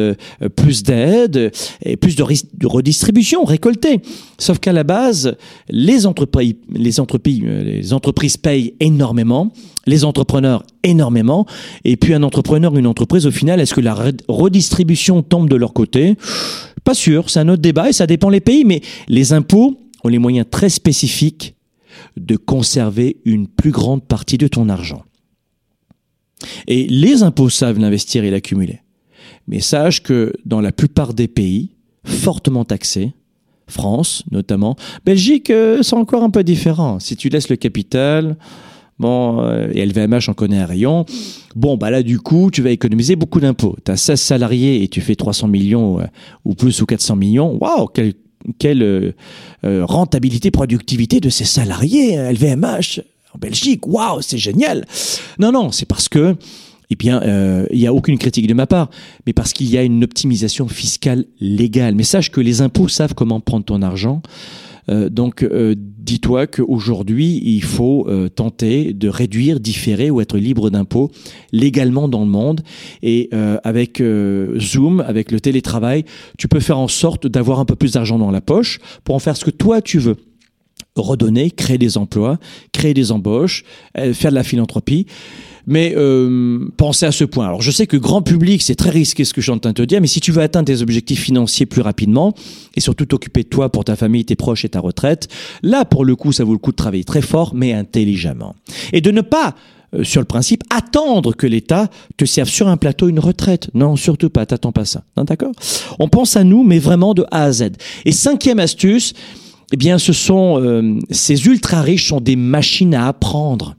plus 0.55 0.83
d'aide 0.83 1.53
et 1.85 1.97
plus 1.97 2.17
de, 2.17 2.25
de 2.55 2.67
redistribution 2.67 3.45
récoltée. 3.45 4.01
Sauf 4.39 4.59
qu'à 4.59 4.73
la 4.73 4.85
base, 4.85 5.37
les 5.69 6.07
entreprises, 6.07 6.55
les 6.73 7.01
entreprises, 7.01 7.43
les 7.43 7.93
entreprises 7.93 8.37
payent 8.37 8.75
énormément 8.81 9.53
les 9.87 10.05
entrepreneurs 10.05 10.65
énormément. 10.83 11.47
Et 11.85 11.97
puis 11.97 12.15
un 12.15 12.23
entrepreneur, 12.23 12.77
une 12.77 12.87
entreprise, 12.87 13.27
au 13.27 13.31
final, 13.31 13.61
est-ce 13.61 13.75
que 13.75 13.81
la 13.81 13.97
redistribution 14.29 15.23
tombe 15.23 15.49
de 15.49 15.57
leur 15.57 15.73
côté? 15.73 15.96
Pas 16.85 16.95
sûr, 16.95 17.31
c'est 17.31 17.41
un 17.41 17.49
autre 17.49 17.63
débat 17.63 17.89
et 17.89 17.93
ça 17.93 18.07
dépend 18.07 18.29
les 18.29 18.41
pays, 18.41 18.65
mais 18.65 18.81
les 19.09 19.33
impôts 19.33 19.77
ont 20.05 20.09
les 20.09 20.19
moyens 20.19 20.47
très 20.51 20.69
spécifiques 20.69 21.55
de 22.17 22.37
conserver 22.37 23.17
une 23.25 23.49
plus 23.49 23.71
grande 23.71 24.05
partie 24.05 24.39
de 24.39 24.49
ton 24.49 24.69
argent. 24.69 25.05
Et 26.67 26.87
les 26.87 27.23
impôts 27.23 27.49
savent 27.49 27.79
l'investir 27.79 28.25
et 28.25 28.31
l'accumuler. 28.31 28.81
Mais 29.49 29.61
sache 29.61 30.03
que 30.03 30.33
dans 30.45 30.61
la 30.61 30.73
plupart 30.73 31.15
des 31.15 31.29
pays 31.29 31.73
fortement 32.05 32.65
taxés, 32.65 33.13
France 33.69 34.23
notamment, 34.31 34.77
Belgique, 35.05 35.51
euh, 35.51 35.83
c'est 35.83 35.97
encore 35.97 36.23
un 36.23 36.31
peu 36.31 36.45
différent. 36.45 37.01
Si 37.01 37.17
tu 37.17 37.29
laisses 37.29 37.49
le 37.49 37.57
capital, 37.57 38.37
Bon, 38.99 39.43
euh, 39.43 39.69
et 39.75 39.85
LVMH 39.85 40.29
en 40.29 40.35
connaît 40.35 40.59
un 40.59 40.67
rayon. 40.67 41.05
Bon, 41.55 41.77
bah 41.77 41.91
là, 41.91 42.03
du 42.03 42.19
coup, 42.19 42.51
tu 42.51 42.63
vas 42.63 42.71
économiser 42.71 43.15
beaucoup 43.15 43.41
d'impôts. 43.41 43.77
Tu 43.85 43.91
as 43.91 43.97
16 43.97 44.21
salariés 44.21 44.83
et 44.83 44.89
tu 44.89 45.01
fais 45.01 45.15
300 45.15 45.49
millions 45.49 46.01
euh, 46.01 46.05
ou 46.45 46.55
plus 46.55 46.81
ou 46.81 46.87
400 46.87 47.17
millions. 47.17 47.59
Waouh, 47.61 47.89
quelle, 47.89 48.15
quelle 48.59 48.83
euh, 48.83 49.13
rentabilité, 49.85 50.51
productivité 50.51 51.21
de 51.21 51.29
ces 51.29 51.45
salariés, 51.45 52.17
LVMH 52.17 53.01
en 53.35 53.39
Belgique. 53.39 53.87
Waouh, 53.87 54.23
c'est 54.23 54.39
génial. 54.39 54.87
Non, 55.39 55.53
non, 55.53 55.73
c'est 55.73 55.87
parce 55.87 56.09
que, 56.09 56.35
eh 56.89 56.95
bien, 56.95 57.21
il 57.71 57.79
n'y 57.79 57.87
a 57.87 57.93
aucune 57.93 58.17
critique 58.17 58.47
de 58.47 58.55
ma 58.55 58.67
part, 58.67 58.89
mais 59.27 59.35
parce 59.35 59.53
qu'il 59.53 59.69
y 59.69 59.77
a 59.77 59.83
une 59.83 60.05
optimisation 60.05 60.69
fiscale 60.69 61.27
légale. 61.41 61.97
Mais 61.97 62.05
sache 62.05 62.31
que 62.31 62.41
les 62.41 62.63
impôts 62.63 62.89
savent 62.89 63.15
comment 63.15 63.41
prendre 63.41 63.65
ton 63.65 63.83
argent. 63.83 64.23
Euh, 64.89 65.09
donc, 65.09 65.43
euh, 65.43 65.75
dis-toi 66.07 66.47
qu'aujourd'hui, 66.47 67.43
il 67.45 67.63
faut 67.63 68.07
euh, 68.09 68.29
tenter 68.29 68.95
de 68.95 69.09
réduire, 69.09 69.61
différer 69.61 70.11
ou 70.11 70.21
être 70.23 70.39
libre 70.39 70.71
d'impôts 70.71 71.11
légalement 71.53 72.09
dans 72.09 72.21
le 72.21 72.31
monde. 72.31 72.63
Et 73.03 73.31
avec 73.65 74.03
Zoom, 74.59 75.01
avec 75.01 75.31
le 75.31 75.41
télétravail, 75.41 76.05
tu 76.39 76.49
peux 76.49 76.61
faire 76.61 76.79
en 76.79 76.89
sorte 76.89 77.27
d'avoir 77.27 77.61
un 77.61 77.65
peu 77.65 77.75
plus 77.77 77.93
d'argent 77.93 78.19
dans 78.19 78.31
la 78.31 78.41
poche 78.41 78.79
pour 79.05 79.15
en 79.15 79.19
faire 79.19 79.37
ce 79.37 79.45
que 79.45 79.51
toi 79.51 79.83
tu 79.83 79.99
veux 79.99 80.17
redonner, 80.97 81.51
créer 81.51 81.79
des 81.79 81.99
emplois, 81.99 82.39
créer 82.73 82.95
des 82.95 83.13
embauches, 83.13 83.65
faire 83.95 84.31
de 84.31 84.35
la 84.35 84.43
philanthropie 84.43 85.07
mais 85.67 85.95
euh, 85.97 86.69
pensez 86.77 87.07
à 87.07 87.13
ce 87.13 87.25
point. 87.25 87.47
Alors 87.47 87.61
je 87.61 87.71
sais 87.71 87.87
que 87.87 87.97
grand 87.97 88.23
public, 88.23 88.63
c'est 88.63 88.77
très 88.77 88.91
risqué 88.91 89.25
ce 89.25 89.35
que 89.35 89.41
je 89.41 89.47
suis 89.47 89.53
en 89.53 89.59
train 89.59 89.71
de 89.71 89.75
te 89.75 89.83
dire, 89.83 90.01
mais 90.01 90.07
si 90.07 90.21
tu 90.21 90.33
veux 90.33 90.43
atteindre 90.43 90.67
tes 90.67 90.81
objectifs 90.81 91.21
financiers 91.21 91.67
plus 91.67 91.83
rapidement, 91.83 92.35
et 92.77 92.81
surtout 92.81 93.05
t'occuper 93.05 93.43
de 93.43 93.49
toi 93.49 93.71
pour 93.71 93.85
ta 93.85 93.97
famille, 93.97 94.25
tes 94.25 94.37
proches 94.37 94.65
et 94.65 94.69
ta 94.69 94.81
retraite, 94.81 95.29
là 95.63 95.85
pour 95.85 96.05
le 96.05 96.15
coup, 96.17 96.33
ça 96.33 96.45
vaut 96.45 96.53
le 96.53 96.59
coup 96.59 96.71
de 96.71 96.77
travailler 96.77 97.05
très 97.05 97.23
fort, 97.23 97.55
mais 97.55 97.73
intelligemment. 97.73 98.55
Et 98.93 99.01
de 99.01 99.11
ne 99.11 99.21
pas 99.21 99.55
euh, 99.95 100.05
sur 100.05 100.21
le 100.21 100.27
principe, 100.27 100.63
attendre 100.71 101.35
que 101.35 101.47
l'État 101.47 101.89
te 102.17 102.25
serve 102.25 102.49
sur 102.49 102.69
un 102.69 102.77
plateau 102.77 103.09
une 103.09 103.21
retraite. 103.21 103.71
Non, 103.75 103.97
surtout 103.97 104.31
pas, 104.31 104.47
t'attends 104.47 104.73
pas 104.73 104.85
ça. 104.85 105.03
D'accord? 105.17 105.53
On 105.99 106.09
pense 106.09 106.37
à 106.37 106.45
nous, 106.45 106.63
mais 106.63 106.79
vraiment 106.79 107.15
de 107.15 107.25
A 107.31 107.45
à 107.45 107.53
Z. 107.53 107.71
Et 108.05 108.13
cinquième 108.13 108.59
astuce, 108.61 109.15
eh 109.73 109.77
bien, 109.77 109.99
ce 109.99 110.13
sont 110.13 110.61
euh, 110.63 110.99
ces 111.11 111.47
ultra 111.47 111.83
riches 111.83 112.09
sont 112.09 112.21
des 112.21 112.37
machines 112.37 112.95
à 112.95 113.09
apprendre. 113.09 113.77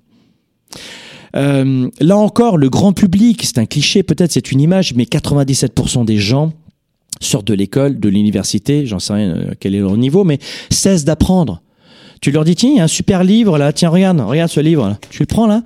Euh, 1.36 1.90
là 2.00 2.18
encore, 2.18 2.58
le 2.58 2.70
grand 2.70 2.94
public, 2.94 3.44
c'est 3.44 3.58
un 3.60 3.66
cliché, 3.66 4.04
peut-être 4.04 4.32
c'est 4.32 4.52
une 4.52 4.62
image, 4.62 4.94
mais 4.96 5.04
97% 5.04 6.06
des 6.06 6.18
gens 6.18 6.54
sortent 7.22 7.48
de 7.48 7.54
l'école, 7.54 8.00
de 8.00 8.10
l'université, 8.10 8.86
j'en 8.86 9.00
sais 9.00 9.14
rien 9.14 9.36
euh, 9.36 9.52
quel 9.60 9.76
est 9.76 9.80
leur 9.80 9.98
niveau, 9.98 10.24
mais 10.24 10.40
cessent 10.70 11.06
d'apprendre. 11.06 11.62
Tu 12.22 12.32
leur 12.32 12.44
dis, 12.44 12.56
tiens, 12.56 12.70
il 12.70 12.78
y 12.78 12.80
a 12.80 12.84
un 12.84 12.88
super 12.88 13.24
livre 13.24 13.58
là, 13.58 13.74
tiens, 13.74 13.90
regarde, 13.90 14.20
regarde 14.20 14.50
ce 14.50 14.60
livre, 14.60 14.88
là. 14.88 15.00
tu 15.10 15.22
le 15.22 15.28
prends 15.28 15.48
là? 15.48 15.64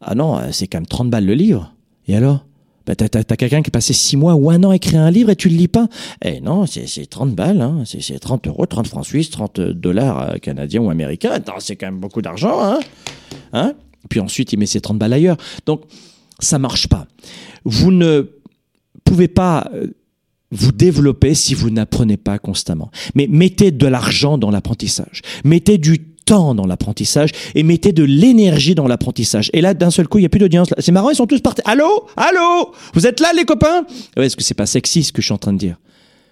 Ah 0.00 0.14
non, 0.14 0.38
euh, 0.38 0.48
c'est 0.50 0.66
quand 0.66 0.78
même 0.78 0.86
30 0.86 1.10
balles 1.10 1.26
le 1.26 1.34
livre. 1.34 1.72
Et 2.08 2.16
alors? 2.16 2.44
Bah, 2.86 2.94
t'as, 2.96 3.08
quelqu'un 3.36 3.62
qui 3.62 3.68
a 3.68 3.70
passé 3.70 3.92
6 3.92 4.16
mois 4.16 4.34
ou 4.34 4.50
un 4.50 4.62
an 4.64 4.70
à 4.70 4.76
écrire 4.76 5.00
un 5.00 5.10
livre 5.10 5.30
et 5.30 5.36
tu 5.36 5.48
le 5.48 5.56
lis 5.56 5.68
pas. 5.68 5.88
Eh 6.24 6.40
non, 6.40 6.66
c'est, 6.66 6.86
c'est 6.86 7.06
30 7.06 7.34
balles, 7.34 7.60
hein. 7.60 7.82
c'est, 7.84 8.00
c'est 8.00 8.18
30 8.18 8.46
euros, 8.48 8.66
30 8.66 8.86
francs 8.86 9.06
suisses, 9.06 9.30
30 9.30 9.60
dollars 9.60 10.30
euh, 10.30 10.38
canadiens 10.38 10.80
ou 10.80 10.90
américains. 10.90 11.38
C'est 11.58 11.76
quand 11.76 11.86
même 11.86 12.00
beaucoup 12.00 12.22
d'argent, 12.22 12.62
hein, 12.62 12.80
hein? 13.52 13.74
Puis 14.08 14.20
ensuite, 14.20 14.52
il 14.52 14.58
met 14.58 14.66
ses 14.66 14.80
30 14.80 14.98
balles 14.98 15.12
ailleurs. 15.12 15.36
Donc, 15.66 15.82
ça 16.38 16.58
marche 16.58 16.88
pas. 16.88 17.06
Vous 17.64 17.92
ne 17.92 18.30
pouvez 19.04 19.28
pas 19.28 19.70
euh, 19.74 19.88
vous 20.50 20.72
développer 20.72 21.34
si 21.34 21.54
vous 21.54 21.70
n'apprenez 21.70 22.16
pas 22.16 22.38
constamment. 22.38 22.90
Mais 23.14 23.26
mettez 23.28 23.70
de 23.70 23.86
l'argent 23.86 24.38
dans 24.38 24.50
l'apprentissage. 24.50 25.22
Mettez 25.44 25.78
du 25.78 26.11
temps 26.24 26.54
dans 26.54 26.66
l'apprentissage 26.66 27.30
et 27.54 27.62
mettez 27.62 27.92
de 27.92 28.04
l'énergie 28.04 28.74
dans 28.74 28.86
l'apprentissage. 28.86 29.50
Et 29.52 29.60
là, 29.60 29.74
d'un 29.74 29.90
seul 29.90 30.08
coup, 30.08 30.18
il 30.18 30.22
n'y 30.22 30.26
a 30.26 30.30
plus 30.30 30.40
d'audience. 30.40 30.68
C'est 30.78 30.92
marrant, 30.92 31.10
ils 31.10 31.16
sont 31.16 31.26
tous 31.26 31.40
partis. 31.40 31.62
Allô? 31.64 32.06
Allô? 32.16 32.72
Vous 32.94 33.06
êtes 33.06 33.20
là, 33.20 33.32
les 33.36 33.44
copains? 33.44 33.84
Est-ce 34.16 34.36
que 34.36 34.42
c'est 34.42 34.54
pas 34.54 34.66
sexy 34.66 35.02
ce 35.04 35.12
que 35.12 35.20
je 35.22 35.26
suis 35.26 35.34
en 35.34 35.38
train 35.38 35.52
de 35.52 35.58
dire? 35.58 35.76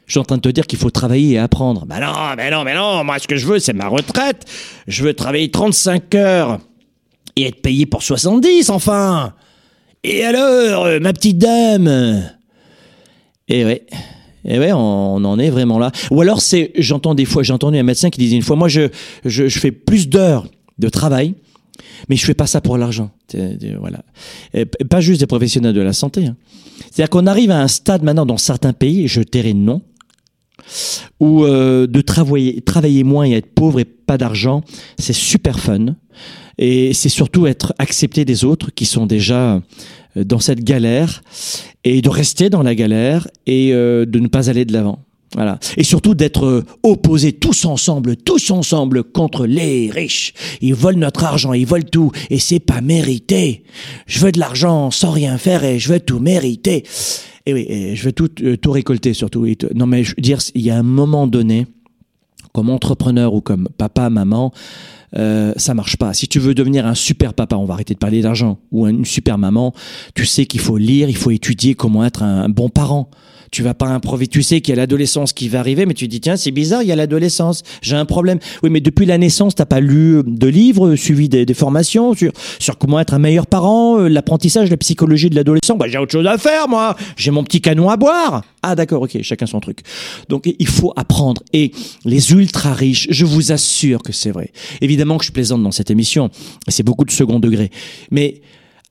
Je 0.07 0.15
suis 0.15 0.21
en 0.21 0.25
train 0.25 0.37
de 0.37 0.43
te 0.43 0.49
dire 0.49 0.67
qu'il 0.67 0.79
faut 0.79 0.91
travailler 0.91 1.35
et 1.35 1.39
apprendre. 1.39 1.87
Ben 1.87 2.01
non, 2.01 2.13
mais 2.37 2.51
non, 2.51 2.65
mais 2.65 2.75
non, 2.75 3.05
moi 3.05 3.19
ce 3.21 3.29
que 3.29 3.37
je 3.37 3.47
veux, 3.47 3.61
c'est 3.61 3.73
ma 3.73 3.87
retraite. 3.87 4.45
Je 4.89 5.05
veux 5.05 5.15
travailler 5.15 5.51
35 5.51 6.15
heures 6.17 6.59
et 7.37 7.47
être 7.47 7.63
payé 7.63 7.87
pour 7.87 8.03
70, 8.03 8.71
enfin. 8.71 9.35
Et 10.03 10.25
alors, 10.25 10.87
euh, 10.87 10.99
ma 10.99 11.13
petite 11.13 11.39
dame? 11.39 12.25
Et 13.47 13.65
ouais. 13.65 13.87
Et 14.45 14.59
ouais, 14.59 14.73
on, 14.73 15.17
en 15.25 15.39
est 15.39 15.51
vraiment 15.51 15.79
là. 15.79 15.93
Ou 16.11 16.21
alors 16.21 16.41
c'est, 16.41 16.73
j'entends 16.77 17.15
des 17.15 17.25
fois, 17.25 17.43
j'ai 17.43 17.53
entendu 17.53 17.79
un 17.79 17.83
médecin 17.83 18.11
qui 18.11 18.19
disait 18.19 18.37
une 18.37 18.43
fois, 18.43 18.57
moi 18.57 18.69
je, 18.69 18.89
je, 19.25 19.49
fais 19.49 19.71
plus 19.71 20.09
d'heures 20.09 20.47
de 20.79 20.89
travail, 20.89 21.35
mais 22.09 22.17
je 22.17 22.25
fais 22.25 22.35
pas 22.35 22.47
ça 22.47 22.61
pour 22.61 22.79
l'argent. 22.79 23.11
Voilà. 23.79 24.03
Et 24.55 24.65
pas 24.65 25.01
juste 25.01 25.21
des 25.21 25.27
professionnels 25.27 25.75
de 25.75 25.81
la 25.81 25.93
santé. 25.93 26.27
Hein. 26.27 26.37
C'est-à-dire 26.91 27.11
qu'on 27.11 27.27
arrive 27.27 27.51
à 27.51 27.61
un 27.61 27.69
stade 27.69 28.03
maintenant 28.03 28.27
dans 28.27 28.39
certains 28.39 28.73
pays, 28.73 29.07
je 29.07 29.21
tairai 29.21 29.55
non, 29.55 29.83
où 31.21 31.45
euh, 31.45 31.87
de 31.87 32.01
travailler, 32.01 32.61
travailler 32.63 33.05
moins 33.05 33.27
et 33.27 33.33
être 33.33 33.55
pauvre 33.55 33.81
et 33.81 33.85
pas 33.85 34.19
d'argent, 34.19 34.63
c'est 34.99 35.13
super 35.13 35.61
fun. 35.61 35.95
Et 36.59 36.93
c'est 36.93 37.09
surtout 37.09 37.47
être 37.47 37.73
accepté 37.79 38.25
des 38.25 38.45
autres 38.45 38.71
qui 38.75 38.85
sont 38.85 39.07
déjà 39.07 39.63
dans 40.17 40.41
cette 40.41 40.65
galère 40.65 41.23
et 41.85 42.03
de 42.03 42.09
rester 42.09 42.51
dans 42.51 42.63
la 42.63 42.75
galère 42.75 43.29
et 43.47 43.73
euh, 43.73 44.05
de 44.07 44.19
ne 44.19 44.29
pas 44.29 44.51
aller 44.51 44.65
de 44.65 44.73
l'avant. 44.73 45.05
Voilà. 45.35 45.61
Et 45.77 45.85
surtout 45.85 46.15
d'être 46.15 46.45
euh, 46.45 46.65
opposés 46.83 47.33
tous 47.33 47.65
ensemble, 47.65 48.17
tous 48.17 48.51
ensemble 48.51 49.05
contre 49.05 49.47
les 49.47 49.89
riches. 49.91 50.35
Ils 50.61 50.75
volent 50.75 50.99
notre 50.99 51.23
argent, 51.23 51.53
ils 51.53 51.67
volent 51.67 51.87
tout 51.91 52.11
et 52.31 52.41
c'est 52.41 52.59
pas 52.59 52.81
mérité. 52.81 53.63
Je 54.07 54.19
veux 54.19 54.33
de 54.33 54.41
l'argent 54.41 54.91
sans 54.91 55.13
rien 55.13 55.39
faire 55.39 55.63
et 55.63 55.79
je 55.79 55.93
veux 55.93 56.01
tout 56.01 56.19
mériter. 56.19 56.85
Et 57.47 57.55
oui, 57.55 57.67
et 57.69 57.95
je 57.95 58.05
veux 58.05 58.13
tout, 58.13 58.29
tout 58.29 58.73
récolter 58.73 59.15
surtout. 59.15 59.47
Non 59.75 59.87
mais 59.87 60.03
je 60.03 60.11
veux 60.17 60.23
dire, 60.23 60.41
il 60.55 60.63
y 60.63 60.71
a 60.71 60.77
un 60.77 60.83
moment 60.83 61.29
donné, 61.29 61.69
comme 62.53 62.69
entrepreneur 62.69 63.33
ou 63.33 63.41
comme 63.41 63.69
papa, 63.79 64.11
maman, 64.11 64.53
euh, 65.17 65.53
ça 65.57 65.75
marche 65.75 65.97
pas. 65.97 66.13
Si 66.15 66.29
tu 66.29 66.39
veux 66.39 66.55
devenir 66.55 66.87
un 66.87 66.95
super 66.95 67.35
papa, 67.35 67.57
on 67.57 67.65
va 67.65 67.75
arrêter 67.75 67.95
de 67.95 67.99
parler 67.99 68.23
d'argent, 68.23 68.59
ou 68.71 68.87
une 68.87 69.05
super 69.05 69.39
maman, 69.39 69.75
tu 70.15 70.27
sais 70.27 70.47
qu'il 70.47 70.61
faut 70.61 70.77
lire, 70.77 71.09
il 71.09 71.17
faut 71.17 71.31
étudier 71.31 71.75
comment 71.75 72.05
être 72.05 72.23
un 72.23 72.49
bon 72.49 72.69
parent. 72.69 73.11
Tu 73.51 73.63
vas 73.63 73.75
pas 73.75 73.87
improviser. 73.87 74.29
Tu 74.29 74.43
sais 74.43 74.61
qu'il 74.61 74.73
y 74.73 74.79
a 74.79 74.81
l'adolescence 74.81 75.33
qui 75.33 75.49
va 75.49 75.61
arriver, 75.61 75.87
mais 75.87 75.95
tu 75.95 76.07
dis 76.09 76.21
tiens 76.21 76.37
c'est 76.37 76.51
bizarre, 76.51 76.83
il 76.83 76.89
y 76.89 76.93
a 76.93 76.97
l'adolescence. 76.97 77.63
J'ai 77.83 77.97
un 77.97 78.05
problème. 78.05 78.39
Oui, 78.63 78.71
mais 78.71 78.81
depuis 78.81 79.07
la 79.07 79.19
naissance, 79.19 79.55
t'as 79.55 79.67
pas 79.67 79.81
lu 79.81 80.23
de 80.25 80.47
livres, 80.47 80.95
suivi 80.97 81.29
des, 81.29 81.45
des, 81.45 81.55
formations 81.55 82.15
sur 82.15 82.33
sur 82.59 82.79
comment 82.79 83.01
être 83.01 83.15
un 83.15 83.19
meilleur 83.19 83.47
parent, 83.47 83.99
euh, 83.99 84.09
l'apprentissage, 84.09 84.71
la 84.71 84.77
psychologie 84.77 85.31
de 85.31 85.35
l'adolescent. 85.35 85.77
Bah 85.77 85.87
j'ai 85.89 85.99
autre 85.99 86.13
chose 86.13 86.27
à 86.27 86.39
faire 86.39 86.69
moi. 86.69 86.97
J'ai 87.17 87.31
mon 87.31 87.43
petit 87.45 87.61
canon 87.61 87.89
à 87.89 87.97
boire. 87.97 88.43
Ah 88.63 88.75
d'accord, 88.75 89.03
ok, 89.03 89.21
chacun 89.23 89.47
son 89.47 89.61
truc. 89.61 89.81
Donc 90.29 90.49
il 90.59 90.69
faut 90.69 90.93
apprendre. 90.97 91.43
Et 91.53 91.73
les 92.05 92.33
ultra 92.33 92.73
riches, 92.75 93.09
je 93.11 93.25
vous 93.25 93.53
assure 93.53 94.03
que 94.03 94.13
c'est 94.13 94.31
vrai. 94.31 94.53
Évidemment 94.81 95.19
que 95.19 95.25
je 95.25 95.33
plaisante 95.33 95.63
dans 95.63 95.73
cette 95.73 95.91
émission, 95.91 96.31
c'est 96.69 96.83
beaucoup 96.83 97.05
de 97.05 97.11
second 97.11 97.41
degré, 97.41 97.71
mais 98.11 98.41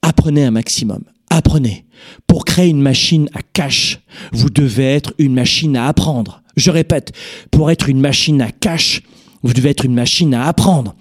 apprenez 0.01 0.43
un 0.43 0.51
maximum. 0.51 1.03
Apprenez. 1.29 1.85
Pour 2.27 2.45
créer 2.45 2.69
une 2.69 2.81
machine 2.81 3.29
à 3.33 3.41
cash, 3.41 3.99
vous 4.31 4.49
devez 4.49 4.85
être 4.85 5.13
une 5.17 5.33
machine 5.33 5.75
à 5.77 5.87
apprendre. 5.87 6.41
Je 6.55 6.71
répète, 6.71 7.13
pour 7.51 7.71
être 7.71 7.89
une 7.89 7.99
machine 7.99 8.41
à 8.41 8.51
cash, 8.51 9.01
vous 9.43 9.53
devez 9.53 9.69
être 9.69 9.85
une 9.85 9.93
machine 9.93 10.33
à 10.33 10.47
apprendre. 10.47 10.95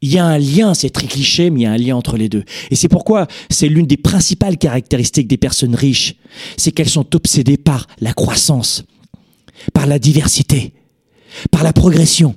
Il 0.00 0.12
y 0.12 0.18
a 0.18 0.24
un 0.26 0.38
lien, 0.38 0.74
c'est 0.74 0.90
très 0.90 1.06
cliché, 1.06 1.48
mais 1.48 1.60
il 1.60 1.62
y 1.62 1.66
a 1.66 1.72
un 1.72 1.78
lien 1.78 1.96
entre 1.96 2.18
les 2.18 2.28
deux. 2.28 2.44
Et 2.70 2.76
c'est 2.76 2.88
pourquoi 2.88 3.26
c'est 3.48 3.68
l'une 3.68 3.86
des 3.86 3.96
principales 3.96 4.58
caractéristiques 4.58 5.28
des 5.28 5.38
personnes 5.38 5.74
riches, 5.74 6.16
c'est 6.56 6.72
qu'elles 6.72 6.90
sont 6.90 7.16
obsédées 7.16 7.56
par 7.56 7.86
la 8.00 8.12
croissance, 8.12 8.84
par 9.72 9.86
la 9.86 9.98
diversité, 9.98 10.74
par 11.50 11.64
la 11.64 11.72
progression. 11.72 12.34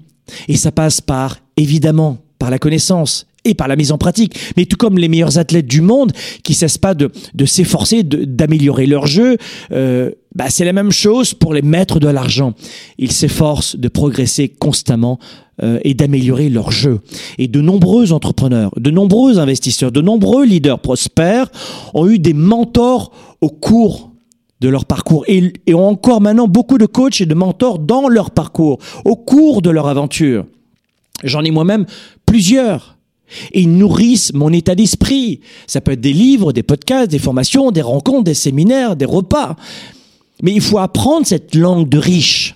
Et 0.47 0.55
ça 0.55 0.71
passe 0.71 1.01
par, 1.01 1.39
évidemment, 1.57 2.19
par 2.39 2.51
la 2.51 2.59
connaissance, 2.59 3.27
et 3.47 3.53
par 3.53 3.67
la 3.67 3.75
mise 3.75 3.91
en 3.91 3.97
pratique. 3.97 4.37
Mais 4.55 4.65
tout 4.65 4.77
comme 4.77 4.97
les 4.97 5.07
meilleurs 5.07 5.37
athlètes 5.37 5.67
du 5.67 5.81
monde 5.81 6.11
qui 6.43 6.53
cessent 6.53 6.77
pas 6.77 6.93
de, 6.93 7.09
s'efforcer 7.45 8.03
d'améliorer 8.03 8.85
leur 8.85 9.07
jeu, 9.07 9.37
euh, 9.71 10.11
bah 10.35 10.45
c'est 10.49 10.65
la 10.65 10.73
même 10.73 10.91
chose 10.91 11.33
pour 11.33 11.53
les 11.53 11.61
maîtres 11.61 11.99
de 11.99 12.07
l'argent. 12.07 12.53
Ils 12.97 13.11
s'efforcent 13.11 13.75
de 13.75 13.87
progresser 13.87 14.49
constamment 14.49 15.19
euh, 15.63 15.79
et 15.83 15.93
d'améliorer 15.93 16.49
leur 16.49 16.71
jeu. 16.71 16.99
Et 17.37 17.47
de 17.47 17.61
nombreux 17.61 18.11
entrepreneurs, 18.11 18.71
de 18.77 18.91
nombreux 18.91 19.39
investisseurs, 19.39 19.91
de 19.91 20.01
nombreux 20.01 20.45
leaders 20.45 20.79
prospères 20.79 21.49
ont 21.93 22.07
eu 22.07 22.19
des 22.19 22.33
mentors 22.33 23.11
au 23.41 23.49
cours 23.49 24.11
de 24.59 24.69
leur 24.69 24.85
parcours 24.85 25.23
et 25.27 25.73
ont 25.73 25.87
encore 25.87 26.21
maintenant 26.21 26.47
beaucoup 26.47 26.77
de 26.77 26.85
coachs 26.85 27.21
et 27.21 27.25
de 27.25 27.35
mentors 27.35 27.79
dans 27.79 28.07
leur 28.07 28.31
parcours, 28.31 28.79
au 29.05 29.15
cours 29.15 29.61
de 29.61 29.69
leur 29.69 29.87
aventure. 29.87 30.45
J'en 31.23 31.43
ai 31.43 31.51
moi-même 31.51 31.85
plusieurs 32.25 32.96
et 33.51 33.61
ils 33.61 33.77
nourrissent 33.77 34.33
mon 34.33 34.51
état 34.53 34.75
d'esprit. 34.75 35.41
Ça 35.65 35.81
peut 35.81 35.93
être 35.93 36.01
des 36.01 36.13
livres, 36.13 36.53
des 36.53 36.63
podcasts, 36.63 37.11
des 37.11 37.19
formations, 37.19 37.71
des 37.71 37.81
rencontres, 37.81 38.23
des 38.23 38.33
séminaires, 38.33 38.95
des 38.95 39.05
repas. 39.05 39.55
Mais 40.41 40.53
il 40.53 40.61
faut 40.61 40.77
apprendre 40.77 41.25
cette 41.25 41.55
langue 41.55 41.89
de 41.89 41.97
riche. 41.97 42.55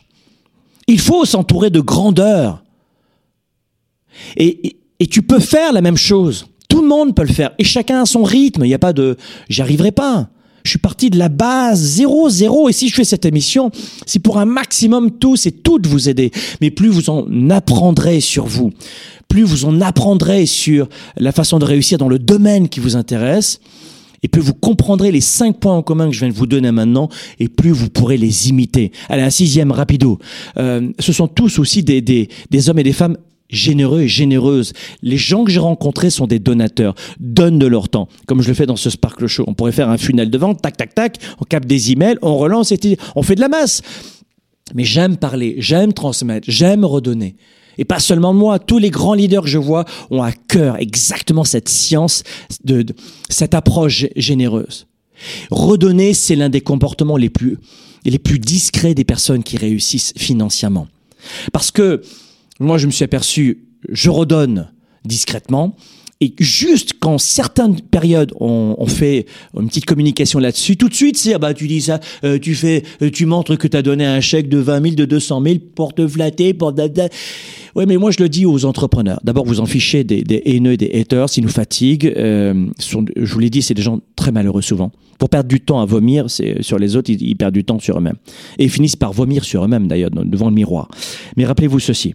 Il 0.88 1.00
faut 1.00 1.26
s'entourer 1.26 1.70
de 1.70 1.80
grandeur. 1.80 2.64
Et, 4.38 4.78
et, 5.00 5.08
tu 5.08 5.22
peux 5.22 5.40
faire 5.40 5.74
la 5.74 5.82
même 5.82 5.98
chose. 5.98 6.48
Tout 6.70 6.82
le 6.82 6.88
monde 6.88 7.16
peut 7.16 7.24
le 7.24 7.34
faire. 7.34 7.52
Et 7.58 7.64
chacun 7.64 8.02
a 8.02 8.06
son 8.06 8.24
rythme. 8.24 8.66
Il 8.66 8.68
n'y 8.68 8.74
a 8.74 8.80
pas 8.80 8.94
de 8.94 9.18
j'y 9.50 9.62
arriverai 9.62 9.92
pas. 9.92 10.30
Je 10.64 10.70
suis 10.70 10.80
parti 10.80 11.10
de 11.10 11.18
la 11.18 11.30
base, 11.30 11.80
zéro, 11.80 12.30
zéro. 12.30 12.70
Et 12.70 12.74
si 12.74 12.90
je 12.90 12.96
fais 12.96 13.04
cette 13.04 13.26
émission, 13.26 13.72
c'est 14.06 14.20
pour 14.20 14.38
un 14.38 14.46
maximum 14.46 15.12
tous 15.12 15.46
et 15.46 15.52
toutes 15.52 15.88
vous 15.88 16.10
aider. 16.10 16.32
Mais 16.62 16.72
plus 16.72 16.90
vous 16.90 17.10
en 17.10 17.50
apprendrez 17.50 18.20
sur 18.20 18.46
vous, 18.46 18.72
plus 19.28 19.44
vous 19.44 19.66
en 19.66 19.82
apprendrez 19.82 20.46
sur 20.46 20.88
la 21.18 21.32
façon 21.32 21.60
de 21.60 21.66
réussir 21.66 21.98
dans 21.98 22.10
le 22.10 22.20
domaine 22.20 22.70
qui 22.70 22.80
vous 22.80 22.96
intéresse, 22.96 23.60
et 24.24 24.28
plus 24.28 24.42
vous 24.42 24.54
comprendrez 24.54 25.12
les 25.12 25.22
cinq 25.22 25.60
points 25.60 25.76
en 25.76 25.82
commun 25.82 26.08
que 26.08 26.14
je 26.14 26.20
viens 26.20 26.30
de 26.30 26.34
vous 26.34 26.46
donner 26.46 26.72
maintenant, 26.72 27.10
et 27.40 27.48
plus 27.48 27.72
vous 27.72 27.90
pourrez 27.90 28.18
les 28.18 28.50
imiter. 28.50 28.92
Allez, 29.10 29.24
un 29.24 29.32
sixième 29.32 29.72
rapido. 29.72 30.20
Euh, 30.58 30.92
ce 31.00 31.12
sont 31.12 31.28
tous 31.28 31.58
aussi 31.58 31.82
des, 31.82 32.02
des, 32.02 32.30
des 32.52 32.70
hommes 32.70 32.80
et 32.80 32.84
des 32.84 32.94
femmes 32.94 33.18
généreux 33.52 34.02
et 34.02 34.08
généreuses. 34.08 34.74
Les 35.02 35.18
gens 35.18 35.44
que 35.44 35.52
j'ai 35.52 35.60
rencontrés 35.60 36.10
sont 36.10 36.28
des 36.28 36.40
donateurs, 36.40 36.96
donnent 37.20 37.60
de 37.60 37.68
leur 37.68 37.90
temps, 37.90 38.08
comme 38.26 38.42
je 38.42 38.48
le 38.48 38.54
fais 38.54 38.66
dans 38.66 38.76
ce 38.76 38.90
Sparkle 38.90 39.28
Show. 39.28 39.44
On 39.48 39.54
pourrait 39.54 39.72
faire 39.72 39.90
un 39.90 39.98
funnel 39.98 40.30
de 40.30 40.38
vente, 40.38 40.62
tac, 40.62 40.78
tac, 40.78 40.96
tac, 40.96 41.18
on 41.40 41.46
capte 41.46 41.68
des 41.68 41.92
emails, 41.92 42.18
on 42.22 42.38
relance, 42.38 42.72
et 42.72 42.98
on 43.16 43.24
fait 43.24 43.36
de 43.36 43.42
la 43.42 43.50
masse. 43.50 43.82
Mais 44.74 44.84
j'aime 44.84 45.18
parler, 45.18 45.56
j'aime 45.60 45.94
transmettre, 45.94 46.50
j'aime 46.50 46.86
redonner. 46.86 47.36
Et 47.78 47.86
pas 47.86 48.00
seulement 48.00 48.34
moi, 48.34 48.60
tous 48.60 48.78
les 48.78 48.90
grands 48.90 49.14
leaders 49.14 49.44
que 49.44 49.50
je 49.50 49.58
vois 49.58 49.86
ont 50.10 50.22
à 50.22 50.32
cœur 50.32 50.78
exactement 50.78 51.44
cette 51.44 51.70
science, 51.70 52.24
de, 52.64 52.86
cette 53.30 53.54
approche 53.54 54.06
généreuse. 54.16 54.88
Redonner, 55.52 56.14
c'est 56.14 56.36
l'un 56.36 56.50
des 56.50 56.62
comportements 56.62 57.18
les 57.18 57.30
plus, 57.30 57.58
les 58.06 58.20
plus 58.20 58.40
discrets 58.40 58.94
des 58.94 59.04
personnes 59.04 59.44
qui 59.44 59.58
réussissent 59.58 60.14
financièrement. 60.18 60.88
Parce 61.54 61.72
que 61.72 62.02
moi, 62.62 62.78
je 62.78 62.86
me 62.86 62.92
suis 62.92 63.04
aperçu, 63.04 63.66
je 63.90 64.10
redonne 64.10 64.72
discrètement, 65.04 65.76
et 66.22 66.36
juste 66.40 66.94
quand 67.00 67.18
certaines 67.18 67.82
périodes 67.82 68.32
on, 68.40 68.76
on 68.78 68.86
fait 68.86 69.26
une 69.60 69.68
petite 69.68 69.86
communication 69.86 70.38
là-dessus, 70.38 70.78
tout 70.78 70.88
de 70.88 70.94
suite 70.94 71.18
c'est 71.18 71.34
ah 71.34 71.40
bah 71.40 71.56
tu 71.56 71.68
dis 71.68 71.82
ça, 71.82 72.00
euh, 72.24 72.38
tu 72.38 72.54
fais, 72.54 72.84
euh, 73.02 73.10
tu 73.10 73.26
montres 73.26 73.58
que 73.58 73.68
tu 73.68 73.76
as 73.76 73.82
donné 73.82 74.06
un 74.06 74.22
chèque 74.22 74.48
de 74.48 74.60
20 74.60 74.84
000, 74.84 74.96
de 74.96 75.06
200 75.06 75.42
000 75.44 75.56
pour 75.74 75.96
te 75.96 76.08
flatter, 76.08 76.54
pour 76.54 76.74
oui, 77.76 77.86
mais 77.88 77.98
moi 77.98 78.12
je 78.12 78.22
le 78.22 78.30
dis 78.30 78.46
aux 78.46 78.66
entrepreneurs. 78.66 79.20
D'abord, 79.24 79.46
vous 79.46 79.62
en 79.62 79.66
fichez 79.66 80.04
des, 80.04 80.24
des 80.24 80.42
haineux, 80.46 80.78
des 80.78 80.92
haters, 80.94 81.28
ils 81.38 81.44
nous 81.44 81.50
fatiguent. 81.50 82.14
Euh, 82.18 82.68
sont, 82.78 83.06
je 83.16 83.34
vous 83.34 83.40
l'ai 83.40 83.50
dit, 83.50 83.62
c'est 83.62 83.74
des 83.74 83.82
gens 83.82 84.00
très 84.16 84.32
malheureux 84.32 84.62
souvent. 84.62 84.92
Pour 85.18 85.30
perdre 85.30 85.48
du 85.48 85.62
temps 85.62 85.82
à 85.82 85.86
vomir 85.86 86.30
c'est 86.30 86.62
sur 86.62 86.78
les 86.78 86.96
autres, 86.96 87.10
ils, 87.10 87.22
ils 87.22 87.36
perdent 87.36 87.54
du 87.54 87.64
temps 87.64 87.80
sur 87.80 87.98
eux-mêmes. 87.98 88.18
Et 88.60 88.66
ils 88.66 88.70
finissent 88.70 88.96
par 88.96 89.14
vomir 89.14 89.44
sur 89.44 89.66
eux-mêmes 89.66 89.88
d'ailleurs, 89.88 90.12
devant 90.12 90.50
le 90.50 90.56
miroir. 90.56 90.90
Mais 91.36 91.46
rappelez-vous 91.46 91.80
ceci 91.80 92.14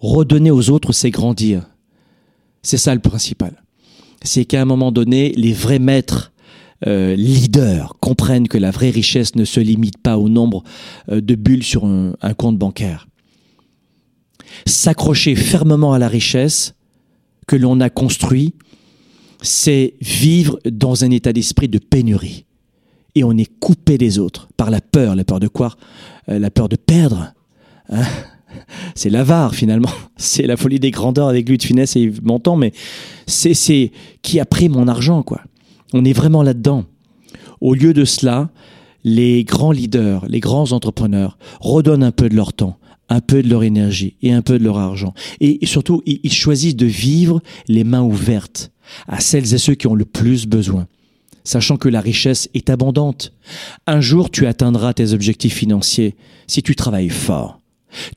redonner 0.00 0.50
aux 0.50 0.70
autres, 0.70 0.92
c'est 0.92 1.10
grandir. 1.10 1.68
C'est 2.62 2.78
ça 2.78 2.94
le 2.94 3.00
principal. 3.00 3.62
C'est 4.22 4.44
qu'à 4.44 4.62
un 4.62 4.64
moment 4.64 4.92
donné, 4.92 5.32
les 5.36 5.52
vrais 5.52 5.78
maîtres, 5.78 6.32
euh, 6.86 7.16
leaders 7.16 7.94
comprennent 8.00 8.48
que 8.48 8.58
la 8.58 8.70
vraie 8.70 8.90
richesse 8.90 9.34
ne 9.34 9.44
se 9.44 9.60
limite 9.60 9.98
pas 9.98 10.18
au 10.18 10.28
nombre 10.28 10.62
euh, 11.10 11.20
de 11.20 11.34
bulles 11.34 11.62
sur 11.62 11.86
un, 11.86 12.12
compte 12.36 12.58
bancaire. 12.58 13.08
S'accrocher 14.66 15.36
fermement 15.36 15.92
à 15.92 15.98
la 15.98 16.08
richesse 16.08 16.74
que 17.46 17.56
l'on 17.56 17.80
a 17.80 17.88
construit, 17.88 18.54
c'est 19.40 19.94
vivre 20.00 20.58
dans 20.70 21.04
un 21.04 21.10
état 21.10 21.32
d'esprit 21.32 21.68
de 21.68 21.78
pénurie. 21.78 22.44
Et 23.14 23.24
on 23.24 23.32
est 23.32 23.50
coupé 23.58 23.96
des 23.96 24.18
autres 24.18 24.48
par 24.56 24.70
la 24.70 24.80
peur. 24.80 25.14
La 25.14 25.24
peur 25.24 25.40
de 25.40 25.48
quoi? 25.48 25.76
Euh, 26.28 26.38
La 26.38 26.50
peur 26.50 26.68
de 26.68 26.76
perdre. 26.76 27.32
Hein? 27.88 28.04
c'est 28.94 29.10
l'avare 29.10 29.54
finalement. 29.54 29.90
C'est 30.16 30.46
la 30.46 30.56
folie 30.56 30.80
des 30.80 30.90
grandeurs 30.90 31.28
avec 31.28 31.46
lui 31.48 31.58
de 31.58 31.62
finesse 31.62 31.94
et 31.96 32.00
Yves 32.00 32.24
Montand, 32.24 32.56
mais 32.56 32.72
c'est 33.26 33.52
c'est 33.52 33.92
qui 34.22 34.40
a 34.40 34.46
pris 34.46 34.70
mon 34.70 34.88
argent 34.88 35.22
quoi. 35.22 35.42
On 35.92 36.06
est 36.06 36.14
vraiment 36.14 36.42
là-dedans. 36.42 36.84
Au 37.60 37.74
lieu 37.74 37.92
de 37.92 38.06
cela, 38.06 38.48
les 39.04 39.44
grands 39.44 39.72
leaders, 39.72 40.26
les 40.26 40.40
grands 40.40 40.72
entrepreneurs 40.72 41.36
redonnent 41.60 42.02
un 42.02 42.12
peu 42.12 42.28
de 42.28 42.34
leur 42.34 42.54
temps, 42.54 42.78
un 43.08 43.20
peu 43.20 43.42
de 43.42 43.48
leur 43.48 43.62
énergie 43.62 44.16
et 44.22 44.32
un 44.32 44.42
peu 44.42 44.58
de 44.58 44.64
leur 44.64 44.78
argent. 44.78 45.12
Et 45.40 45.64
surtout, 45.66 46.02
ils 46.06 46.20
ils 46.22 46.32
choisissent 46.32 46.76
de 46.76 46.86
vivre 46.86 47.40
les 47.68 47.84
mains 47.84 48.02
ouvertes 48.02 48.72
à 49.06 49.20
celles 49.20 49.54
et 49.54 49.58
ceux 49.58 49.74
qui 49.74 49.86
ont 49.86 49.94
le 49.94 50.04
plus 50.04 50.46
besoin, 50.46 50.86
sachant 51.44 51.76
que 51.76 51.88
la 51.88 52.00
richesse 52.00 52.48
est 52.54 52.70
abondante. 52.70 53.32
Un 53.86 54.00
jour, 54.00 54.30
tu 54.30 54.46
atteindras 54.46 54.94
tes 54.94 55.12
objectifs 55.12 55.54
financiers 55.54 56.16
si 56.46 56.62
tu 56.62 56.74
travailles 56.74 57.08
fort. 57.08 57.60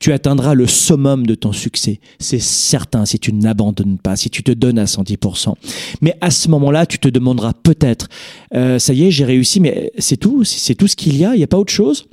Tu 0.00 0.12
atteindras 0.12 0.54
le 0.54 0.66
summum 0.66 1.26
de 1.26 1.34
ton 1.34 1.52
succès, 1.52 2.00
c'est 2.18 2.40
certain 2.40 3.04
si 3.04 3.18
tu 3.18 3.32
n'abandonnes 3.32 3.98
pas, 3.98 4.16
si 4.16 4.30
tu 4.30 4.42
te 4.42 4.52
donnes 4.52 4.78
à 4.78 4.84
110%. 4.84 5.54
Mais 6.00 6.16
à 6.20 6.30
ce 6.30 6.48
moment-là, 6.48 6.86
tu 6.86 6.98
te 6.98 7.08
demanderas 7.08 7.52
peut-être, 7.52 8.08
euh, 8.54 8.78
ça 8.78 8.92
y 8.92 9.04
est, 9.04 9.10
j'ai 9.10 9.24
réussi, 9.24 9.60
mais 9.60 9.92
c'est 9.98 10.16
tout, 10.16 10.44
c'est 10.44 10.74
tout 10.74 10.86
ce 10.88 10.96
qu'il 10.96 11.16
y 11.16 11.24
a, 11.24 11.34
il 11.34 11.38
n'y 11.38 11.44
a 11.44 11.48
pas 11.48 11.58
autre 11.58 11.72
chose? 11.72 12.06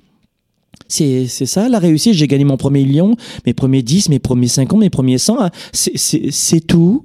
C'est 0.88 1.28
ça 1.28 1.68
la 1.68 1.80
réussite. 1.80 2.14
J'ai 2.14 2.28
gagné 2.28 2.46
mon 2.46 2.56
premier 2.56 2.84
million, 2.84 3.16
mes 3.46 3.54
premiers 3.54 3.82
10, 3.82 4.10
mes 4.10 4.20
premiers 4.20 4.48
50, 4.48 4.80
mes 4.80 4.90
premiers 4.90 5.18
100. 5.18 5.42
hein. 5.42 5.50
C'est 5.74 6.66
tout. 6.66 7.04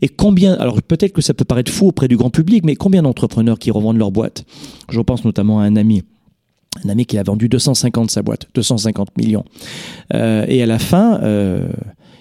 Et 0.00 0.08
combien, 0.08 0.54
alors 0.54 0.80
peut-être 0.82 1.12
que 1.12 1.22
ça 1.22 1.34
peut 1.34 1.44
paraître 1.44 1.72
fou 1.72 1.88
auprès 1.88 2.08
du 2.08 2.16
grand 2.16 2.30
public, 2.30 2.64
mais 2.64 2.76
combien 2.76 3.02
d'entrepreneurs 3.02 3.58
qui 3.58 3.70
revendent 3.70 3.98
leur 3.98 4.10
boîte? 4.10 4.44
Je 4.90 5.00
pense 5.00 5.24
notamment 5.24 5.60
à 5.60 5.64
un 5.64 5.76
ami. 5.76 6.02
Un 6.82 6.88
ami 6.88 7.06
qui 7.06 7.18
a 7.18 7.22
vendu 7.22 7.48
250 7.48 8.10
sa 8.10 8.22
boîte, 8.22 8.48
250 8.54 9.16
millions. 9.16 9.44
Euh, 10.12 10.44
et 10.48 10.62
à 10.62 10.66
la 10.66 10.78
fin, 10.78 11.20
euh, 11.22 11.68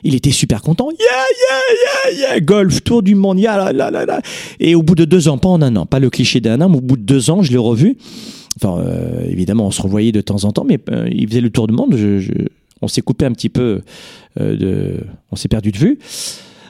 il 0.04 0.16
était 0.16 0.32
super 0.32 0.62
content. 0.62 0.90
Yeah, 0.92 1.00
yeah, 1.00 2.18
yeah, 2.20 2.30
yeah, 2.34 2.40
golf, 2.40 2.84
tour 2.84 3.02
du 3.02 3.16
monde, 3.16 3.40
yeah, 3.40 3.72
là, 3.74 3.90
là, 3.90 4.06
là. 4.06 4.22
Et 4.60 4.76
au 4.76 4.84
bout 4.84 4.96
de 4.96 5.06
deux 5.06 5.28
ans, 5.28 5.38
pas 5.38 5.50
en 5.50 5.62
un 5.62 5.76
an, 5.76 5.86
pas 5.86 6.00
le 6.00 6.10
cliché 6.10 6.40
d'un 6.40 6.62
an, 6.62 6.70
mais 6.70 6.78
au 6.78 6.82
bout 6.82 6.98
de 6.98 7.04
deux 7.04 7.30
ans, 7.30 7.42
je 7.42 7.52
l'ai 7.52 7.58
revu. 7.58 7.98
Enfin, 8.58 8.80
euh, 8.80 9.26
évidemment, 9.28 9.68
on 9.68 9.72
se 9.72 9.82
revoyait 9.82 10.12
de 10.12 10.22
temps 10.22 10.44
en 10.44 10.52
temps, 10.52 10.66
mais 10.66 10.80
il 11.12 11.28
faisait 11.28 11.42
le 11.42 11.50
tour 11.50 11.68
du 11.68 11.74
monde. 11.74 11.98
On 12.82 12.88
s'est 12.88 13.02
coupé 13.02 13.26
un 13.26 13.32
petit 13.32 13.50
peu 13.50 13.82
de, 14.40 15.00
on 15.32 15.36
s'est 15.36 15.48
perdu 15.48 15.72
de 15.72 15.78
vue. 15.78 16.00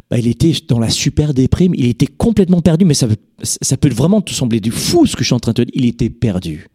Bah, 0.10 0.20
il 0.20 0.28
était 0.28 0.54
dans 0.68 0.80
la 0.80 0.90
super 0.90 1.34
déprime. 1.34 1.74
Il 1.76 1.88
était 1.88 2.08
complètement 2.08 2.62
perdu, 2.62 2.86
mais 2.86 2.94
ça, 2.94 3.08
ça 3.42 3.78
peut 3.78 3.90
vraiment 3.90 4.22
te 4.22 4.32
sembler 4.32 4.60
du 4.60 4.72
fou 4.72 5.06
ce 5.06 5.16
que 5.16 5.24
je 5.24 5.28
suis 5.28 5.34
en 5.34 5.40
train 5.40 5.54
de 5.54 5.58
te 5.58 5.62
dire. 5.64 5.72
Il 5.74 5.86
était 5.86 6.10
perdu. 6.10 6.68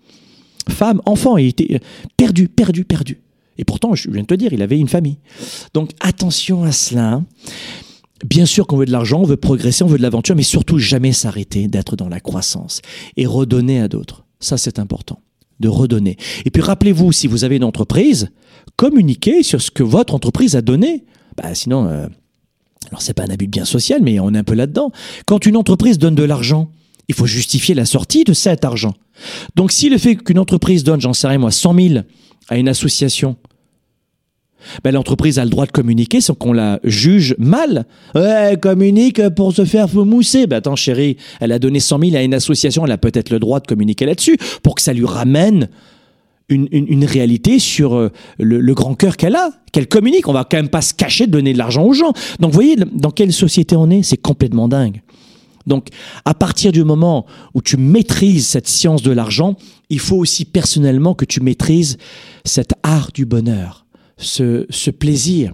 Femme, 0.68 1.00
enfant, 1.06 1.36
il 1.36 1.48
était 1.48 1.74
euh, 1.74 1.78
perdu, 2.16 2.48
perdu, 2.48 2.84
perdu. 2.84 3.20
Et 3.58 3.64
pourtant, 3.64 3.94
je 3.94 4.10
viens 4.10 4.22
de 4.22 4.26
te 4.26 4.34
dire, 4.34 4.52
il 4.52 4.62
avait 4.62 4.78
une 4.78 4.88
famille. 4.88 5.18
Donc 5.74 5.90
attention 6.00 6.62
à 6.62 6.72
cela. 6.72 7.22
Bien 8.24 8.46
sûr 8.46 8.66
qu'on 8.66 8.76
veut 8.76 8.86
de 8.86 8.92
l'argent, 8.92 9.20
on 9.20 9.24
veut 9.24 9.36
progresser, 9.36 9.84
on 9.84 9.86
veut 9.86 9.98
de 9.98 10.02
l'aventure, 10.02 10.34
mais 10.34 10.42
surtout 10.42 10.78
jamais 10.78 11.12
s'arrêter 11.12 11.68
d'être 11.68 11.94
dans 11.94 12.08
la 12.08 12.20
croissance 12.20 12.82
et 13.16 13.26
redonner 13.26 13.80
à 13.80 13.88
d'autres. 13.88 14.24
Ça, 14.40 14.56
c'est 14.56 14.78
important, 14.78 15.20
de 15.60 15.68
redonner. 15.68 16.16
Et 16.44 16.50
puis 16.50 16.62
rappelez-vous, 16.62 17.12
si 17.12 17.26
vous 17.26 17.44
avez 17.44 17.56
une 17.56 17.64
entreprise, 17.64 18.30
communiquez 18.76 19.42
sur 19.42 19.60
ce 19.60 19.70
que 19.70 19.84
votre 19.84 20.14
entreprise 20.14 20.56
a 20.56 20.62
donné. 20.62 21.04
Bah, 21.36 21.54
sinon, 21.54 21.86
euh, 21.86 22.08
alors 22.88 23.02
c'est 23.02 23.14
pas 23.14 23.24
un 23.24 23.30
abus 23.30 23.46
de 23.46 23.52
bien 23.52 23.64
social, 23.64 24.00
mais 24.02 24.18
on 24.18 24.34
est 24.34 24.38
un 24.38 24.44
peu 24.44 24.54
là-dedans. 24.54 24.90
Quand 25.26 25.46
une 25.46 25.56
entreprise 25.56 25.98
donne 25.98 26.14
de 26.14 26.24
l'argent, 26.24 26.70
il 27.08 27.14
faut 27.14 27.26
justifier 27.26 27.74
la 27.74 27.84
sortie 27.84 28.24
de 28.24 28.32
cet 28.32 28.64
argent. 28.64 28.94
Donc 29.56 29.72
si 29.72 29.88
le 29.88 29.98
fait 29.98 30.16
qu'une 30.16 30.38
entreprise 30.38 30.84
donne, 30.84 31.00
j'en 31.00 31.12
sais 31.12 31.26
rien 31.26 31.38
moi, 31.38 31.50
100 31.50 31.74
000 31.74 31.94
à 32.48 32.56
une 32.56 32.68
association, 32.68 33.36
ben, 34.84 34.92
l'entreprise 34.92 35.38
a 35.38 35.44
le 35.44 35.50
droit 35.50 35.66
de 35.66 35.70
communiquer 35.70 36.20
sans 36.20 36.34
qu'on 36.34 36.52
la 36.52 36.80
juge 36.84 37.34
mal. 37.38 37.86
Ouais, 38.14 38.22
elle 38.22 38.60
communique 38.60 39.26
pour 39.30 39.52
se 39.52 39.64
faire 39.64 39.88
mousser. 39.94 40.46
Ben 40.46 40.56
attends 40.56 40.76
chérie, 40.76 41.16
elle 41.40 41.52
a 41.52 41.58
donné 41.58 41.80
100 41.80 42.00
000 42.00 42.16
à 42.16 42.22
une 42.22 42.34
association, 42.34 42.84
elle 42.84 42.92
a 42.92 42.98
peut-être 42.98 43.30
le 43.30 43.38
droit 43.38 43.60
de 43.60 43.66
communiquer 43.66 44.04
là-dessus 44.04 44.36
pour 44.62 44.74
que 44.74 44.82
ça 44.82 44.92
lui 44.92 45.06
ramène 45.06 45.68
une, 46.50 47.04
réalité 47.04 47.58
sur 47.58 47.94
euh, 47.94 48.10
le, 48.38 48.60
le 48.60 48.74
grand 48.74 48.94
cœur 48.94 49.18
qu'elle 49.18 49.36
a, 49.36 49.50
qu'elle 49.70 49.86
communique. 49.86 50.28
On 50.28 50.32
va 50.32 50.44
quand 50.50 50.56
même 50.56 50.70
pas 50.70 50.80
se 50.80 50.94
cacher 50.94 51.26
de 51.26 51.32
donner 51.32 51.52
de 51.52 51.58
l'argent 51.58 51.84
aux 51.84 51.92
gens. 51.92 52.12
Donc 52.40 52.52
vous 52.52 52.54
voyez 52.54 52.76
dans 52.76 53.10
quelle 53.10 53.34
société 53.34 53.76
on 53.76 53.90
est, 53.90 54.02
c'est 54.02 54.16
complètement 54.16 54.66
dingue. 54.66 55.02
Donc, 55.68 55.88
à 56.24 56.34
partir 56.34 56.72
du 56.72 56.82
moment 56.82 57.26
où 57.54 57.62
tu 57.62 57.76
maîtrises 57.76 58.46
cette 58.46 58.66
science 58.66 59.02
de 59.02 59.12
l'argent, 59.12 59.56
il 59.90 60.00
faut 60.00 60.16
aussi 60.16 60.44
personnellement 60.44 61.14
que 61.14 61.24
tu 61.24 61.40
maîtrises 61.40 61.98
cet 62.44 62.72
art 62.82 63.10
du 63.12 63.26
bonheur, 63.26 63.86
ce, 64.16 64.90
plaisir. 64.90 65.52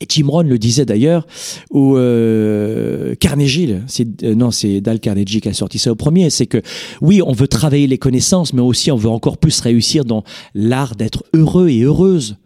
Et 0.00 0.06
Jim 0.08 0.26
Rohn 0.28 0.48
le 0.48 0.58
disait 0.58 0.84
d'ailleurs, 0.84 1.26
ou 1.70 1.96
euh, 1.96 3.14
Carnegie, 3.20 3.72
euh, 3.72 4.34
non, 4.34 4.50
c'est 4.50 4.80
Dal 4.80 4.98
Carnegie 4.98 5.40
qui 5.40 5.48
a 5.48 5.52
sorti 5.52 5.78
ça 5.78 5.92
au 5.92 5.94
premier, 5.94 6.28
c'est 6.28 6.46
que 6.46 6.60
oui, 7.00 7.22
on 7.24 7.32
veut 7.32 7.46
travailler 7.46 7.86
les 7.86 7.98
connaissances, 7.98 8.52
mais 8.52 8.62
aussi 8.62 8.90
on 8.90 8.96
veut 8.96 9.08
encore 9.08 9.38
plus 9.38 9.60
réussir 9.60 10.04
dans 10.04 10.24
l'art 10.54 10.96
d'être 10.96 11.24
heureux 11.34 11.68
et 11.68 11.82
heureuse. 11.82 12.36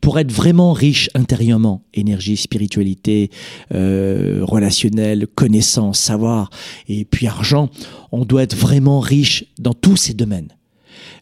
Pour 0.00 0.18
être 0.18 0.32
vraiment 0.32 0.72
riche 0.72 1.10
intérieurement, 1.14 1.82
énergie, 1.94 2.36
spiritualité, 2.36 3.30
euh, 3.74 4.40
relationnel, 4.42 5.26
connaissance, 5.26 5.98
savoir, 5.98 6.50
et 6.88 7.04
puis 7.04 7.26
argent, 7.26 7.70
on 8.12 8.24
doit 8.24 8.42
être 8.42 8.56
vraiment 8.56 9.00
riche 9.00 9.44
dans 9.58 9.74
tous 9.74 9.96
ces 9.96 10.14
domaines. 10.14 10.48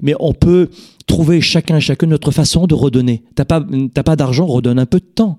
Mais 0.00 0.14
on 0.20 0.34
peut 0.34 0.68
trouver 1.06 1.40
chacun 1.40 1.78
et 1.78 1.80
chacun 1.80 2.06
notre 2.06 2.30
façon 2.30 2.66
de 2.66 2.74
redonner. 2.74 3.22
T'as 3.34 3.44
pas, 3.44 3.64
pas 4.04 4.16
d'argent, 4.16 4.46
redonne 4.46 4.78
un 4.78 4.86
peu 4.86 4.98
de 4.98 5.04
temps. 5.04 5.38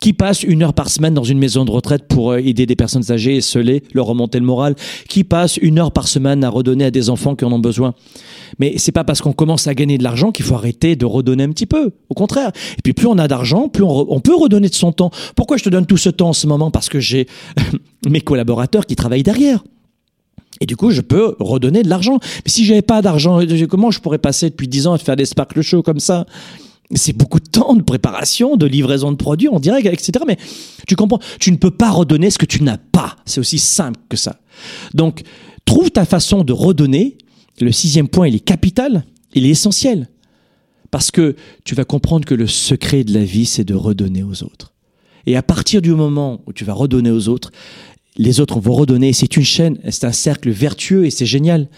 Qui 0.00 0.12
passe 0.12 0.42
une 0.42 0.62
heure 0.62 0.74
par 0.74 0.88
semaine 0.88 1.14
dans 1.14 1.24
une 1.24 1.38
maison 1.38 1.64
de 1.64 1.70
retraite 1.70 2.06
pour 2.08 2.32
euh, 2.32 2.38
aider 2.38 2.66
des 2.66 2.76
personnes 2.76 3.10
âgées 3.10 3.36
et 3.36 3.40
seules, 3.40 3.80
leur 3.94 4.06
remonter 4.06 4.38
le 4.38 4.44
moral 4.44 4.74
Qui 5.08 5.24
passe 5.24 5.56
une 5.56 5.78
heure 5.78 5.92
par 5.92 6.08
semaine 6.08 6.44
à 6.44 6.50
redonner 6.50 6.84
à 6.84 6.90
des 6.90 7.10
enfants 7.10 7.34
qui 7.34 7.44
en 7.44 7.52
ont 7.52 7.58
besoin 7.58 7.94
Mais 8.58 8.74
c'est 8.78 8.92
pas 8.92 9.04
parce 9.04 9.20
qu'on 9.20 9.32
commence 9.32 9.66
à 9.66 9.74
gagner 9.74 9.98
de 9.98 10.02
l'argent 10.02 10.32
qu'il 10.32 10.44
faut 10.44 10.54
arrêter 10.54 10.96
de 10.96 11.04
redonner 11.04 11.44
un 11.44 11.50
petit 11.50 11.66
peu. 11.66 11.92
Au 12.08 12.14
contraire. 12.14 12.52
Et 12.78 12.82
puis 12.82 12.92
plus 12.92 13.06
on 13.06 13.18
a 13.18 13.28
d'argent, 13.28 13.68
plus 13.68 13.84
on, 13.84 14.20
peut 14.20 14.34
redonner 14.34 14.68
de 14.68 14.74
son 14.74 14.92
temps. 14.92 15.10
Pourquoi 15.34 15.56
je 15.56 15.64
te 15.64 15.68
donne 15.68 15.86
tout 15.86 15.96
ce 15.96 16.10
temps 16.10 16.30
en 16.30 16.32
ce 16.32 16.46
moment? 16.46 16.70
Parce 16.70 16.88
que 16.88 17.00
j'ai 17.00 17.26
mes 18.08 18.20
collaborateurs 18.20 18.86
qui 18.86 18.96
travaillent 18.96 19.22
derrière. 19.22 19.64
Et 20.60 20.66
du 20.66 20.76
coup, 20.76 20.90
je 20.90 21.00
peux 21.00 21.36
redonner 21.38 21.82
de 21.82 21.88
l'argent. 21.88 22.18
Mais 22.22 22.50
si 22.50 22.64
j'avais 22.64 22.82
pas 22.82 23.02
d'argent, 23.02 23.40
comment 23.68 23.90
je 23.90 24.00
pourrais 24.00 24.18
passer 24.18 24.50
depuis 24.50 24.68
10 24.68 24.86
ans 24.86 24.92
à 24.94 24.98
faire 24.98 25.16
des 25.16 25.26
sparkle 25.26 25.60
shows 25.62 25.82
comme 25.82 26.00
ça? 26.00 26.26
C'est 26.94 27.12
beaucoup 27.12 27.40
de 27.40 27.48
temps 27.48 27.74
de 27.74 27.82
préparation, 27.82 28.56
de 28.56 28.66
livraison 28.66 29.10
de 29.10 29.16
produits 29.16 29.48
en 29.48 29.58
direct, 29.58 29.86
etc. 29.86 30.24
Mais 30.26 30.36
tu 30.86 30.94
comprends, 30.96 31.20
tu 31.40 31.50
ne 31.50 31.56
peux 31.56 31.70
pas 31.70 31.90
redonner 31.90 32.30
ce 32.30 32.38
que 32.38 32.46
tu 32.46 32.62
n'as 32.62 32.78
pas. 32.78 33.16
C'est 33.24 33.40
aussi 33.40 33.58
simple 33.58 34.00
que 34.08 34.16
ça. 34.16 34.40
Donc, 34.94 35.22
trouve 35.64 35.90
ta 35.90 36.04
façon 36.04 36.44
de 36.44 36.52
redonner. 36.52 37.18
Le 37.60 37.72
sixième 37.72 38.08
point, 38.08 38.28
il 38.28 38.36
est 38.36 38.40
capital, 38.40 39.04
il 39.34 39.46
est 39.46 39.50
essentiel. 39.50 40.08
Parce 40.90 41.10
que 41.10 41.34
tu 41.64 41.74
vas 41.74 41.84
comprendre 41.84 42.24
que 42.24 42.34
le 42.34 42.46
secret 42.46 43.02
de 43.02 43.12
la 43.12 43.24
vie, 43.24 43.46
c'est 43.46 43.64
de 43.64 43.74
redonner 43.74 44.22
aux 44.22 44.44
autres. 44.44 44.72
Et 45.26 45.36
à 45.36 45.42
partir 45.42 45.82
du 45.82 45.90
moment 45.90 46.40
où 46.46 46.52
tu 46.52 46.64
vas 46.64 46.74
redonner 46.74 47.10
aux 47.10 47.28
autres, 47.28 47.50
les 48.16 48.40
autres 48.40 48.60
vont 48.60 48.74
redonner. 48.74 49.12
C'est 49.12 49.36
une 49.36 49.44
chaîne, 49.44 49.78
c'est 49.90 50.04
un 50.04 50.12
cercle 50.12 50.50
vertueux 50.50 51.04
et 51.04 51.10
c'est 51.10 51.26
génial. 51.26 51.68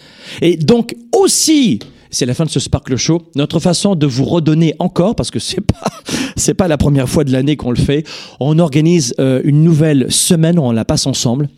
Et 0.41 0.55
donc 0.55 0.95
aussi, 1.11 1.79
c'est 2.09 2.25
la 2.25 2.33
fin 2.33 2.45
de 2.45 2.49
ce 2.49 2.59
Sparkle 2.59 2.95
Show, 2.95 3.23
notre 3.35 3.59
façon 3.59 3.95
de 3.95 4.07
vous 4.07 4.25
redonner 4.25 4.75
encore, 4.79 5.15
parce 5.15 5.31
que 5.31 5.39
c'est 5.39 5.61
pas, 5.61 5.87
c'est 6.35 6.53
pas 6.53 6.67
la 6.67 6.77
première 6.77 7.09
fois 7.09 7.23
de 7.23 7.31
l'année 7.31 7.55
qu'on 7.55 7.71
le 7.71 7.77
fait. 7.77 8.05
On 8.39 8.59
organise 8.59 9.13
euh, 9.19 9.41
une 9.43 9.63
nouvelle 9.63 10.11
semaine 10.11 10.59
où 10.59 10.63
on 10.63 10.71
la 10.71 10.85
passe 10.85 11.07
ensemble. 11.07 11.49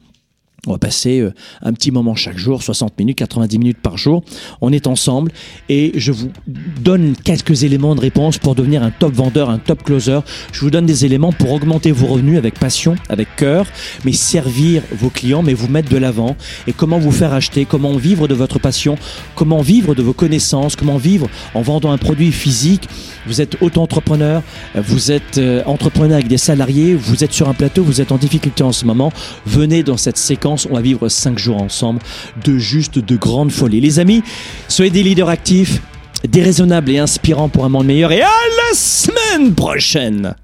On 0.68 0.74
va 0.74 0.78
passer 0.78 1.22
euh, 1.22 1.34
un 1.64 1.74
petit 1.74 1.89
moment 1.89 2.14
chaque 2.14 2.38
jour, 2.38 2.62
60 2.62 2.99
minutes, 2.99 3.18
90 3.18 3.57
minutes 3.57 3.80
par 3.82 3.97
jour. 3.97 4.24
On 4.62 4.72
est 4.72 4.86
ensemble 4.86 5.32
et 5.70 5.91
je 5.95 6.12
vous 6.12 6.30
donne 6.47 7.16
quelques 7.16 7.64
éléments 7.64 7.95
de 7.95 7.99
réponse 7.99 8.38
pour 8.38 8.53
devenir 8.53 8.84
un 8.84 8.91
top 8.91 9.12
vendeur, 9.12 9.49
un 9.49 9.57
top 9.57 9.82
closer. 9.82 10.20
Je 10.51 10.62
vous 10.62 10.70
donne 10.70 10.86
des 10.86 11.03
éléments 11.03 11.32
pour 11.32 11.51
augmenter 11.51 11.91
vos 11.91 12.05
revenus 12.05 12.38
avec 12.38 12.59
passion, 12.59 12.95
avec 13.09 13.36
cœur, 13.38 13.66
mais 14.05 14.12
servir 14.12 14.84
vos 14.91 15.09
clients, 15.09 15.41
mais 15.41 15.55
vous 15.55 15.68
mettre 15.68 15.89
de 15.89 15.97
l'avant 15.97 16.36
et 16.68 16.74
comment 16.74 16.99
vous 16.99 17.12
faire 17.12 17.34
acheter, 17.34 17.66
comment 17.66 17.93
vivre 17.93 18.28
de 18.28 18.36
votre 18.36 18.59
passion, 18.59 18.99
comment 19.34 19.62
vivre 19.62 19.95
de 19.95 20.03
vos 20.03 20.14
connaissances, 20.14 20.76
comment 20.76 20.97
vivre 20.97 21.28
en 21.55 21.64
vendant 21.64 21.91
un 21.91 21.97
produit 21.97 22.32
physique. 22.32 22.88
Vous 23.26 23.41
êtes 23.41 23.59
auto-entrepreneur, 23.64 24.43
vous 24.76 25.12
êtes 25.12 25.39
euh, 25.39 25.64
entrepreneur 25.66 26.16
avec 26.16 26.28
des 26.28 26.38
salariés, 26.38 26.93
vous 26.93 27.24
êtes 27.24 27.34
sur 27.34 27.49
un 27.49 27.55
plateau, 27.55 27.84
vous 27.84 27.99
êtes 27.99 28.12
en 28.12 28.18
difficulté 28.18 28.62
en 28.62 28.72
ce 28.72 28.86
moment. 28.86 29.12
Venez 29.47 29.82
dans 29.82 29.97
cette 29.97 30.18
séquence 30.18 30.50
on 30.69 30.75
va 30.75 30.81
vivre 30.81 31.09
cinq 31.09 31.37
jours 31.37 31.61
ensemble 31.61 31.99
de 32.43 32.57
juste 32.57 32.99
de 32.99 33.15
grandes 33.15 33.51
folies. 33.51 33.81
Les 33.81 33.99
amis, 33.99 34.23
soyez 34.67 34.91
des 34.91 35.03
leaders 35.03 35.29
actifs, 35.29 35.81
déraisonnables 36.27 36.91
et 36.91 36.99
inspirants 36.99 37.49
pour 37.49 37.65
un 37.65 37.69
monde 37.69 37.85
meilleur. 37.85 38.11
Et 38.11 38.21
à 38.21 38.27
la 38.27 38.75
semaine 38.75 39.53
prochaine 39.55 40.35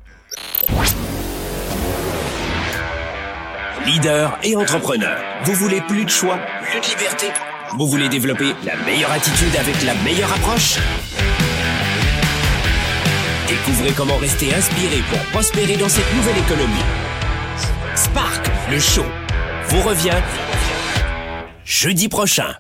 Leader 3.86 4.38
et 4.44 4.56
entrepreneur, 4.56 5.18
vous 5.46 5.54
voulez 5.54 5.82
plus 5.88 6.04
de 6.04 6.10
choix, 6.10 6.38
plus 6.62 6.82
de 6.82 6.86
liberté? 6.86 7.28
Vous 7.78 7.88
voulez 7.88 8.10
développer 8.10 8.54
la 8.66 8.76
meilleure 8.86 9.12
attitude 9.12 9.56
avec 9.58 9.82
la 9.84 9.94
meilleure 10.04 10.32
approche? 10.34 10.76
Découvrez 13.48 13.92
comment 13.96 14.18
rester 14.18 14.54
inspiré 14.54 15.02
pour 15.10 15.20
prospérer 15.32 15.78
dans 15.78 15.90
cette 15.90 16.14
nouvelle 16.16 16.38
économie. 16.38 16.84
Spark, 17.96 18.50
le 18.70 18.80
show 18.80 19.06
vous 19.70 19.82
revient 19.82 20.22
jeudi 21.66 22.08
prochain. 22.08 22.56